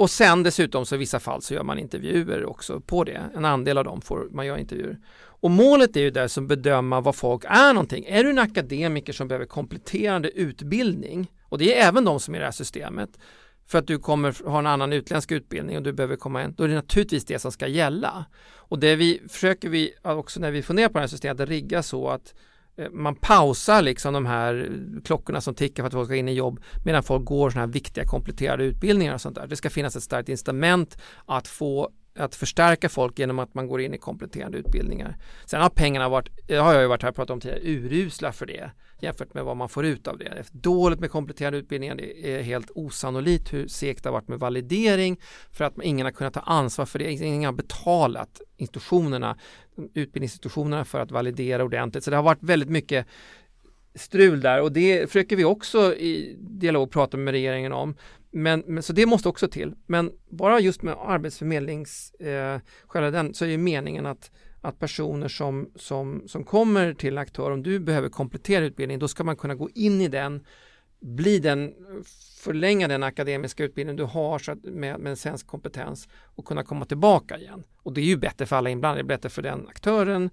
och 0.01 0.11
sen 0.11 0.43
dessutom 0.43 0.87
så 0.87 0.95
i 0.95 0.99
vissa 0.99 1.21
fall 1.21 1.43
så 1.43 1.55
gör 1.55 1.63
man 1.63 1.79
intervjuer 1.79 2.45
också 2.45 2.81
på 2.81 3.05
det. 3.05 3.21
En 3.35 3.45
andel 3.45 3.79
av 3.79 3.85
dem 3.85 4.01
får 4.01 4.29
man 4.31 4.47
göra 4.47 4.59
intervjuer. 4.59 4.99
Och 5.41 5.51
målet 5.51 5.97
är 5.97 6.01
ju 6.01 6.11
där 6.11 6.29
som 6.29 6.47
bedöma 6.47 7.01
vad 7.01 7.17
folk 7.17 7.45
är 7.45 7.75
någonting. 7.75 8.05
Är 8.09 8.25
du 8.25 8.31
en 8.31 8.39
akademiker 8.39 9.13
som 9.13 9.29
behöver 9.29 9.47
kompletterande 9.47 10.31
utbildning 10.31 11.31
och 11.51 11.59
det 11.59 11.79
är 11.79 11.89
även 11.89 12.05
de 12.05 12.21
som 12.21 12.35
är 12.35 12.39
i 12.39 12.41
det 12.41 12.45
här 12.45 12.53
systemet 12.53 13.11
för 13.67 13.79
att 13.79 13.87
du 13.87 13.99
kommer 13.99 14.49
ha 14.49 14.59
en 14.59 14.67
annan 14.67 14.93
utländsk 14.93 15.33
utbildning 15.33 15.77
och 15.77 15.83
du 15.83 15.93
behöver 15.93 16.17
komma 16.17 16.45
in, 16.45 16.55
då 16.57 16.65
är 16.65 16.69
det 16.69 16.75
naturligtvis 16.75 17.25
det 17.25 17.39
som 17.39 17.53
ska 17.53 17.67
gälla. 17.67 18.25
Och 18.55 18.79
det 18.79 18.97
vi 18.97 19.23
försöker 19.29 19.69
vi 19.69 19.93
också 20.03 20.41
när 20.41 20.51
vi 20.51 20.63
funderar 20.63 20.89
på 20.89 20.95
det 20.95 21.01
här 21.01 21.07
systemet 21.07 21.41
att 21.41 21.49
rigga 21.49 21.83
så 21.83 22.09
att 22.09 22.35
eh, 22.77 22.91
man 22.91 23.15
pausar 23.15 23.83
liksom 23.83 24.15
de 24.15 24.27
här 24.27 24.73
klockorna 25.05 25.41
som 25.41 25.55
tickar 25.55 25.83
för 25.83 25.87
att 25.87 25.93
folk 25.93 26.07
ska 26.07 26.17
in 26.17 26.29
i 26.29 26.33
jobb 26.33 26.61
medan 26.85 27.03
folk 27.03 27.25
går 27.25 27.51
sådana 27.51 27.67
här 27.67 27.73
viktiga 27.73 28.05
kompletterade 28.05 28.65
utbildningar 28.65 29.15
och 29.15 29.21
sånt 29.21 29.37
där. 29.37 29.47
Det 29.47 29.57
ska 29.57 29.71
finnas 29.71 29.97
ett 29.97 30.03
starkt 30.03 30.29
incitament 30.29 30.99
att 31.27 31.49
få 31.49 31.91
att 32.15 32.35
förstärka 32.35 32.89
folk 32.89 33.19
genom 33.19 33.39
att 33.39 33.55
man 33.55 33.67
går 33.67 33.81
in 33.81 33.95
i 33.95 33.99
kompletterande 33.99 34.59
utbildningar. 34.59 35.17
Sen 35.47 35.61
har 35.61 35.71
pengarna 35.71 36.09
varit, 36.09 36.29
det 36.47 36.57
har 36.57 36.73
jag 36.73 36.83
ju 36.83 36.89
varit 36.89 37.03
här 37.03 37.09
och 37.09 37.17
pratat 37.17 37.31
om 37.31 37.41
tidigare, 37.41 37.61
urusla 37.63 38.33
för 38.33 38.47
det 38.47 38.71
jämfört 39.01 39.35
med 39.35 39.45
vad 39.45 39.57
man 39.57 39.69
får 39.69 39.87
ut 39.87 40.09
av 40.09 40.19
det. 40.19 40.25
Det 40.25 40.45
dåligt 40.53 41.01
med 41.01 41.11
kompletterande 41.11 41.59
utbildningar, 41.59 41.95
det 41.95 42.35
är 42.35 42.43
helt 42.43 42.71
osannolikt 42.75 43.53
hur 43.53 43.69
segt 43.69 44.03
det 44.03 44.09
har 44.09 44.13
varit 44.13 44.29
med 44.29 44.39
validering 44.39 45.21
för 45.53 45.65
att 45.65 45.75
ingen 45.83 46.07
har 46.07 46.13
kunnat 46.13 46.35
ta 46.35 46.41
ansvar 46.41 46.87
för 46.87 46.99
det, 46.99 47.13
ingen 47.13 47.45
har 47.45 47.53
betalat 47.53 48.41
institutionerna, 48.57 49.37
utbildningsinstitutionerna 49.95 50.85
för 50.85 51.01
att 51.01 51.11
validera 51.11 51.65
ordentligt. 51.65 52.05
Så 52.05 52.11
det 52.11 52.17
har 52.17 52.25
varit 52.25 52.43
väldigt 52.43 52.69
mycket 52.69 53.07
strul 53.95 54.41
där 54.41 54.63
och 54.63 54.73
det 54.73 55.07
försöker 55.07 55.37
vi 55.37 55.45
också 55.45 55.95
i 55.95 56.37
dialog 56.41 56.91
prata 56.91 57.17
med 57.17 57.33
regeringen 57.33 57.73
om. 57.73 57.95
Men, 58.31 58.63
men, 58.67 58.83
så 58.83 58.93
det 58.93 59.07
måste 59.07 59.29
också 59.29 59.49
till. 59.49 59.75
Men 59.87 60.13
bara 60.31 60.61
just 60.61 60.83
med 60.83 60.95
arbetsförmedlings, 60.99 62.15
eh, 62.15 62.61
själva 62.87 63.11
den, 63.11 63.35
så 63.35 63.45
är 63.45 63.49
ju 63.49 63.59
meningen 63.59 64.07
att, 64.07 64.31
att 64.61 64.79
personer 64.79 65.29
som, 65.29 65.71
som, 65.77 66.23
som 66.27 66.45
kommer 66.45 66.95
till 66.95 67.19
aktör, 67.19 67.51
om 67.51 67.63
du 67.63 67.79
behöver 67.79 68.09
komplettera 68.09 68.65
utbildningen, 68.65 69.01
då 69.01 69.09
ska 69.09 69.25
man 69.25 69.37
kunna 69.37 69.55
gå 69.55 69.71
in 69.75 70.01
i 70.01 70.09
den, 70.09 70.47
bli 71.01 71.39
den, 71.39 71.75
förlänga 72.45 72.89
den 72.89 73.03
akademiska 73.03 73.65
utbildning 73.65 73.97
du 73.97 74.05
har 74.05 74.39
så 74.39 74.53
att, 74.53 74.65
med, 74.65 75.01
med 75.01 75.11
en 75.11 75.17
svensk 75.17 75.47
kompetens 75.47 76.09
och 76.37 76.45
kunna 76.45 76.65
komma 76.65 76.85
tillbaka 76.85 77.39
igen. 77.39 77.63
Och 77.77 77.93
det 77.93 78.01
är 78.01 78.05
ju 78.05 78.17
bättre 78.17 78.47
för 78.47 78.57
alla 78.57 78.71
inblandade, 78.71 79.03
det 79.03 79.07
är 79.07 79.17
bättre 79.17 79.29
för 79.29 79.43
den 79.43 79.69
aktören, 79.69 80.31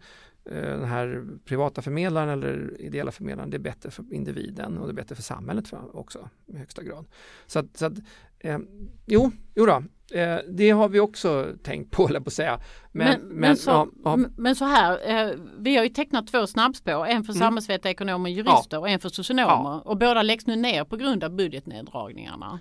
den 0.52 0.86
här 0.86 1.26
privata 1.46 1.82
förmedlaren 1.82 2.30
eller 2.30 2.82
ideella 2.82 3.12
förmedlaren, 3.12 3.50
det 3.50 3.58
är 3.58 3.60
bättre 3.60 3.92
för 3.92 4.06
individen 4.12 4.78
och 4.78 4.88
det 4.88 4.92
är 4.92 4.96
bättre 4.96 5.16
för 5.16 5.24
samhället 5.24 5.74
också 5.94 6.30
i 6.46 6.58
högsta 6.58 6.84
grad. 6.84 7.06
Så 7.48 7.60
att, 7.60 7.78
så 7.78 7.86
att 7.86 7.94
eh, 8.40 8.58
jo, 9.06 9.32
jo 9.56 9.66
då, 9.66 9.84
eh, 10.18 10.38
det 10.50 10.70
har 10.70 10.90
vi 10.90 11.00
också 11.00 11.48
tänkt 11.64 11.92
på, 11.92 12.08
på 12.08 12.16
att 12.26 12.34
säga. 12.34 12.60
Men, 12.92 13.22
men, 13.22 13.38
men, 13.38 13.58
så, 13.58 13.70
ja, 13.70 13.88
ja. 14.04 14.18
men 14.38 14.56
så 14.56 14.66
här, 14.66 15.10
eh, 15.10 15.36
vi 15.60 15.76
har 15.76 15.84
ju 15.84 15.90
tecknat 15.90 16.28
två 16.28 16.48
snabbspår, 16.48 17.06
en 17.06 17.24
för 17.24 17.34
mm. 17.34 17.40
samhällsvetare, 17.40 17.92
ekonomer, 17.92 18.30
jurister 18.30 18.78
ja. 18.78 18.80
och 18.80 18.90
en 18.90 19.00
för 19.00 19.10
socionomer 19.10 19.88
och 19.88 19.98
båda 19.98 20.24
läggs 20.24 20.48
nu 20.48 20.56
ner 20.56 20.84
på 20.84 20.96
grund 20.96 21.24
av 21.24 21.36
budgetneddragningarna. 21.36 22.60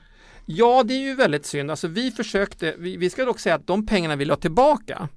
Ja, 0.48 0.82
det 0.82 0.94
är 0.94 1.02
ju 1.02 1.14
väldigt 1.14 1.46
synd. 1.46 1.70
Alltså 1.70 1.88
vi 1.88 2.10
försökte, 2.10 2.74
vi, 2.78 2.96
vi 2.96 3.10
ska 3.10 3.24
dock 3.24 3.38
säga 3.38 3.54
att 3.54 3.66
de 3.66 3.86
pengarna 3.86 4.16
vi 4.16 4.24
la 4.24 4.36
tillbaka 4.36 5.08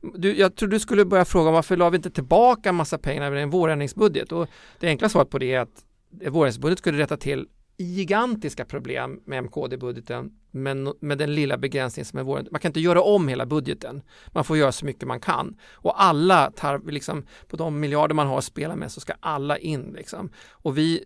du, 0.00 0.38
jag 0.38 0.54
tror 0.54 0.68
du 0.68 0.80
skulle 0.80 1.04
börja 1.04 1.24
fråga 1.24 1.50
varför 1.50 1.76
la 1.76 1.90
vi 1.90 1.96
inte 1.96 2.10
tillbaka 2.10 2.72
massa 2.72 2.98
pengar 2.98 3.36
i 3.36 3.42
en 3.42 3.50
vårändringsbudget? 3.50 4.32
Och 4.32 4.48
det 4.80 4.86
enkla 4.86 5.08
svaret 5.08 5.30
på 5.30 5.38
det 5.38 5.54
är 5.54 5.60
att 5.60 5.84
vårändringsbudget 6.10 6.78
skulle 6.78 6.98
rätta 6.98 7.16
till 7.16 7.48
gigantiska 7.76 8.64
problem 8.64 9.20
med 9.24 9.44
MKD-budgeten 9.44 10.30
men 10.50 10.92
med 11.00 11.18
den 11.18 11.34
lilla 11.34 11.56
begränsningen 11.56 12.04
som 12.04 12.18
är 12.18 12.22
vår. 12.22 12.46
Man 12.50 12.60
kan 12.60 12.68
inte 12.68 12.80
göra 12.80 13.02
om 13.02 13.28
hela 13.28 13.46
budgeten. 13.46 14.02
Man 14.28 14.44
får 14.44 14.56
göra 14.56 14.72
så 14.72 14.84
mycket 14.84 15.08
man 15.08 15.20
kan. 15.20 15.56
Och 15.72 16.02
alla 16.02 16.50
tar, 16.50 16.90
liksom, 16.90 17.26
på 17.48 17.56
de 17.56 17.80
miljarder 17.80 18.14
man 18.14 18.26
har 18.26 18.38
att 18.38 18.44
spela 18.44 18.76
med 18.76 18.92
så 18.92 19.00
ska 19.00 19.12
alla 19.20 19.58
in. 19.58 19.94
Liksom. 19.96 20.30
Och 20.50 20.78
vi, 20.78 21.04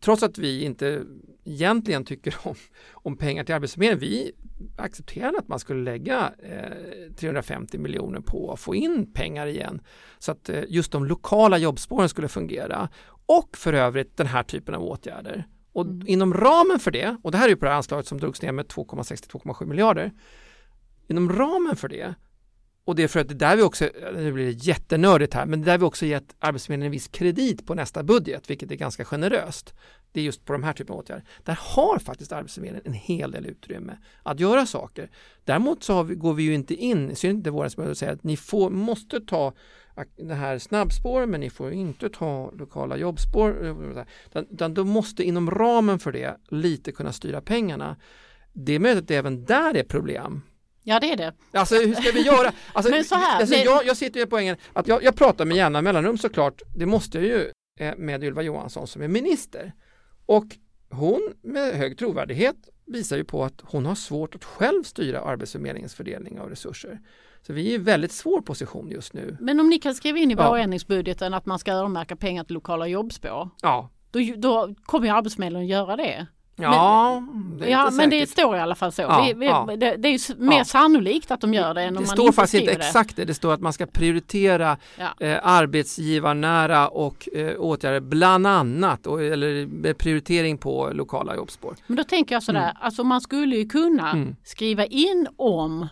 trots 0.00 0.22
att 0.22 0.38
vi 0.38 0.64
inte 0.64 1.02
egentligen 1.44 2.04
tycker 2.04 2.34
om, 2.42 2.54
om 2.92 3.16
pengar 3.16 3.44
till 3.44 3.54
Arbetsförmedlingen, 3.54 3.98
vi 3.98 4.32
accepterade 4.76 5.38
att 5.38 5.48
man 5.48 5.58
skulle 5.58 5.82
lägga 5.82 6.32
eh, 6.38 7.12
350 7.16 7.78
miljoner 7.78 8.20
på 8.20 8.52
att 8.52 8.60
få 8.60 8.74
in 8.74 9.12
pengar 9.12 9.46
igen. 9.46 9.80
Så 10.18 10.32
att 10.32 10.48
eh, 10.48 10.62
just 10.68 10.92
de 10.92 11.04
lokala 11.04 11.58
jobbspåren 11.58 12.08
skulle 12.08 12.28
fungera. 12.28 12.88
Och 13.26 13.56
för 13.56 13.72
övrigt 13.72 14.16
den 14.16 14.26
här 14.26 14.42
typen 14.42 14.74
av 14.74 14.82
åtgärder. 14.82 15.46
Och 15.72 15.84
mm. 15.84 16.06
inom 16.06 16.34
ramen 16.34 16.78
för 16.78 16.90
det, 16.90 17.16
och 17.22 17.32
det 17.32 17.38
här 17.38 17.44
är 17.44 17.48
ju 17.48 17.56
på 17.56 17.64
det 17.64 17.70
här 17.70 17.76
anslaget 17.76 18.06
som 18.06 18.18
drogs 18.18 18.42
ner 18.42 18.52
med 18.52 18.66
2,6-2,7 18.66 19.66
miljarder. 19.66 20.12
Inom 21.08 21.32
ramen 21.32 21.76
för 21.76 21.88
det, 21.88 22.14
och 22.84 22.96
det 22.96 23.02
är 23.02 23.08
för 23.08 23.20
att 23.20 23.28
det 23.28 23.34
där 23.34 23.56
vi 23.56 23.62
också, 23.62 23.88
nu 24.14 24.32
blir 24.32 24.44
det 24.44 24.66
jättenördigt 24.66 25.34
här, 25.34 25.46
men 25.46 25.60
det 25.60 25.66
där 25.66 25.78
vi 25.78 25.84
också 25.84 26.06
gett 26.06 26.36
Arbetsförmedlingen 26.38 26.86
en 26.86 26.92
viss 26.92 27.08
kredit 27.08 27.66
på 27.66 27.74
nästa 27.74 28.02
budget, 28.02 28.50
vilket 28.50 28.70
är 28.70 28.76
ganska 28.76 29.04
generöst. 29.04 29.74
Det 30.12 30.20
är 30.20 30.24
just 30.24 30.44
på 30.44 30.52
de 30.52 30.62
här 30.62 30.72
typen 30.72 30.92
av 30.92 30.98
åtgärder. 30.98 31.24
Där 31.44 31.58
har 31.62 31.98
faktiskt 31.98 32.32
Arbetsförmedlingen 32.32 32.86
en 32.86 32.92
hel 32.92 33.30
del 33.30 33.46
utrymme 33.46 33.98
att 34.22 34.40
göra 34.40 34.66
saker. 34.66 35.10
Däremot 35.44 35.82
så 35.82 36.02
vi, 36.02 36.14
går 36.14 36.34
vi 36.34 36.42
ju 36.42 36.54
inte 36.54 36.74
in, 36.74 37.10
i 37.10 37.14
synnerhet 37.14 37.38
inte 37.38 37.50
våra 37.50 37.90
och 37.90 37.96
säger 37.96 38.12
att 38.12 38.24
ni 38.24 38.36
får, 38.36 38.70
måste 38.70 39.20
ta 39.20 39.52
det 40.16 40.34
här 40.34 40.58
snabbspår 40.58 41.26
men 41.26 41.40
ni 41.40 41.50
får 41.50 41.72
inte 41.72 42.08
ta 42.08 42.50
lokala 42.50 42.96
jobbspår. 42.96 43.50
Utan, 44.30 44.46
utan 44.50 44.74
de 44.74 44.88
måste 44.88 45.24
inom 45.24 45.50
ramen 45.50 45.98
för 45.98 46.12
det 46.12 46.36
lite 46.48 46.92
kunna 46.92 47.12
styra 47.12 47.40
pengarna. 47.40 47.96
Det 48.52 48.72
är 48.72 48.78
möjligt 48.78 49.02
att 49.02 49.08
det 49.08 49.16
även 49.16 49.44
där 49.44 49.76
är 49.76 49.84
problem. 49.84 50.42
Ja 50.82 51.00
det 51.00 51.12
är 51.12 51.16
det. 51.16 51.32
Alltså 51.52 51.74
hur 51.74 51.94
ska 51.94 52.12
vi 52.12 52.22
göra? 52.22 52.52
Alltså, 52.72 52.90
men 52.90 53.04
så 53.04 53.14
här, 53.14 53.40
alltså, 53.40 53.54
jag, 53.54 53.86
jag 53.86 53.96
sitter 53.96 54.20
ju 54.20 54.26
på 54.26 54.30
poängen 54.30 54.56
att 54.72 54.88
jag, 54.88 55.02
jag 55.02 55.16
pratar 55.16 55.44
med 55.44 55.56
jämna 55.56 55.82
mellanrum 55.82 56.18
såklart. 56.18 56.62
Det 56.76 56.86
måste 56.86 57.18
jag 57.18 57.26
ju 57.26 57.50
eh, 57.80 57.96
med 57.96 58.24
Ylva 58.24 58.42
Johansson 58.42 58.86
som 58.86 59.02
är 59.02 59.08
minister. 59.08 59.72
Och 60.26 60.44
hon 60.90 61.34
med 61.42 61.74
hög 61.74 61.98
trovärdighet 61.98 62.56
visar 62.90 63.16
ju 63.16 63.24
på 63.24 63.44
att 63.44 63.62
hon 63.64 63.86
har 63.86 63.94
svårt 63.94 64.34
att 64.34 64.44
själv 64.44 64.82
styra 64.82 65.20
Arbetsförmedlingens 65.20 65.94
fördelning 65.94 66.40
av 66.40 66.48
resurser. 66.48 67.00
Så 67.42 67.52
vi 67.52 67.66
är 67.66 67.70
i 67.70 67.74
en 67.74 67.84
väldigt 67.84 68.12
svår 68.12 68.40
position 68.40 68.90
just 68.90 69.12
nu. 69.12 69.36
Men 69.40 69.60
om 69.60 69.68
ni 69.68 69.78
kan 69.78 69.94
skriva 69.94 70.18
in 70.18 70.30
i 70.30 70.34
ja. 70.34 70.50
vårändringsbudgeten 70.50 71.34
att 71.34 71.46
man 71.46 71.58
ska 71.58 71.72
öronmärka 71.72 72.16
pengar 72.16 72.44
till 72.44 72.54
lokala 72.54 72.86
jobbspår. 72.86 73.48
Ja. 73.62 73.90
Då, 74.10 74.20
då 74.36 74.74
kommer 74.82 75.06
ju 75.06 75.12
Arbetsförmedlingen 75.12 75.68
göra 75.68 75.96
det. 75.96 76.26
Ja, 76.62 77.20
men, 77.20 77.58
det, 77.58 77.68
ja 77.68 77.90
men 77.90 78.10
det 78.10 78.30
står 78.30 78.56
i 78.56 78.60
alla 78.60 78.74
fall 78.74 78.92
så. 78.92 79.02
Ja, 79.02 79.24
vi, 79.26 79.34
vi, 79.34 79.46
ja. 79.46 79.68
det, 79.76 79.96
det, 79.96 80.08
är 80.08 80.40
mer 80.40 80.58
ja. 80.58 80.64
sannolikt 80.64 81.30
att 81.30 81.40
de 81.40 81.54
gör 81.54 81.74
det 81.74 81.82
än 81.82 81.88
om 81.88 81.94
det 81.94 82.00
man 82.00 82.16
står 82.16 82.26
inte 82.26 82.36
faktiskt 82.36 82.60
inte 82.60 82.72
exakt 82.72 83.16
det. 83.16 83.24
Det 83.24 83.34
står 83.34 83.54
att 83.54 83.60
man 83.60 83.72
ska 83.72 83.86
prioritera 83.86 84.76
eh, 85.20 85.38
arbetsgivarnära 85.42 86.88
och 86.88 87.28
eh, 87.34 87.54
åtgärder 87.58 88.00
bland 88.00 88.46
annat 88.46 89.06
och, 89.06 89.22
eller 89.22 89.94
prioritering 89.94 90.58
på 90.58 90.90
lokala 90.92 91.36
jobbspår. 91.36 91.76
Men 91.86 91.96
då 91.96 92.04
tänker 92.04 92.34
jag 92.34 92.42
sådär, 92.42 92.60
mm. 92.60 92.76
alltså 92.80 93.04
man 93.04 93.20
skulle 93.20 93.56
ju 93.56 93.68
kunna 93.68 94.10
mm. 94.10 94.36
skriva 94.44 94.84
in 94.84 95.28
om 95.36 95.88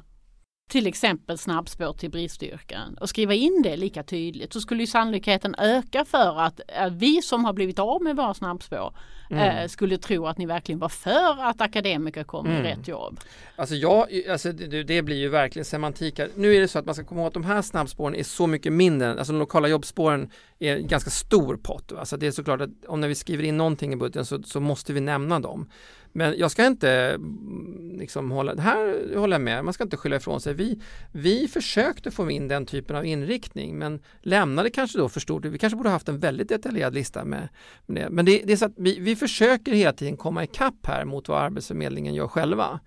till 0.68 0.86
exempel 0.86 1.38
snabbspår 1.38 1.92
till 1.92 2.10
bristyrken 2.10 2.98
och 3.00 3.08
skriva 3.08 3.34
in 3.34 3.62
det 3.62 3.76
lika 3.76 4.02
tydligt 4.02 4.52
så 4.52 4.60
skulle 4.60 4.82
ju 4.82 4.86
sannolikheten 4.86 5.54
öka 5.58 6.04
för 6.04 6.40
att, 6.40 6.60
att 6.76 6.92
vi 6.92 7.22
som 7.22 7.44
har 7.44 7.52
blivit 7.52 7.78
av 7.78 8.02
med 8.02 8.16
våra 8.16 8.34
snabbspår 8.34 8.94
mm. 9.30 9.58
eh, 9.58 9.68
skulle 9.68 9.98
tro 9.98 10.26
att 10.26 10.38
ni 10.38 10.46
verkligen 10.46 10.78
var 10.78 10.88
för 10.88 11.42
att 11.42 11.60
akademiker 11.60 12.24
kommer 12.24 12.50
mm. 12.50 12.64
i 12.64 12.68
rätt 12.68 12.88
jobb. 12.88 13.20
Alltså, 13.56 13.74
ja, 13.74 14.06
alltså 14.30 14.52
det, 14.52 14.82
det, 14.82 15.02
blir 15.02 15.16
ju 15.16 15.28
verkligen 15.28 15.64
semantik 15.64 16.20
Nu 16.34 16.54
är 16.54 16.60
det 16.60 16.68
så 16.68 16.78
att 16.78 16.86
man 16.86 16.94
ska 16.94 17.04
komma 17.04 17.20
ihåg 17.20 17.28
att 17.28 17.34
de 17.34 17.44
här 17.44 17.62
snabbspåren 17.62 18.14
är 18.14 18.24
så 18.24 18.46
mycket 18.46 18.72
mindre, 18.72 19.10
alltså 19.10 19.32
de 19.32 19.38
lokala 19.38 19.68
jobbspåren 19.68 20.30
är 20.58 20.76
en 20.76 20.86
ganska 20.86 21.10
stor 21.10 21.56
pott. 21.56 21.92
Alltså 21.92 22.16
det 22.16 22.26
är 22.26 22.30
såklart 22.30 22.60
att 22.60 22.70
om 22.88 23.00
när 23.00 23.08
vi 23.08 23.14
skriver 23.14 23.44
in 23.44 23.56
någonting 23.56 23.92
i 23.92 23.96
budgeten 23.96 24.24
så, 24.24 24.42
så 24.42 24.60
måste 24.60 24.92
vi 24.92 25.00
nämna 25.00 25.40
dem. 25.40 25.68
Men 26.12 26.38
jag 26.38 26.50
ska 26.50 26.66
inte 26.66 26.90
mm, 26.90 27.96
liksom 27.98 28.30
hålla, 28.30 28.54
här 28.54 29.16
håller 29.16 29.34
jag 29.34 29.40
med, 29.40 29.64
man 29.64 29.74
ska 29.74 29.84
inte 29.84 29.96
skylla 29.96 30.16
ifrån 30.16 30.40
sig. 30.40 30.54
Vi, 30.54 30.80
vi 31.12 31.48
försökte 31.48 32.10
få 32.10 32.30
in 32.30 32.48
den 32.48 32.66
typen 32.66 32.96
av 32.96 33.06
inriktning 33.06 33.78
men 33.78 34.00
lämnade 34.20 34.70
kanske 34.70 34.98
då 34.98 35.08
för 35.08 35.20
stort. 35.20 35.44
Vi 35.44 35.58
kanske 35.58 35.76
borde 35.76 35.90
haft 35.90 36.08
en 36.08 36.18
väldigt 36.18 36.48
detaljerad 36.48 36.94
lista 36.94 37.24
med, 37.24 37.48
med 37.86 38.02
det. 38.02 38.10
Men 38.10 38.24
det, 38.24 38.42
det, 38.44 38.52
är 38.52 38.56
så 38.56 38.64
att 38.64 38.74
vi, 38.76 39.00
vi 39.00 39.16
försöker 39.16 39.72
hela 39.72 39.92
tiden 39.92 40.16
komma 40.16 40.44
ikapp 40.44 40.86
här 40.86 41.04
mot 41.04 41.28
vad 41.28 41.42
Arbetsförmedlingen 41.42 42.14
gör 42.14 42.28
själva. 42.28 42.80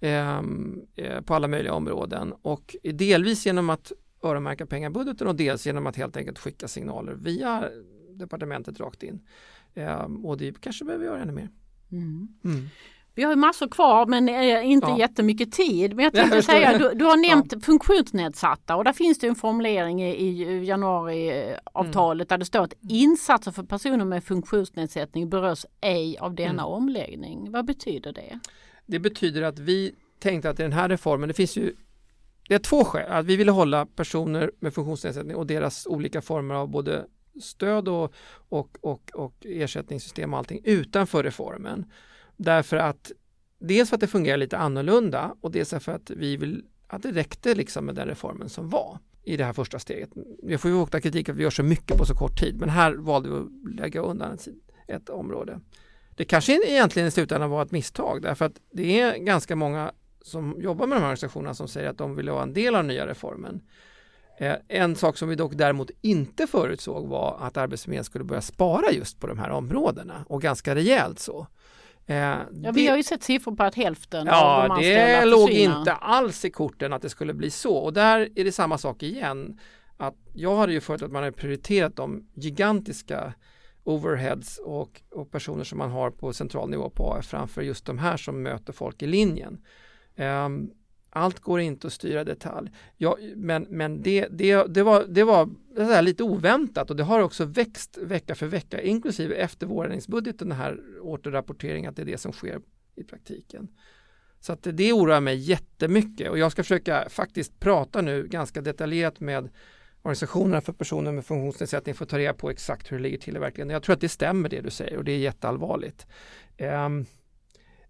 Ehm, 0.00 0.82
eh, 0.96 1.20
på 1.20 1.34
alla 1.34 1.48
möjliga 1.48 1.74
områden 1.74 2.34
och 2.42 2.76
delvis 2.82 3.46
genom 3.46 3.70
att 3.70 3.92
öronmärka 4.22 4.66
pengar 4.66 4.90
i 4.90 4.92
budgeten 4.92 5.26
och 5.26 5.36
dels 5.36 5.66
genom 5.66 5.86
att 5.86 5.96
helt 5.96 6.16
enkelt 6.16 6.38
skicka 6.38 6.68
signaler 6.68 7.12
via 7.12 7.68
departementet 8.10 8.80
rakt 8.80 9.02
in. 9.02 9.20
Eh, 9.74 10.06
och 10.24 10.38
det 10.38 10.60
kanske 10.60 10.84
behöver 10.84 11.04
göra 11.04 11.22
ännu 11.22 11.32
mer. 11.32 11.48
Mm. 11.92 12.28
Mm. 12.44 12.68
Vi 13.14 13.22
har 13.22 13.36
massor 13.36 13.68
kvar 13.68 14.06
men 14.06 14.28
inte 14.64 14.86
ja. 14.86 14.98
jättemycket 14.98 15.52
tid. 15.52 15.96
Men 15.96 16.04
jag 16.04 16.14
tänkte 16.14 16.42
säga, 16.42 16.78
du, 16.78 16.94
du, 16.94 17.04
har 17.04 17.30
nämnt 17.30 17.52
ja. 17.52 17.60
funktionsnedsatta 17.60 18.76
och 18.76 18.84
där 18.84 18.92
finns 18.92 19.18
det 19.18 19.26
en 19.26 19.34
formulering 19.34 20.02
i, 20.02 20.10
i 20.10 20.64
januariavtalet 20.64 22.30
mm. 22.30 22.34
där 22.34 22.38
det 22.38 22.44
står 22.44 22.62
att 22.62 22.74
insatser 22.88 23.50
för 23.50 23.62
personer 23.62 24.04
med 24.04 24.24
funktionsnedsättning 24.24 25.28
berörs 25.30 25.66
ej 25.80 26.18
av 26.18 26.34
denna 26.34 26.62
mm. 26.62 26.64
omläggning. 26.64 27.50
Vad 27.52 27.64
betyder 27.64 28.12
det? 28.12 28.38
Det 28.86 28.98
betyder 28.98 29.42
att 29.42 29.58
vi 29.58 29.94
tänkt 30.18 30.44
att 30.44 30.60
i 30.60 30.62
den 30.62 30.72
här 30.72 30.88
reformen, 30.88 31.28
det 31.28 31.34
finns 31.34 31.56
ju 31.56 31.74
det 32.48 32.54
är 32.54 32.58
två 32.58 32.84
skäl. 32.84 33.12
Att 33.12 33.26
vi 33.26 33.36
ville 33.36 33.50
hålla 33.50 33.86
personer 33.86 34.50
med 34.60 34.74
funktionsnedsättning 34.74 35.36
och 35.36 35.46
deras 35.46 35.86
olika 35.86 36.22
former 36.22 36.54
av 36.54 36.68
både 36.68 37.04
stöd 37.40 37.88
och, 37.88 38.14
och, 38.48 38.78
och, 38.80 39.10
och 39.14 39.34
ersättningssystem 39.40 40.32
och 40.32 40.38
allting 40.38 40.60
utanför 40.64 41.24
reformen. 41.24 41.84
Därför 42.36 42.76
att 42.76 43.12
dels 43.58 43.88
för 43.88 43.96
att 43.96 44.00
det 44.00 44.06
fungerar 44.06 44.36
lite 44.36 44.58
annorlunda 44.58 45.36
och 45.40 45.50
dels 45.50 45.70
för 45.70 45.92
att 45.92 46.10
vi 46.10 46.36
vill 46.36 46.64
att 46.86 47.02
det 47.02 47.12
räckte 47.12 47.54
liksom 47.54 47.84
med 47.84 47.94
den 47.94 48.08
reformen 48.08 48.48
som 48.48 48.70
var 48.70 48.98
i 49.24 49.36
det 49.36 49.44
här 49.44 49.52
första 49.52 49.78
steget. 49.78 50.10
Vi 50.42 50.58
får 50.58 50.70
ju 50.70 50.76
ofta 50.76 51.00
kritik 51.00 51.28
att 51.28 51.36
vi 51.36 51.42
gör 51.42 51.50
så 51.50 51.62
mycket 51.62 51.98
på 51.98 52.04
så 52.04 52.14
kort 52.14 52.40
tid 52.40 52.60
men 52.60 52.68
här 52.68 52.94
valde 52.94 53.28
vi 53.28 53.36
att 53.36 53.74
lägga 53.74 54.00
undan 54.00 54.32
ett, 54.32 54.48
ett 54.88 55.08
område. 55.08 55.60
Det 56.16 56.24
kanske 56.24 56.68
egentligen 56.68 57.08
i 57.08 57.10
slutändan 57.10 57.50
var 57.50 57.62
ett 57.62 57.70
misstag 57.70 58.22
därför 58.22 58.44
att 58.44 58.60
det 58.72 59.00
är 59.00 59.18
ganska 59.18 59.56
många 59.56 59.92
som 60.22 60.60
jobbar 60.60 60.86
med 60.86 60.96
de 60.96 61.00
här 61.00 61.06
organisationerna 61.06 61.54
som 61.54 61.68
säger 61.68 61.90
att 61.90 61.98
de 61.98 62.16
vill 62.16 62.30
vara 62.30 62.42
en 62.42 62.52
del 62.52 62.74
av 62.74 62.78
den 62.78 62.88
nya 62.88 63.06
reformen. 63.06 63.62
Eh, 64.38 64.56
en 64.68 64.96
sak 64.96 65.16
som 65.16 65.28
vi 65.28 65.34
dock 65.34 65.52
däremot 65.54 65.90
inte 66.00 66.46
förutsåg 66.46 67.08
var 67.08 67.36
att 67.40 67.56
Arbetsförmedlingen 67.56 68.04
skulle 68.04 68.24
börja 68.24 68.42
spara 68.42 68.90
just 68.90 69.20
på 69.20 69.26
de 69.26 69.38
här 69.38 69.50
områdena 69.50 70.24
och 70.28 70.42
ganska 70.42 70.74
rejält 70.74 71.18
så. 71.18 71.46
Eh, 72.06 72.16
ja, 72.16 72.38
det, 72.50 72.72
vi 72.72 72.86
har 72.86 72.96
ju 72.96 73.02
sett 73.02 73.22
siffror 73.22 73.56
på 73.56 73.62
att 73.62 73.74
hälften 73.74 74.26
ja, 74.26 74.44
av 74.44 74.68
de 74.68 74.74
anställda 74.74 75.20
det 75.20 75.24
låg 75.24 75.50
inte 75.50 75.92
alls 75.92 76.44
i 76.44 76.50
korten 76.50 76.92
att 76.92 77.02
det 77.02 77.08
skulle 77.08 77.34
bli 77.34 77.50
så 77.50 77.76
och 77.76 77.92
där 77.92 78.28
är 78.34 78.44
det 78.44 78.52
samma 78.52 78.78
sak 78.78 79.02
igen. 79.02 79.58
Att 79.96 80.16
jag 80.34 80.56
hade 80.56 80.72
ju 80.72 80.80
förut 80.80 81.02
att 81.02 81.12
man 81.12 81.22
har 81.22 81.30
prioriterat 81.30 81.96
de 81.96 82.28
gigantiska 82.34 83.34
overheads 83.84 84.58
och, 84.58 85.02
och, 85.10 85.30
personer 85.30 85.64
som 85.64 85.78
man 85.78 85.90
har 85.90 86.10
på 86.10 86.32
central 86.32 86.70
nivå 86.70 86.90
på 86.90 87.12
AF 87.12 87.26
framför 87.26 87.62
just 87.62 87.84
de 87.84 87.98
här 87.98 88.16
som 88.16 88.42
möter 88.42 88.72
folk 88.72 89.02
i 89.02 89.06
linjen. 89.06 89.64
Um, 90.16 90.70
allt 91.14 91.40
går 91.40 91.60
inte 91.60 91.86
att 91.86 91.92
styra 91.92 92.24
detalj. 92.24 92.70
Ja, 92.96 93.18
men 93.36 93.66
men 93.70 94.02
det, 94.02 94.28
det, 94.30 94.66
det 94.74 94.82
var, 94.82 95.04
det 95.08 95.24
var 95.24 95.50
det 95.76 96.02
lite 96.02 96.22
oväntat 96.22 96.90
och 96.90 96.96
det 96.96 97.02
har 97.02 97.20
också 97.20 97.44
växt 97.44 97.98
vecka 97.98 98.34
för 98.34 98.46
vecka 98.46 98.82
inklusive 98.82 99.34
efter 99.34 99.66
vårändringsbudgeten 99.66 100.48
den 100.48 100.58
här 100.58 100.80
återrapporteringen 101.02 101.90
att 101.90 101.96
det 101.96 102.02
är 102.02 102.06
det 102.06 102.18
som 102.18 102.32
sker 102.32 102.60
i 102.96 103.04
praktiken. 103.04 103.68
Så 104.40 104.52
att 104.52 104.66
det 104.72 104.92
oroar 104.92 105.20
mig 105.20 105.36
jättemycket 105.36 106.30
och 106.30 106.38
jag 106.38 106.52
ska 106.52 106.62
försöka 106.62 107.08
faktiskt 107.08 107.60
prata 107.60 108.00
nu 108.00 108.28
ganska 108.28 108.60
detaljerat 108.60 109.20
med 109.20 109.48
organisationerna 110.02 110.60
för 110.60 110.72
personer 110.72 111.12
med 111.12 111.26
funktionsnedsättning 111.26 111.94
för 111.94 112.04
att 112.04 112.10
ta 112.10 112.18
reda 112.18 112.34
på 112.34 112.50
exakt 112.50 112.92
hur 112.92 112.96
det 112.96 113.02
ligger 113.02 113.18
till 113.18 113.36
i 113.36 113.38
verkligheten. 113.38 113.70
Jag 113.70 113.82
tror 113.82 113.94
att 113.94 114.00
det 114.00 114.08
stämmer 114.08 114.48
det 114.48 114.60
du 114.60 114.70
säger 114.70 114.96
och 114.96 115.04
det 115.04 115.12
är 115.12 115.18
jätteallvarligt. 115.18 116.06
Um, 116.58 117.06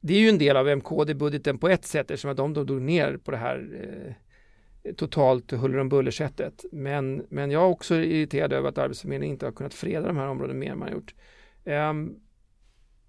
det 0.03 0.14
är 0.14 0.18
ju 0.18 0.28
en 0.28 0.38
del 0.38 0.57
av 0.57 0.68
MKD-budgeten 0.68 1.59
på 1.59 1.68
ett 1.68 1.84
sätt 1.84 2.11
eftersom 2.11 2.30
att 2.30 2.36
de 2.36 2.55
då 2.55 2.64
drog 2.64 2.82
ner 2.82 3.16
på 3.16 3.30
det 3.30 3.36
här 3.36 3.68
eh, 4.84 4.94
totalt 4.94 5.50
huller 5.50 5.78
om 5.78 5.88
buller 5.88 6.11
sättet. 6.11 6.64
Men, 6.72 7.26
men 7.30 7.50
jag 7.50 7.62
är 7.62 7.66
också 7.66 7.94
irriterad 7.94 8.53
över 8.53 8.68
att 8.68 8.78
Arbetsförmedlingen 8.78 9.34
inte 9.34 9.46
har 9.46 9.53
kunnat 9.53 9.74
freda 9.74 10.07
de 10.07 10.16
här 10.16 10.28
områdena 10.28 10.59
mer 10.59 10.70
än 10.70 10.78
man 10.78 10.88
har 10.88 10.94
gjort. 10.94 11.14
Um, 11.64 12.16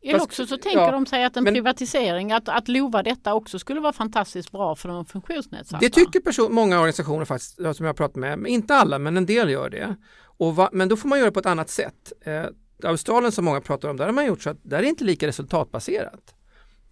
eller 0.01 0.21
också 0.21 0.47
så 0.47 0.57
tänker 0.57 0.79
ja, 0.79 0.91
de 0.91 1.05
sig 1.05 1.23
att 1.23 1.37
en 1.37 1.43
men, 1.43 1.53
privatisering, 1.53 2.31
att, 2.31 2.49
att 2.49 2.67
lova 2.67 3.03
detta 3.03 3.33
också 3.33 3.59
skulle 3.59 3.79
vara 3.79 3.93
fantastiskt 3.93 4.51
bra 4.51 4.75
för 4.75 4.89
de 4.89 5.05
funktionsnedsatta. 5.05 5.79
Det 5.79 5.89
tycker 5.89 6.19
person, 6.19 6.53
många 6.53 6.77
organisationer 6.77 7.25
faktiskt, 7.25 7.55
som 7.55 7.75
jag 7.79 7.85
har 7.87 7.93
pratat 7.93 8.15
med, 8.15 8.47
inte 8.47 8.75
alla 8.75 8.99
men 8.99 9.17
en 9.17 9.25
del 9.25 9.49
gör 9.49 9.69
det. 9.69 9.95
Och 10.15 10.55
va, 10.55 10.69
men 10.73 10.89
då 10.89 10.97
får 10.97 11.09
man 11.09 11.19
göra 11.19 11.29
det 11.29 11.33
på 11.33 11.39
ett 11.39 11.45
annat 11.45 11.69
sätt. 11.69 12.13
Eh, 12.21 12.43
Australien 12.83 13.31
som 13.31 13.45
många 13.45 13.61
pratar 13.61 13.89
om, 13.89 13.97
där 13.97 14.05
har 14.05 14.13
man 14.13 14.25
gjort 14.25 14.41
så 14.41 14.49
att 14.49 14.59
där 14.61 14.77
är 14.77 14.83
inte 14.83 15.03
lika 15.03 15.27
resultatbaserat. 15.27 16.35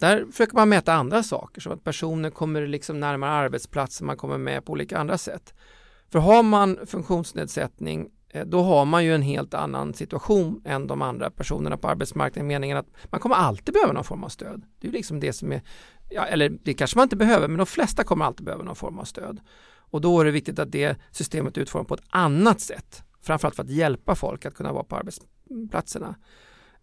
Där 0.02 0.26
försöker 0.32 0.56
man 0.56 0.70
mäta 0.70 0.94
andra 0.94 1.24
saker, 1.24 1.62
som 1.62 1.72
att 1.74 1.84
personer 1.84 2.30
kommer 2.30 2.68
liksom 2.68 3.00
närmare 3.00 3.32
arbetsplatsen, 3.32 4.08
man 4.08 4.18
kommer 4.18 4.38
med 4.38 4.66
på 4.66 4.72
olika 4.72 4.98
andra 4.98 5.18
sätt. 5.18 5.54
För 6.12 6.20
har 6.20 6.44
man 6.44 6.78
funktionsnedsättning 6.86 8.10
eh, 8.30 8.46
då 8.46 8.62
har 8.62 8.86
man 8.86 9.06
ju 9.06 9.16
en 9.16 9.22
helt 9.22 9.54
annan 9.54 9.94
situation 9.94 10.62
än 10.66 10.88
de 10.88 11.02
andra 11.02 11.32
personerna 11.32 11.78
på 11.78 11.88
arbetsmarknaden. 11.88 12.48
Meningen 12.48 12.78
att 12.78 12.88
man 13.06 13.20
kommer 13.20 13.36
alltid 13.36 13.74
behöva 13.74 13.94
någon 13.94 14.04
form 14.04 14.24
av 14.24 14.30
stöd. 14.30 14.64
Det 14.80 14.88
är 14.88 14.92
liksom 14.92 15.20
det 15.20 15.34
som 15.34 15.52
är, 15.52 15.62
ja, 16.10 16.26
eller 16.26 16.50
det 16.50 16.74
kanske 16.74 16.98
man 16.98 17.04
inte 17.04 17.16
behöver, 17.16 17.48
men 17.48 17.58
de 17.58 17.66
flesta 17.66 18.04
kommer 18.04 18.26
alltid 18.26 18.46
behöva 18.46 18.64
någon 18.64 18.76
form 18.76 19.00
av 19.00 19.06
stöd. 19.06 19.40
Och 19.92 20.02
då 20.02 20.20
är 20.20 20.26
det 20.26 20.32
viktigt 20.32 20.60
att 20.60 20.72
det 20.72 20.98
systemet 21.12 21.58
utformas 21.58 21.88
på 21.88 21.94
ett 21.94 22.06
annat 22.10 22.62
sätt. 22.62 23.04
Framförallt 23.22 23.56
för 23.56 23.64
att 23.64 23.70
hjälpa 23.70 24.16
folk 24.16 24.46
att 24.46 24.56
kunna 24.56 24.74
vara 24.74 24.84
på 24.84 24.96
arbetsplatserna. 24.96 26.16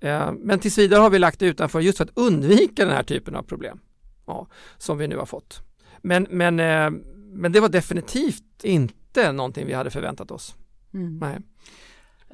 Eh, 0.01 0.33
men 0.33 0.59
tills 0.59 0.79
vidare 0.79 1.01
har 1.01 1.11
vi 1.11 1.19
lagt 1.19 1.39
det 1.39 1.47
utanför 1.47 1.81
just 1.81 1.99
för 1.99 2.05
att 2.05 2.19
undvika 2.19 2.85
den 2.85 2.95
här 2.95 3.03
typen 3.03 3.37
av 3.37 3.43
problem 3.43 3.81
ja, 4.27 4.47
som 4.79 4.99
vi 4.99 5.09
nu 5.09 5.17
har 5.17 5.27
fått. 5.27 5.61
Men, 6.03 6.27
men, 6.31 6.61
eh, 6.61 6.91
men 7.33 7.53
det 7.53 7.61
var 7.61 7.69
definitivt 7.69 8.65
inte 8.65 9.33
någonting 9.33 9.67
vi 9.67 9.73
hade 9.73 9.91
förväntat 9.91 10.31
oss. 10.31 10.55
Mm. 10.95 11.19
Nej. 11.19 11.39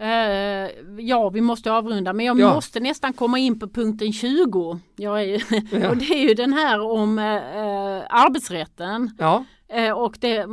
Uh, 0.00 0.70
ja, 1.00 1.30
vi 1.30 1.40
måste 1.40 1.72
avrunda 1.72 2.12
men 2.12 2.26
jag 2.26 2.40
ja. 2.40 2.54
måste 2.54 2.80
nästan 2.80 3.12
komma 3.12 3.38
in 3.38 3.60
på 3.60 3.68
punkten 3.68 4.12
20. 4.12 4.80
Jag 4.96 5.22
är, 5.22 5.42
ja. 5.80 5.88
och 5.90 5.96
det 5.96 6.04
är 6.04 6.28
ju 6.28 6.34
den 6.34 6.52
här 6.52 6.80
om 6.80 7.18
uh, 7.18 8.02
arbetsrätten. 8.10 9.10
Ja. 9.18 9.44
Uh, 9.76 9.90
och 9.90 10.16
det 10.20 10.46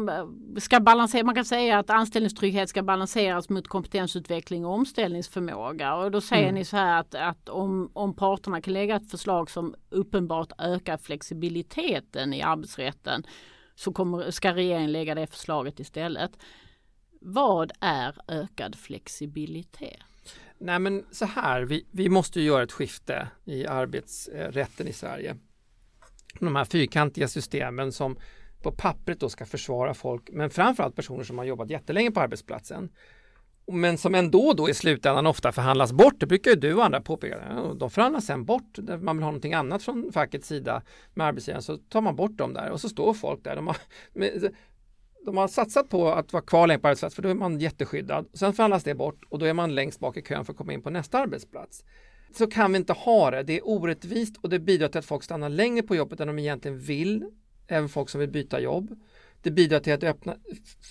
ska 0.57 0.79
balansera, 0.79 1.23
man 1.23 1.35
kan 1.35 1.45
säga 1.45 1.79
att 1.79 1.89
anställningstrygghet 1.89 2.69
ska 2.69 2.83
balanseras 2.83 3.49
mot 3.49 3.67
kompetensutveckling 3.67 4.65
och 4.65 4.73
omställningsförmåga. 4.73 5.95
Och 5.95 6.11
då 6.11 6.21
säger 6.21 6.43
mm. 6.43 6.55
ni 6.55 6.65
så 6.65 6.77
här 6.77 6.99
att, 6.99 7.15
att 7.15 7.49
om, 7.49 7.91
om 7.93 8.15
parterna 8.15 8.61
kan 8.61 8.73
lägga 8.73 8.95
ett 8.95 9.11
förslag 9.11 9.49
som 9.49 9.75
uppenbart 9.89 10.51
ökar 10.57 10.97
flexibiliteten 10.97 12.33
i 12.33 12.41
arbetsrätten 12.41 13.23
så 13.75 13.93
kommer, 13.93 14.31
ska 14.31 14.53
regeringen 14.53 14.91
lägga 14.91 15.15
det 15.15 15.27
förslaget 15.27 15.79
istället. 15.79 16.31
Vad 17.21 17.71
är 17.79 18.15
ökad 18.27 18.75
flexibilitet? 18.75 19.99
Nej 20.57 20.79
men 20.79 21.05
så 21.11 21.25
här, 21.25 21.61
vi, 21.61 21.85
vi 21.91 22.09
måste 22.09 22.41
göra 22.41 22.63
ett 22.63 22.71
skifte 22.71 23.27
i 23.45 23.65
arbetsrätten 23.67 24.87
i 24.87 24.93
Sverige. 24.93 25.35
De 26.39 26.55
här 26.55 26.65
fyrkantiga 26.65 27.27
systemen 27.27 27.91
som 27.91 28.17
på 28.61 28.71
pappret 28.71 29.19
då 29.19 29.29
ska 29.29 29.45
försvara 29.45 29.93
folk, 29.93 30.29
men 30.31 30.49
framförallt 30.49 30.95
personer 30.95 31.23
som 31.23 31.37
har 31.37 31.45
jobbat 31.45 31.69
jättelänge 31.69 32.11
på 32.11 32.19
arbetsplatsen. 32.19 32.89
Men 33.71 33.97
som 33.97 34.15
ändå 34.15 34.53
då 34.53 34.69
i 34.69 34.73
slutändan 34.73 35.27
ofta 35.27 35.51
förhandlas 35.51 35.93
bort. 35.93 36.19
Det 36.19 36.25
brukar 36.25 36.51
ju 36.51 36.57
du 36.57 36.73
och 36.73 36.85
andra 36.85 37.01
påpeka. 37.01 37.63
De 37.79 37.89
förhandlas 37.89 38.25
sen 38.25 38.45
bort. 38.45 38.77
Man 38.77 39.17
vill 39.17 39.23
ha 39.23 39.31
någonting 39.31 39.53
annat 39.53 39.83
från 39.83 40.11
fackets 40.13 40.47
sida 40.47 40.81
med 41.13 41.27
arbetsgivaren 41.27 41.61
så 41.61 41.77
tar 41.77 42.01
man 42.01 42.15
bort 42.15 42.37
dem 42.37 42.53
där 42.53 42.69
och 42.69 42.81
så 42.81 42.89
står 42.89 43.13
folk 43.13 43.43
där. 43.43 43.55
De 43.55 43.67
har, 43.67 43.77
de 45.25 45.37
har 45.37 45.47
satsat 45.47 45.89
på 45.89 46.11
att 46.11 46.33
vara 46.33 46.43
kvar 46.43 46.67
länge 46.67 46.79
på 46.79 46.87
arbetsplatsen 46.87 47.15
för 47.15 47.21
då 47.21 47.29
är 47.29 47.33
man 47.33 47.59
jätteskyddad. 47.59 48.25
Sen 48.33 48.53
förhandlas 48.53 48.83
det 48.83 48.95
bort 48.95 49.23
och 49.29 49.39
då 49.39 49.45
är 49.45 49.53
man 49.53 49.75
längst 49.75 49.99
bak 49.99 50.17
i 50.17 50.21
kön 50.21 50.45
för 50.45 50.53
att 50.53 50.57
komma 50.57 50.73
in 50.73 50.81
på 50.81 50.89
nästa 50.89 51.19
arbetsplats. 51.19 51.83
Så 52.37 52.47
kan 52.47 52.71
vi 52.71 52.77
inte 52.77 52.93
ha 52.93 53.31
det. 53.31 53.43
Det 53.43 53.57
är 53.57 53.67
orättvist 53.67 54.37
och 54.41 54.49
det 54.49 54.59
bidrar 54.59 54.87
till 54.87 54.99
att 54.99 55.05
folk 55.05 55.23
stannar 55.23 55.49
längre 55.49 55.83
på 55.83 55.95
jobbet 55.95 56.19
än 56.19 56.27
de 56.27 56.39
egentligen 56.39 56.79
vill. 56.79 57.25
Även 57.67 57.89
folk 57.89 58.09
som 58.09 58.19
vill 58.19 58.29
byta 58.29 58.59
jobb. 58.59 58.99
Det 59.41 59.51
bidrar 59.51 59.79
till 59.79 59.93
att 59.93 60.03
öppna 60.03 60.35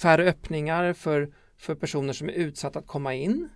färre 0.03 0.25
öppningar 0.25 0.93
för, 0.93 1.35
för 1.57 1.75
personer 1.75 2.12
som 2.12 2.29
är 2.29 2.33
utsatta 2.33 2.79
att 2.79 2.87
komma 2.87 3.14
in. 3.14 3.49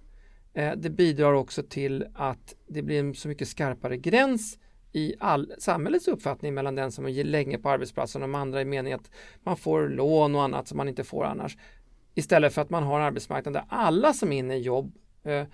Eh, 0.55 0.73
det 0.77 0.91
bidrar 0.91 1.33
också 1.33 1.63
till 1.63 2.07
att 2.15 2.55
det 2.67 2.83
blir 2.83 3.01
en 3.01 3.15
så 3.15 3.29
mycket 3.29 3.49
skarpare 3.49 3.97
gräns 3.97 4.59
i 4.93 5.15
all, 5.21 5.53
samhällets 5.59 6.09
uppfattning 6.09 6.55
mellan 6.55 6.75
den 6.75 6.93
som 6.93 7.07
är 7.07 7.25
länge 7.25 7.59
på 7.59 7.71
arbetsplatsen 7.71 8.23
och 8.23 8.29
de 8.29 8.35
andra 8.35 8.61
i 8.61 8.65
meningen 8.65 9.01
att 9.01 9.11
man 9.43 9.57
får 9.57 9.89
lån 9.89 10.35
och 10.35 10.43
annat 10.43 10.69
som 10.69 10.77
man 10.77 10.89
inte 10.89 11.05
får 11.05 11.25
annars. 11.25 11.57
Istället 12.15 12.55
för 12.55 12.63
att 12.63 12.71
man 12.71 12.83
har 12.83 13.01
en 13.01 13.07
arbetsmarknad 13.07 13.55
där 13.55 13.65
alla 13.69 14.13
som 14.13 14.33
är 14.33 14.39
inne 14.39 14.57
i 14.57 14.61
jobb 14.61 14.95
eh, 15.25 15.45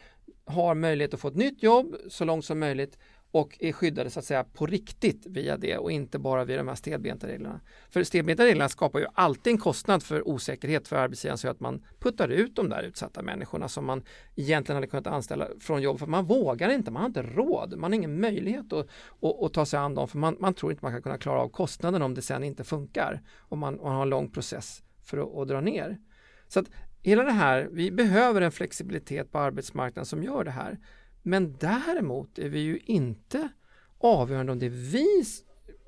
har 0.45 0.75
möjlighet 0.75 1.15
att 1.15 1.21
få 1.21 1.29
ett 1.29 1.37
nytt 1.37 1.63
jobb 1.63 1.97
så 2.09 2.25
långt 2.25 2.45
som 2.45 2.59
möjligt 2.59 2.99
och 3.33 3.57
är 3.61 3.73
skyddade 3.73 4.11
så 4.11 4.19
att 4.19 4.25
säga 4.25 4.45
på 4.45 4.67
riktigt 4.67 5.27
via 5.27 5.57
det 5.57 5.79
och 5.79 5.93
inte 5.93 6.19
bara 6.19 6.45
via 6.45 6.57
de 6.57 6.69
här 6.69 6.75
stelbenta 6.75 7.27
reglerna. 7.27 7.61
För 7.91 8.05
stelbenta 8.05 8.45
reglerna 8.45 8.69
skapar 8.69 8.99
ju 8.99 9.07
alltid 9.15 9.51
en 9.51 9.59
kostnad 9.59 10.03
för 10.03 10.29
osäkerhet 10.29 10.89
för 10.89 10.97
arbetsgivaren 10.97 11.39
så 11.39 11.49
att 11.49 11.61
man 11.61 11.85
puttar 11.99 12.29
ut 12.29 12.57
de 12.57 12.69
där 12.69 12.83
utsatta 12.83 13.23
människorna 13.23 13.69
som 13.69 13.85
man 13.87 14.03
egentligen 14.37 14.77
hade 14.77 14.87
kunnat 14.87 15.07
anställa 15.07 15.49
från 15.61 15.83
jobb 15.83 15.99
för 15.99 16.07
man 16.07 16.25
vågar 16.25 16.69
inte, 16.69 16.91
man 16.91 17.03
har 17.03 17.09
inte 17.09 17.23
råd, 17.23 17.79
man 17.79 17.93
har 17.93 17.97
ingen 17.97 18.21
möjlighet 18.21 18.73
att, 18.73 18.89
att, 19.23 19.43
att 19.43 19.53
ta 19.53 19.67
sig 19.67 19.79
an 19.79 19.95
dem 19.95 20.09
för 20.09 20.19
man, 20.19 20.37
man, 20.41 20.55
tror 20.55 20.73
inte 20.73 20.85
man 20.85 20.93
kan 20.93 21.03
kunna 21.03 21.19
klara 21.19 21.41
av 21.41 21.49
kostnaden 21.49 22.03
om 22.03 22.15
det 22.15 22.23
sen 22.23 22.45
inte 22.45 22.65
funkar 22.65 23.23
och 23.39 23.59
man, 23.59 23.77
man 23.83 23.95
har 23.95 24.03
en 24.03 24.09
lång 24.09 24.31
process 24.31 24.83
för 25.03 25.19
att, 25.19 25.35
att 25.37 25.49
dra 25.49 25.61
ner. 25.61 25.99
Så 26.49 26.61
att 26.61 26.67
hela 27.03 27.23
det 27.23 27.33
här, 27.33 27.69
vi 27.73 27.91
behöver 27.91 28.41
en 28.41 28.53
flexibilitet 28.53 29.33
på 29.33 29.39
arbetsmarknaden 29.39 30.07
som 30.07 30.23
gör 30.23 30.45
det 30.45 30.51
här. 30.51 30.79
Men 31.23 31.57
däremot 31.57 32.39
är 32.39 32.49
vi 32.49 32.61
ju 32.61 32.79
inte 32.79 33.49
avgörande 33.99 34.53
om 34.53 34.59
det 34.59 34.67
är 34.67 34.71
vi 34.71 35.25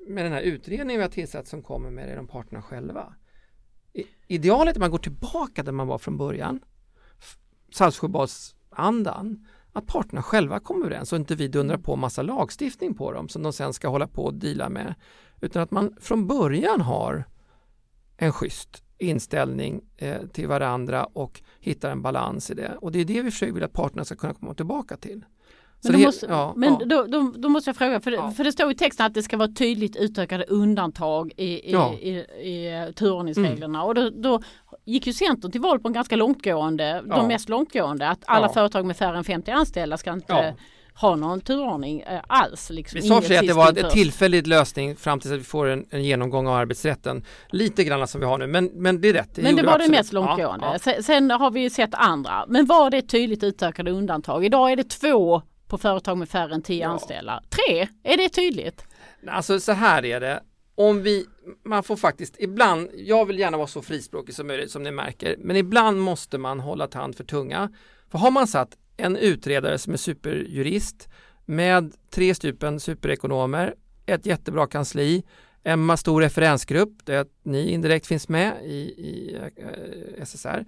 med 0.07 0.25
den 0.25 0.33
här 0.33 0.41
utredningen 0.41 0.99
vi 0.99 1.03
har 1.03 1.11
tillsatt 1.11 1.47
som 1.47 1.63
kommer 1.63 1.91
med 1.91 2.07
det, 2.07 2.15
de 2.15 2.27
parterna 2.27 2.61
själva. 2.61 3.13
Idealet 4.27 4.71
är 4.71 4.77
att 4.77 4.81
man 4.81 4.91
går 4.91 4.97
tillbaka 4.97 5.63
där 5.63 5.71
man 5.71 5.87
var 5.87 5.97
från 5.97 6.17
början. 6.17 6.59
Saltsjöbadsandan. 7.71 9.47
att 9.73 9.87
parterna 9.87 10.23
själva 10.23 10.59
kommer 10.59 10.85
överens 10.85 11.13
och 11.13 11.19
inte 11.19 11.35
vi 11.35 11.47
dundrar 11.47 11.77
på 11.77 11.95
massa 11.95 12.21
lagstiftning 12.21 12.93
på 12.93 13.11
dem 13.11 13.29
som 13.29 13.43
de 13.43 13.53
sen 13.53 13.73
ska 13.73 13.87
hålla 13.87 14.07
på 14.07 14.23
och 14.23 14.33
deala 14.33 14.69
med. 14.69 14.95
Utan 15.41 15.61
att 15.61 15.71
man 15.71 15.97
från 16.01 16.27
början 16.27 16.81
har 16.81 17.25
en 18.17 18.31
schysst 18.31 18.82
inställning 19.03 19.81
eh, 19.97 20.21
till 20.33 20.47
varandra 20.47 21.07
och 21.13 21.41
hittar 21.59 21.91
en 21.91 22.01
balans 22.01 22.51
i 22.51 22.53
det. 22.53 22.77
Och 22.81 22.91
det 22.91 22.99
är 22.99 23.05
det 23.05 23.21
vi 23.21 23.31
försöker 23.31 23.53
vill 23.53 23.63
att 23.63 23.73
parterna 23.73 24.05
ska 24.05 24.15
kunna 24.15 24.33
komma 24.33 24.53
tillbaka 24.53 24.97
till. 24.97 25.25
Men, 25.83 25.93
då, 25.93 25.99
måste, 25.99 26.25
ja, 26.25 26.53
men 26.55 26.77
ja. 26.79 26.85
Då, 26.85 27.03
då, 27.03 27.33
då, 27.37 27.49
måste 27.49 27.69
jag 27.69 27.77
fråga, 27.77 27.99
för, 27.99 28.11
ja. 28.11 28.31
för 28.31 28.43
det 28.43 28.51
står 28.51 28.71
i 28.71 28.75
texten 28.75 29.05
att 29.05 29.13
det 29.13 29.23
ska 29.23 29.37
vara 29.37 29.51
tydligt 29.51 29.95
utökade 29.95 30.43
undantag 30.43 31.31
i, 31.37 31.43
i, 31.43 31.75
i, 32.01 32.09
i 32.49 32.93
turordningsreglerna. 32.95 33.79
Mm. 33.79 33.87
Och 33.87 33.95
då, 33.95 34.09
då, 34.09 34.41
gick 34.85 35.07
ju 35.07 35.13
Centern 35.13 35.51
till 35.51 35.61
val 35.61 35.79
på 35.79 35.87
en 35.87 35.93
ganska 35.93 36.15
långtgående, 36.15 37.03
de 37.05 37.27
mest 37.27 37.49
långtgående, 37.49 38.09
att 38.09 38.23
alla 38.25 38.49
företag 38.49 38.85
med 38.85 38.97
färre 38.97 39.17
än 39.17 39.23
50 39.23 39.51
anställda 39.51 39.97
ska 39.97 40.13
inte 40.13 40.55
ha 40.95 41.15
någon 41.15 41.41
turordning 41.41 42.01
eh, 42.01 42.21
alls. 42.27 42.69
Liksom, 42.69 42.99
vi 43.01 43.07
sa 43.07 43.21
för 43.21 43.35
att 43.35 43.47
det 43.47 43.53
var 43.53 43.77
en 43.77 43.89
tillfällig 43.89 44.47
lösning 44.47 44.95
fram 44.95 45.19
tills 45.19 45.33
att 45.33 45.39
vi 45.39 45.43
får 45.43 45.67
en, 45.67 45.85
en, 45.89 46.03
genomgång 46.03 46.47
av 46.47 46.53
arbetsrätten. 46.53 47.25
Lite 47.49 47.83
grann 47.83 48.07
som 48.07 48.21
vi 48.21 48.27
har 48.27 48.37
nu, 48.37 48.47
men, 48.47 48.65
men 48.65 49.01
det 49.01 49.09
är 49.09 49.13
rätt. 49.13 49.35
Det 49.35 49.41
men 49.41 49.55
det 49.55 49.63
var 49.63 49.79
det 49.79 49.89
mest 49.89 50.13
långtgående. 50.13 50.65
Ja, 50.65 50.73
ja. 50.73 50.79
Sen, 50.79 51.03
sen, 51.03 51.31
har 51.31 51.51
vi 51.51 51.69
sett 51.69 51.93
andra. 51.93 52.45
Men 52.47 52.65
var 52.65 52.89
det 52.89 53.01
tydligt 53.01 53.43
utökade 53.43 53.91
undantag? 53.91 54.45
Idag 54.45 54.71
är 54.71 54.75
det 54.75 54.89
två 54.89 55.41
på 55.67 55.77
företag 55.77 56.17
med 56.17 56.29
färre 56.29 56.53
än 56.53 56.61
tio 56.61 56.81
ja. 56.81 56.89
anställda. 56.89 57.43
Tre, 57.49 57.87
är 58.03 58.17
det 58.17 58.29
tydligt? 58.29 58.85
Alltså 59.27 59.59
så 59.59 59.71
här 59.71 60.05
är 60.05 60.19
det. 60.19 60.43
Om 60.75 61.03
vi, 61.03 61.25
man 61.65 61.83
får 61.83 61.95
faktiskt 61.95 62.35
ibland, 62.39 62.89
jag 62.93 63.25
vill 63.25 63.39
gärna 63.39 63.57
vara 63.57 63.67
så 63.67 63.81
frispråkig 63.81 64.35
som 64.35 64.47
möjligt 64.47 64.71
som 64.71 64.83
ni 64.83 64.91
märker, 64.91 65.35
men 65.39 65.55
ibland 65.55 65.99
måste 66.01 66.37
man 66.37 66.59
hålla 66.59 66.87
tand 66.87 67.15
för 67.15 67.23
tunga. 67.23 67.69
För 68.11 68.17
har 68.17 68.31
man 68.31 68.47
satt 68.47 68.77
en 69.03 69.17
utredare 69.17 69.77
som 69.77 69.93
är 69.93 69.97
superjurist 69.97 71.09
med 71.45 71.93
tre 72.11 72.35
stycken 72.35 72.79
superekonomer, 72.79 73.75
ett 74.05 74.25
jättebra 74.25 74.67
kansli, 74.67 75.23
en 75.63 75.97
stor 75.97 76.21
referensgrupp 76.21 77.05
där 77.05 77.25
ni 77.43 77.71
indirekt 77.71 78.07
finns 78.07 78.29
med 78.29 78.53
i, 78.63 78.77
i 78.81 79.37
eh, 79.57 80.25
SSR. 80.25 80.65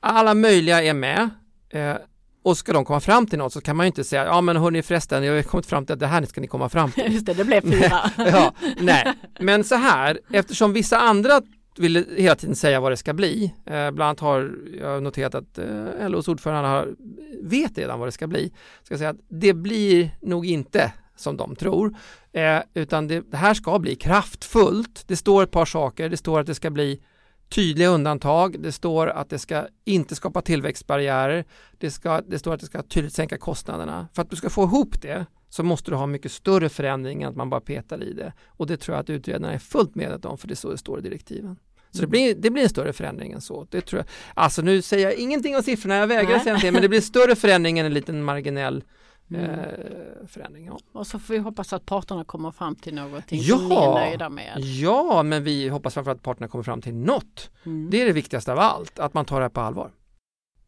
Alla 0.00 0.34
möjliga 0.34 0.82
är 0.82 0.94
med. 0.94 1.30
Eh, 1.70 1.96
och 2.42 2.58
ska 2.58 2.72
de 2.72 2.84
komma 2.84 3.00
fram 3.00 3.26
till 3.26 3.38
något 3.38 3.52
så 3.52 3.60
kan 3.60 3.76
man 3.76 3.86
ju 3.86 3.88
inte 3.88 4.04
säga, 4.04 4.24
ja 4.24 4.40
men 4.40 4.56
hörni 4.56 4.82
förresten, 4.82 5.24
jag 5.24 5.34
har 5.34 5.42
kommit 5.42 5.66
fram 5.66 5.86
till 5.86 5.92
att 5.92 6.00
det 6.00 6.06
här 6.06 6.22
ska 6.24 6.40
ni 6.40 6.46
komma 6.46 6.68
fram 6.68 6.90
till. 6.90 7.12
Just 7.12 7.26
det, 7.26 7.34
det 7.34 7.44
blev 7.44 7.60
fyra. 7.60 8.10
ja, 8.16 8.54
nej, 8.78 9.12
men 9.38 9.64
så 9.64 9.74
här, 9.74 10.20
eftersom 10.32 10.72
vissa 10.72 10.98
andra 10.98 11.42
vill 11.78 12.14
hela 12.16 12.34
tiden 12.34 12.56
säga 12.56 12.80
vad 12.80 12.92
det 12.92 12.96
ska 12.96 13.12
bli. 13.12 13.54
Eh, 13.66 13.90
bland 13.90 14.02
annat 14.02 14.20
har 14.20 14.56
jag 14.80 15.02
noterat 15.02 15.34
att 15.34 15.58
eh, 15.58 16.08
LOs 16.08 16.28
ordförande 16.28 16.68
har, 16.68 16.94
vet 17.42 17.78
redan 17.78 17.98
vad 17.98 18.08
det 18.08 18.12
ska 18.12 18.26
bli. 18.26 18.52
Ska 18.82 18.98
säga 18.98 19.10
att 19.10 19.20
det 19.28 19.54
blir 19.54 20.10
nog 20.22 20.46
inte 20.46 20.92
som 21.16 21.36
de 21.36 21.56
tror, 21.56 21.96
eh, 22.32 22.58
utan 22.74 23.08
det, 23.08 23.20
det, 23.30 23.36
här 23.36 23.54
ska 23.54 23.78
bli 23.78 23.94
kraftfullt. 23.94 25.04
Det 25.06 25.16
står 25.16 25.42
ett 25.42 25.50
par 25.50 25.64
saker. 25.64 26.08
Det 26.08 26.16
står 26.16 26.40
att 26.40 26.46
det 26.46 26.54
ska 26.54 26.70
bli 26.70 27.00
tydliga 27.48 27.88
undantag. 27.88 28.60
Det 28.60 28.72
står 28.72 29.06
att 29.06 29.30
det 29.30 29.38
ska 29.38 29.66
inte 29.84 30.14
skapa 30.14 30.42
tillväxtbarriärer. 30.42 31.44
Det, 31.78 31.90
ska, 31.90 32.20
det 32.20 32.38
står 32.38 32.54
att 32.54 32.60
det 32.60 32.66
ska 32.66 32.82
tydligt 32.82 33.12
sänka 33.12 33.38
kostnaderna. 33.38 34.08
För 34.14 34.22
att 34.22 34.30
du 34.30 34.36
ska 34.36 34.50
få 34.50 34.62
ihop 34.62 35.02
det 35.02 35.26
så 35.54 35.62
måste 35.62 35.90
du 35.90 35.96
ha 35.96 36.06
mycket 36.06 36.32
större 36.32 36.68
förändring 36.68 37.22
än 37.22 37.28
att 37.28 37.36
man 37.36 37.50
bara 37.50 37.60
petar 37.60 38.02
i 38.02 38.12
det. 38.12 38.32
Och 38.46 38.66
det 38.66 38.76
tror 38.76 38.94
jag 38.94 39.02
att 39.02 39.10
utredarna 39.10 39.52
är 39.52 39.58
fullt 39.58 39.94
medvetna 39.94 40.30
om 40.30 40.38
för 40.38 40.48
det 40.48 40.54
är 40.54 40.56
så 40.56 40.70
det 40.70 40.78
står 40.78 40.98
i 40.98 41.02
direktiven. 41.02 41.56
Så 41.90 42.00
det 42.00 42.06
blir, 42.06 42.34
det 42.34 42.50
blir 42.50 42.62
en 42.62 42.68
större 42.68 42.92
förändring 42.92 43.32
än 43.32 43.40
så. 43.40 43.66
Det 43.70 43.80
tror 43.80 43.98
jag. 43.98 44.06
Alltså 44.34 44.62
nu 44.62 44.82
säger 44.82 45.04
jag 45.06 45.14
ingenting 45.14 45.56
om 45.56 45.62
siffrorna, 45.62 45.96
jag 45.96 46.06
vägrar 46.06 46.38
säga 46.38 46.56
det, 46.56 46.72
men 46.72 46.82
det 46.82 46.88
blir 46.88 47.00
större 47.00 47.36
förändring 47.36 47.78
än 47.78 47.86
en 47.86 47.94
liten 47.94 48.24
marginell 48.24 48.84
mm. 49.30 49.50
eh, 49.50 50.26
förändring. 50.26 50.66
Ja. 50.66 50.78
Och 50.92 51.06
så 51.06 51.18
får 51.18 51.34
vi 51.34 51.40
hoppas 51.40 51.72
att 51.72 51.86
parterna 51.86 52.24
kommer 52.24 52.50
fram 52.50 52.76
till 52.76 52.94
någonting 52.94 53.40
ja, 53.42 53.56
som 53.58 53.68
ni 53.68 53.74
är 53.74 53.94
nöjda 53.94 54.28
med. 54.28 54.60
Ja, 54.60 55.22
men 55.22 55.44
vi 55.44 55.68
hoppas 55.68 55.94
framförallt 55.94 56.18
att 56.18 56.24
parterna 56.24 56.48
kommer 56.48 56.64
fram 56.64 56.82
till 56.82 56.94
något. 56.94 57.50
Mm. 57.64 57.90
Det 57.90 58.02
är 58.02 58.06
det 58.06 58.12
viktigaste 58.12 58.52
av 58.52 58.58
allt, 58.58 58.98
att 58.98 59.14
man 59.14 59.24
tar 59.24 59.36
det 59.36 59.44
här 59.44 59.50
på 59.50 59.60
allvar. 59.60 59.90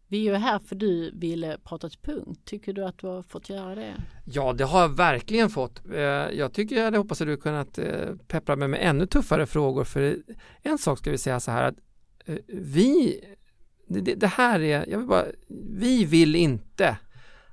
Vi 0.08 0.28
är 0.28 0.32
ju 0.32 0.38
här 0.38 0.58
för 0.58 0.76
du 0.76 1.10
ville 1.14 1.58
prata 1.64 1.88
till 1.88 1.98
punkt. 1.98 2.40
Tycker 2.44 2.72
du 2.72 2.84
att 2.84 2.98
du 2.98 3.06
har 3.06 3.22
fått 3.22 3.48
göra 3.48 3.74
det? 3.74 3.94
Ja, 4.24 4.52
det 4.52 4.64
har 4.64 4.80
jag 4.80 4.96
verkligen 4.96 5.50
fått. 5.50 5.82
Eh, 5.92 6.00
jag 6.00 6.52
tycker 6.52 6.76
jag 6.76 6.84
hade 6.84 6.98
hoppats 6.98 7.20
att 7.20 7.26
du 7.26 7.36
kunnat 7.36 7.78
eh, 7.78 8.14
peppra 8.28 8.56
mig 8.56 8.68
med 8.68 8.80
ännu 8.82 9.06
tuffare 9.06 9.46
frågor. 9.46 9.84
För 9.84 10.16
en 10.62 10.78
sak 10.78 10.98
ska 10.98 11.10
vi 11.10 11.18
säga 11.18 11.40
så 11.40 11.50
här 11.50 11.62
att 11.62 11.74
eh, 12.24 12.36
vi, 12.48 13.20
det 14.16 14.26
här 14.26 14.60
är, 14.60 14.86
jag 14.88 14.98
vill 14.98 15.08
bara, 15.08 15.26
vi 15.78 16.04
vill 16.04 16.36
inte 16.36 16.96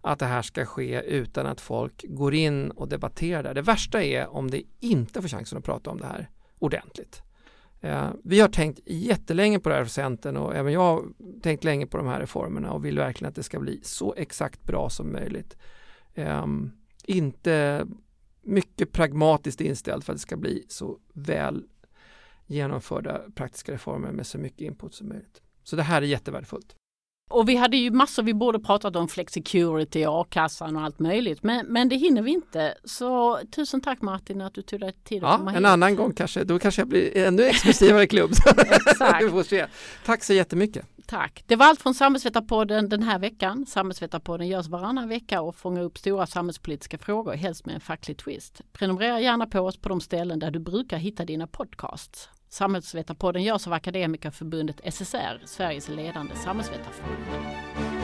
att 0.01 0.20
det 0.20 0.26
här 0.26 0.41
ska 0.41 0.66
ske 0.66 1.01
utan 1.01 1.45
att 1.45 1.62
folk 1.62 2.06
går 2.08 2.34
in 2.34 2.72
och 2.72 2.88
debatterar 2.88 3.43
det. 3.43 3.54
Det 3.54 3.62
värsta 3.62 4.04
är 4.04 4.28
om 4.28 4.51
det 4.51 4.64
inte 4.80 5.22
får 5.22 5.30
chansen 5.30 5.58
att 5.58 5.64
prata 5.64 5.89
om 5.89 5.99
det 5.99 6.06
här 6.06 6.30
ordentligt. 6.60 7.22
Eh, 7.84 8.09
vi 8.23 8.39
har 8.39 8.47
tänkt 8.47 8.79
jättelänge 8.86 9.59
på 9.59 9.69
det 9.69 9.75
här 9.75 9.84
för 9.84 9.91
Centern 9.91 10.38
och 10.38 10.55
även 10.55 10.73
jag 10.73 10.81
har 10.81 11.03
tänkt 11.41 11.63
länge 11.63 11.88
på 11.88 11.97
de 11.97 12.07
här 12.07 12.19
reformerna 12.19 12.71
och 12.71 12.86
vill 12.86 12.97
verkligen 12.97 13.29
att 13.29 13.36
det 13.36 13.43
ska 13.43 13.59
bli 13.59 13.79
så 13.84 14.13
exakt 14.17 14.63
bra 14.63 14.89
som 14.89 15.11
möjligt. 15.11 15.57
Eh, 16.13 16.45
inte 17.05 17.86
mycket 18.41 18.91
pragmatiskt 18.91 19.61
inställd 19.61 20.03
för 20.03 20.13
att 20.13 20.17
det 20.17 20.21
ska 20.21 20.38
bli 20.38 20.65
så 20.67 20.99
väl 21.13 21.63
genomförda 22.45 23.21
praktiska 23.36 23.73
reformer 23.73 24.11
med 24.11 24.27
så 24.27 24.38
mycket 24.38 24.61
input 24.61 24.93
som 24.93 25.07
möjligt. 25.09 25.41
Så 25.63 25.75
det 25.75 25.84
här 25.84 26.01
är 26.01 26.05
jättevärdefullt. 26.05 26.75
Och 27.34 27.49
vi 27.49 27.55
hade 27.55 27.77
ju 27.77 27.91
massor, 27.91 28.23
vi 28.23 28.34
borde 28.34 28.59
pratat 28.59 28.95
om 28.95 29.07
flexicurity, 29.07 30.05
a-kassan 30.07 30.75
och 30.75 30.81
allt 30.81 30.99
möjligt. 30.99 31.43
Men, 31.43 31.65
men 31.65 31.89
det 31.89 31.95
hinner 31.95 32.21
vi 32.21 32.31
inte. 32.31 32.73
Så 32.84 33.39
tusen 33.55 33.81
tack 33.81 34.01
Martin 34.01 34.41
att 34.41 34.53
du 34.53 34.61
tog 34.61 34.79
dig 34.79 34.93
tid 35.03 35.23
att 35.23 35.31
ja, 35.31 35.38
komma 35.38 35.51
hit. 35.51 35.57
En 35.57 35.65
annan 35.65 35.95
gång 35.95 36.13
kanske, 36.13 36.43
då 36.43 36.59
kanske 36.59 36.81
jag 36.81 36.88
blir 36.88 37.17
ännu 37.17 37.43
exklusivare 37.43 38.07
klubb. 38.07 38.31
Exakt. 38.57 39.23
vi 39.25 39.29
får 39.29 39.43
se. 39.43 39.65
Tack 40.05 40.23
så 40.23 40.34
jättemycket. 40.34 40.86
Tack. 41.05 41.43
Det 41.47 41.55
var 41.55 41.65
allt 41.65 41.81
från 41.81 41.93
Samhällsvetarpodden 41.93 42.89
den 42.89 43.03
här 43.03 43.19
veckan. 43.19 43.65
Samhällsvetarpodden 43.65 44.47
görs 44.47 44.67
varannan 44.67 45.09
vecka 45.09 45.41
och 45.41 45.55
fångar 45.55 45.81
upp 45.81 45.97
stora 45.97 46.25
samhällspolitiska 46.25 46.97
frågor, 46.97 47.34
helst 47.34 47.65
med 47.65 47.75
en 47.75 47.81
facklig 47.81 48.17
twist. 48.17 48.61
Prenumerera 48.73 49.19
gärna 49.19 49.45
på 49.45 49.59
oss 49.59 49.77
på 49.77 49.89
de 49.89 50.01
ställen 50.01 50.39
där 50.39 50.51
du 50.51 50.59
brukar 50.59 50.97
hitta 50.97 51.25
dina 51.25 51.47
podcasts. 51.47 52.29
Samhällsvetarpodden 52.54 53.43
görs 53.43 53.68
av 53.68 53.74
Akademikerförbundet 53.74 54.93
SSR, 54.93 55.41
Sveriges 55.45 55.89
ledande 55.89 56.36
samhällsvetarförbund. 56.36 58.03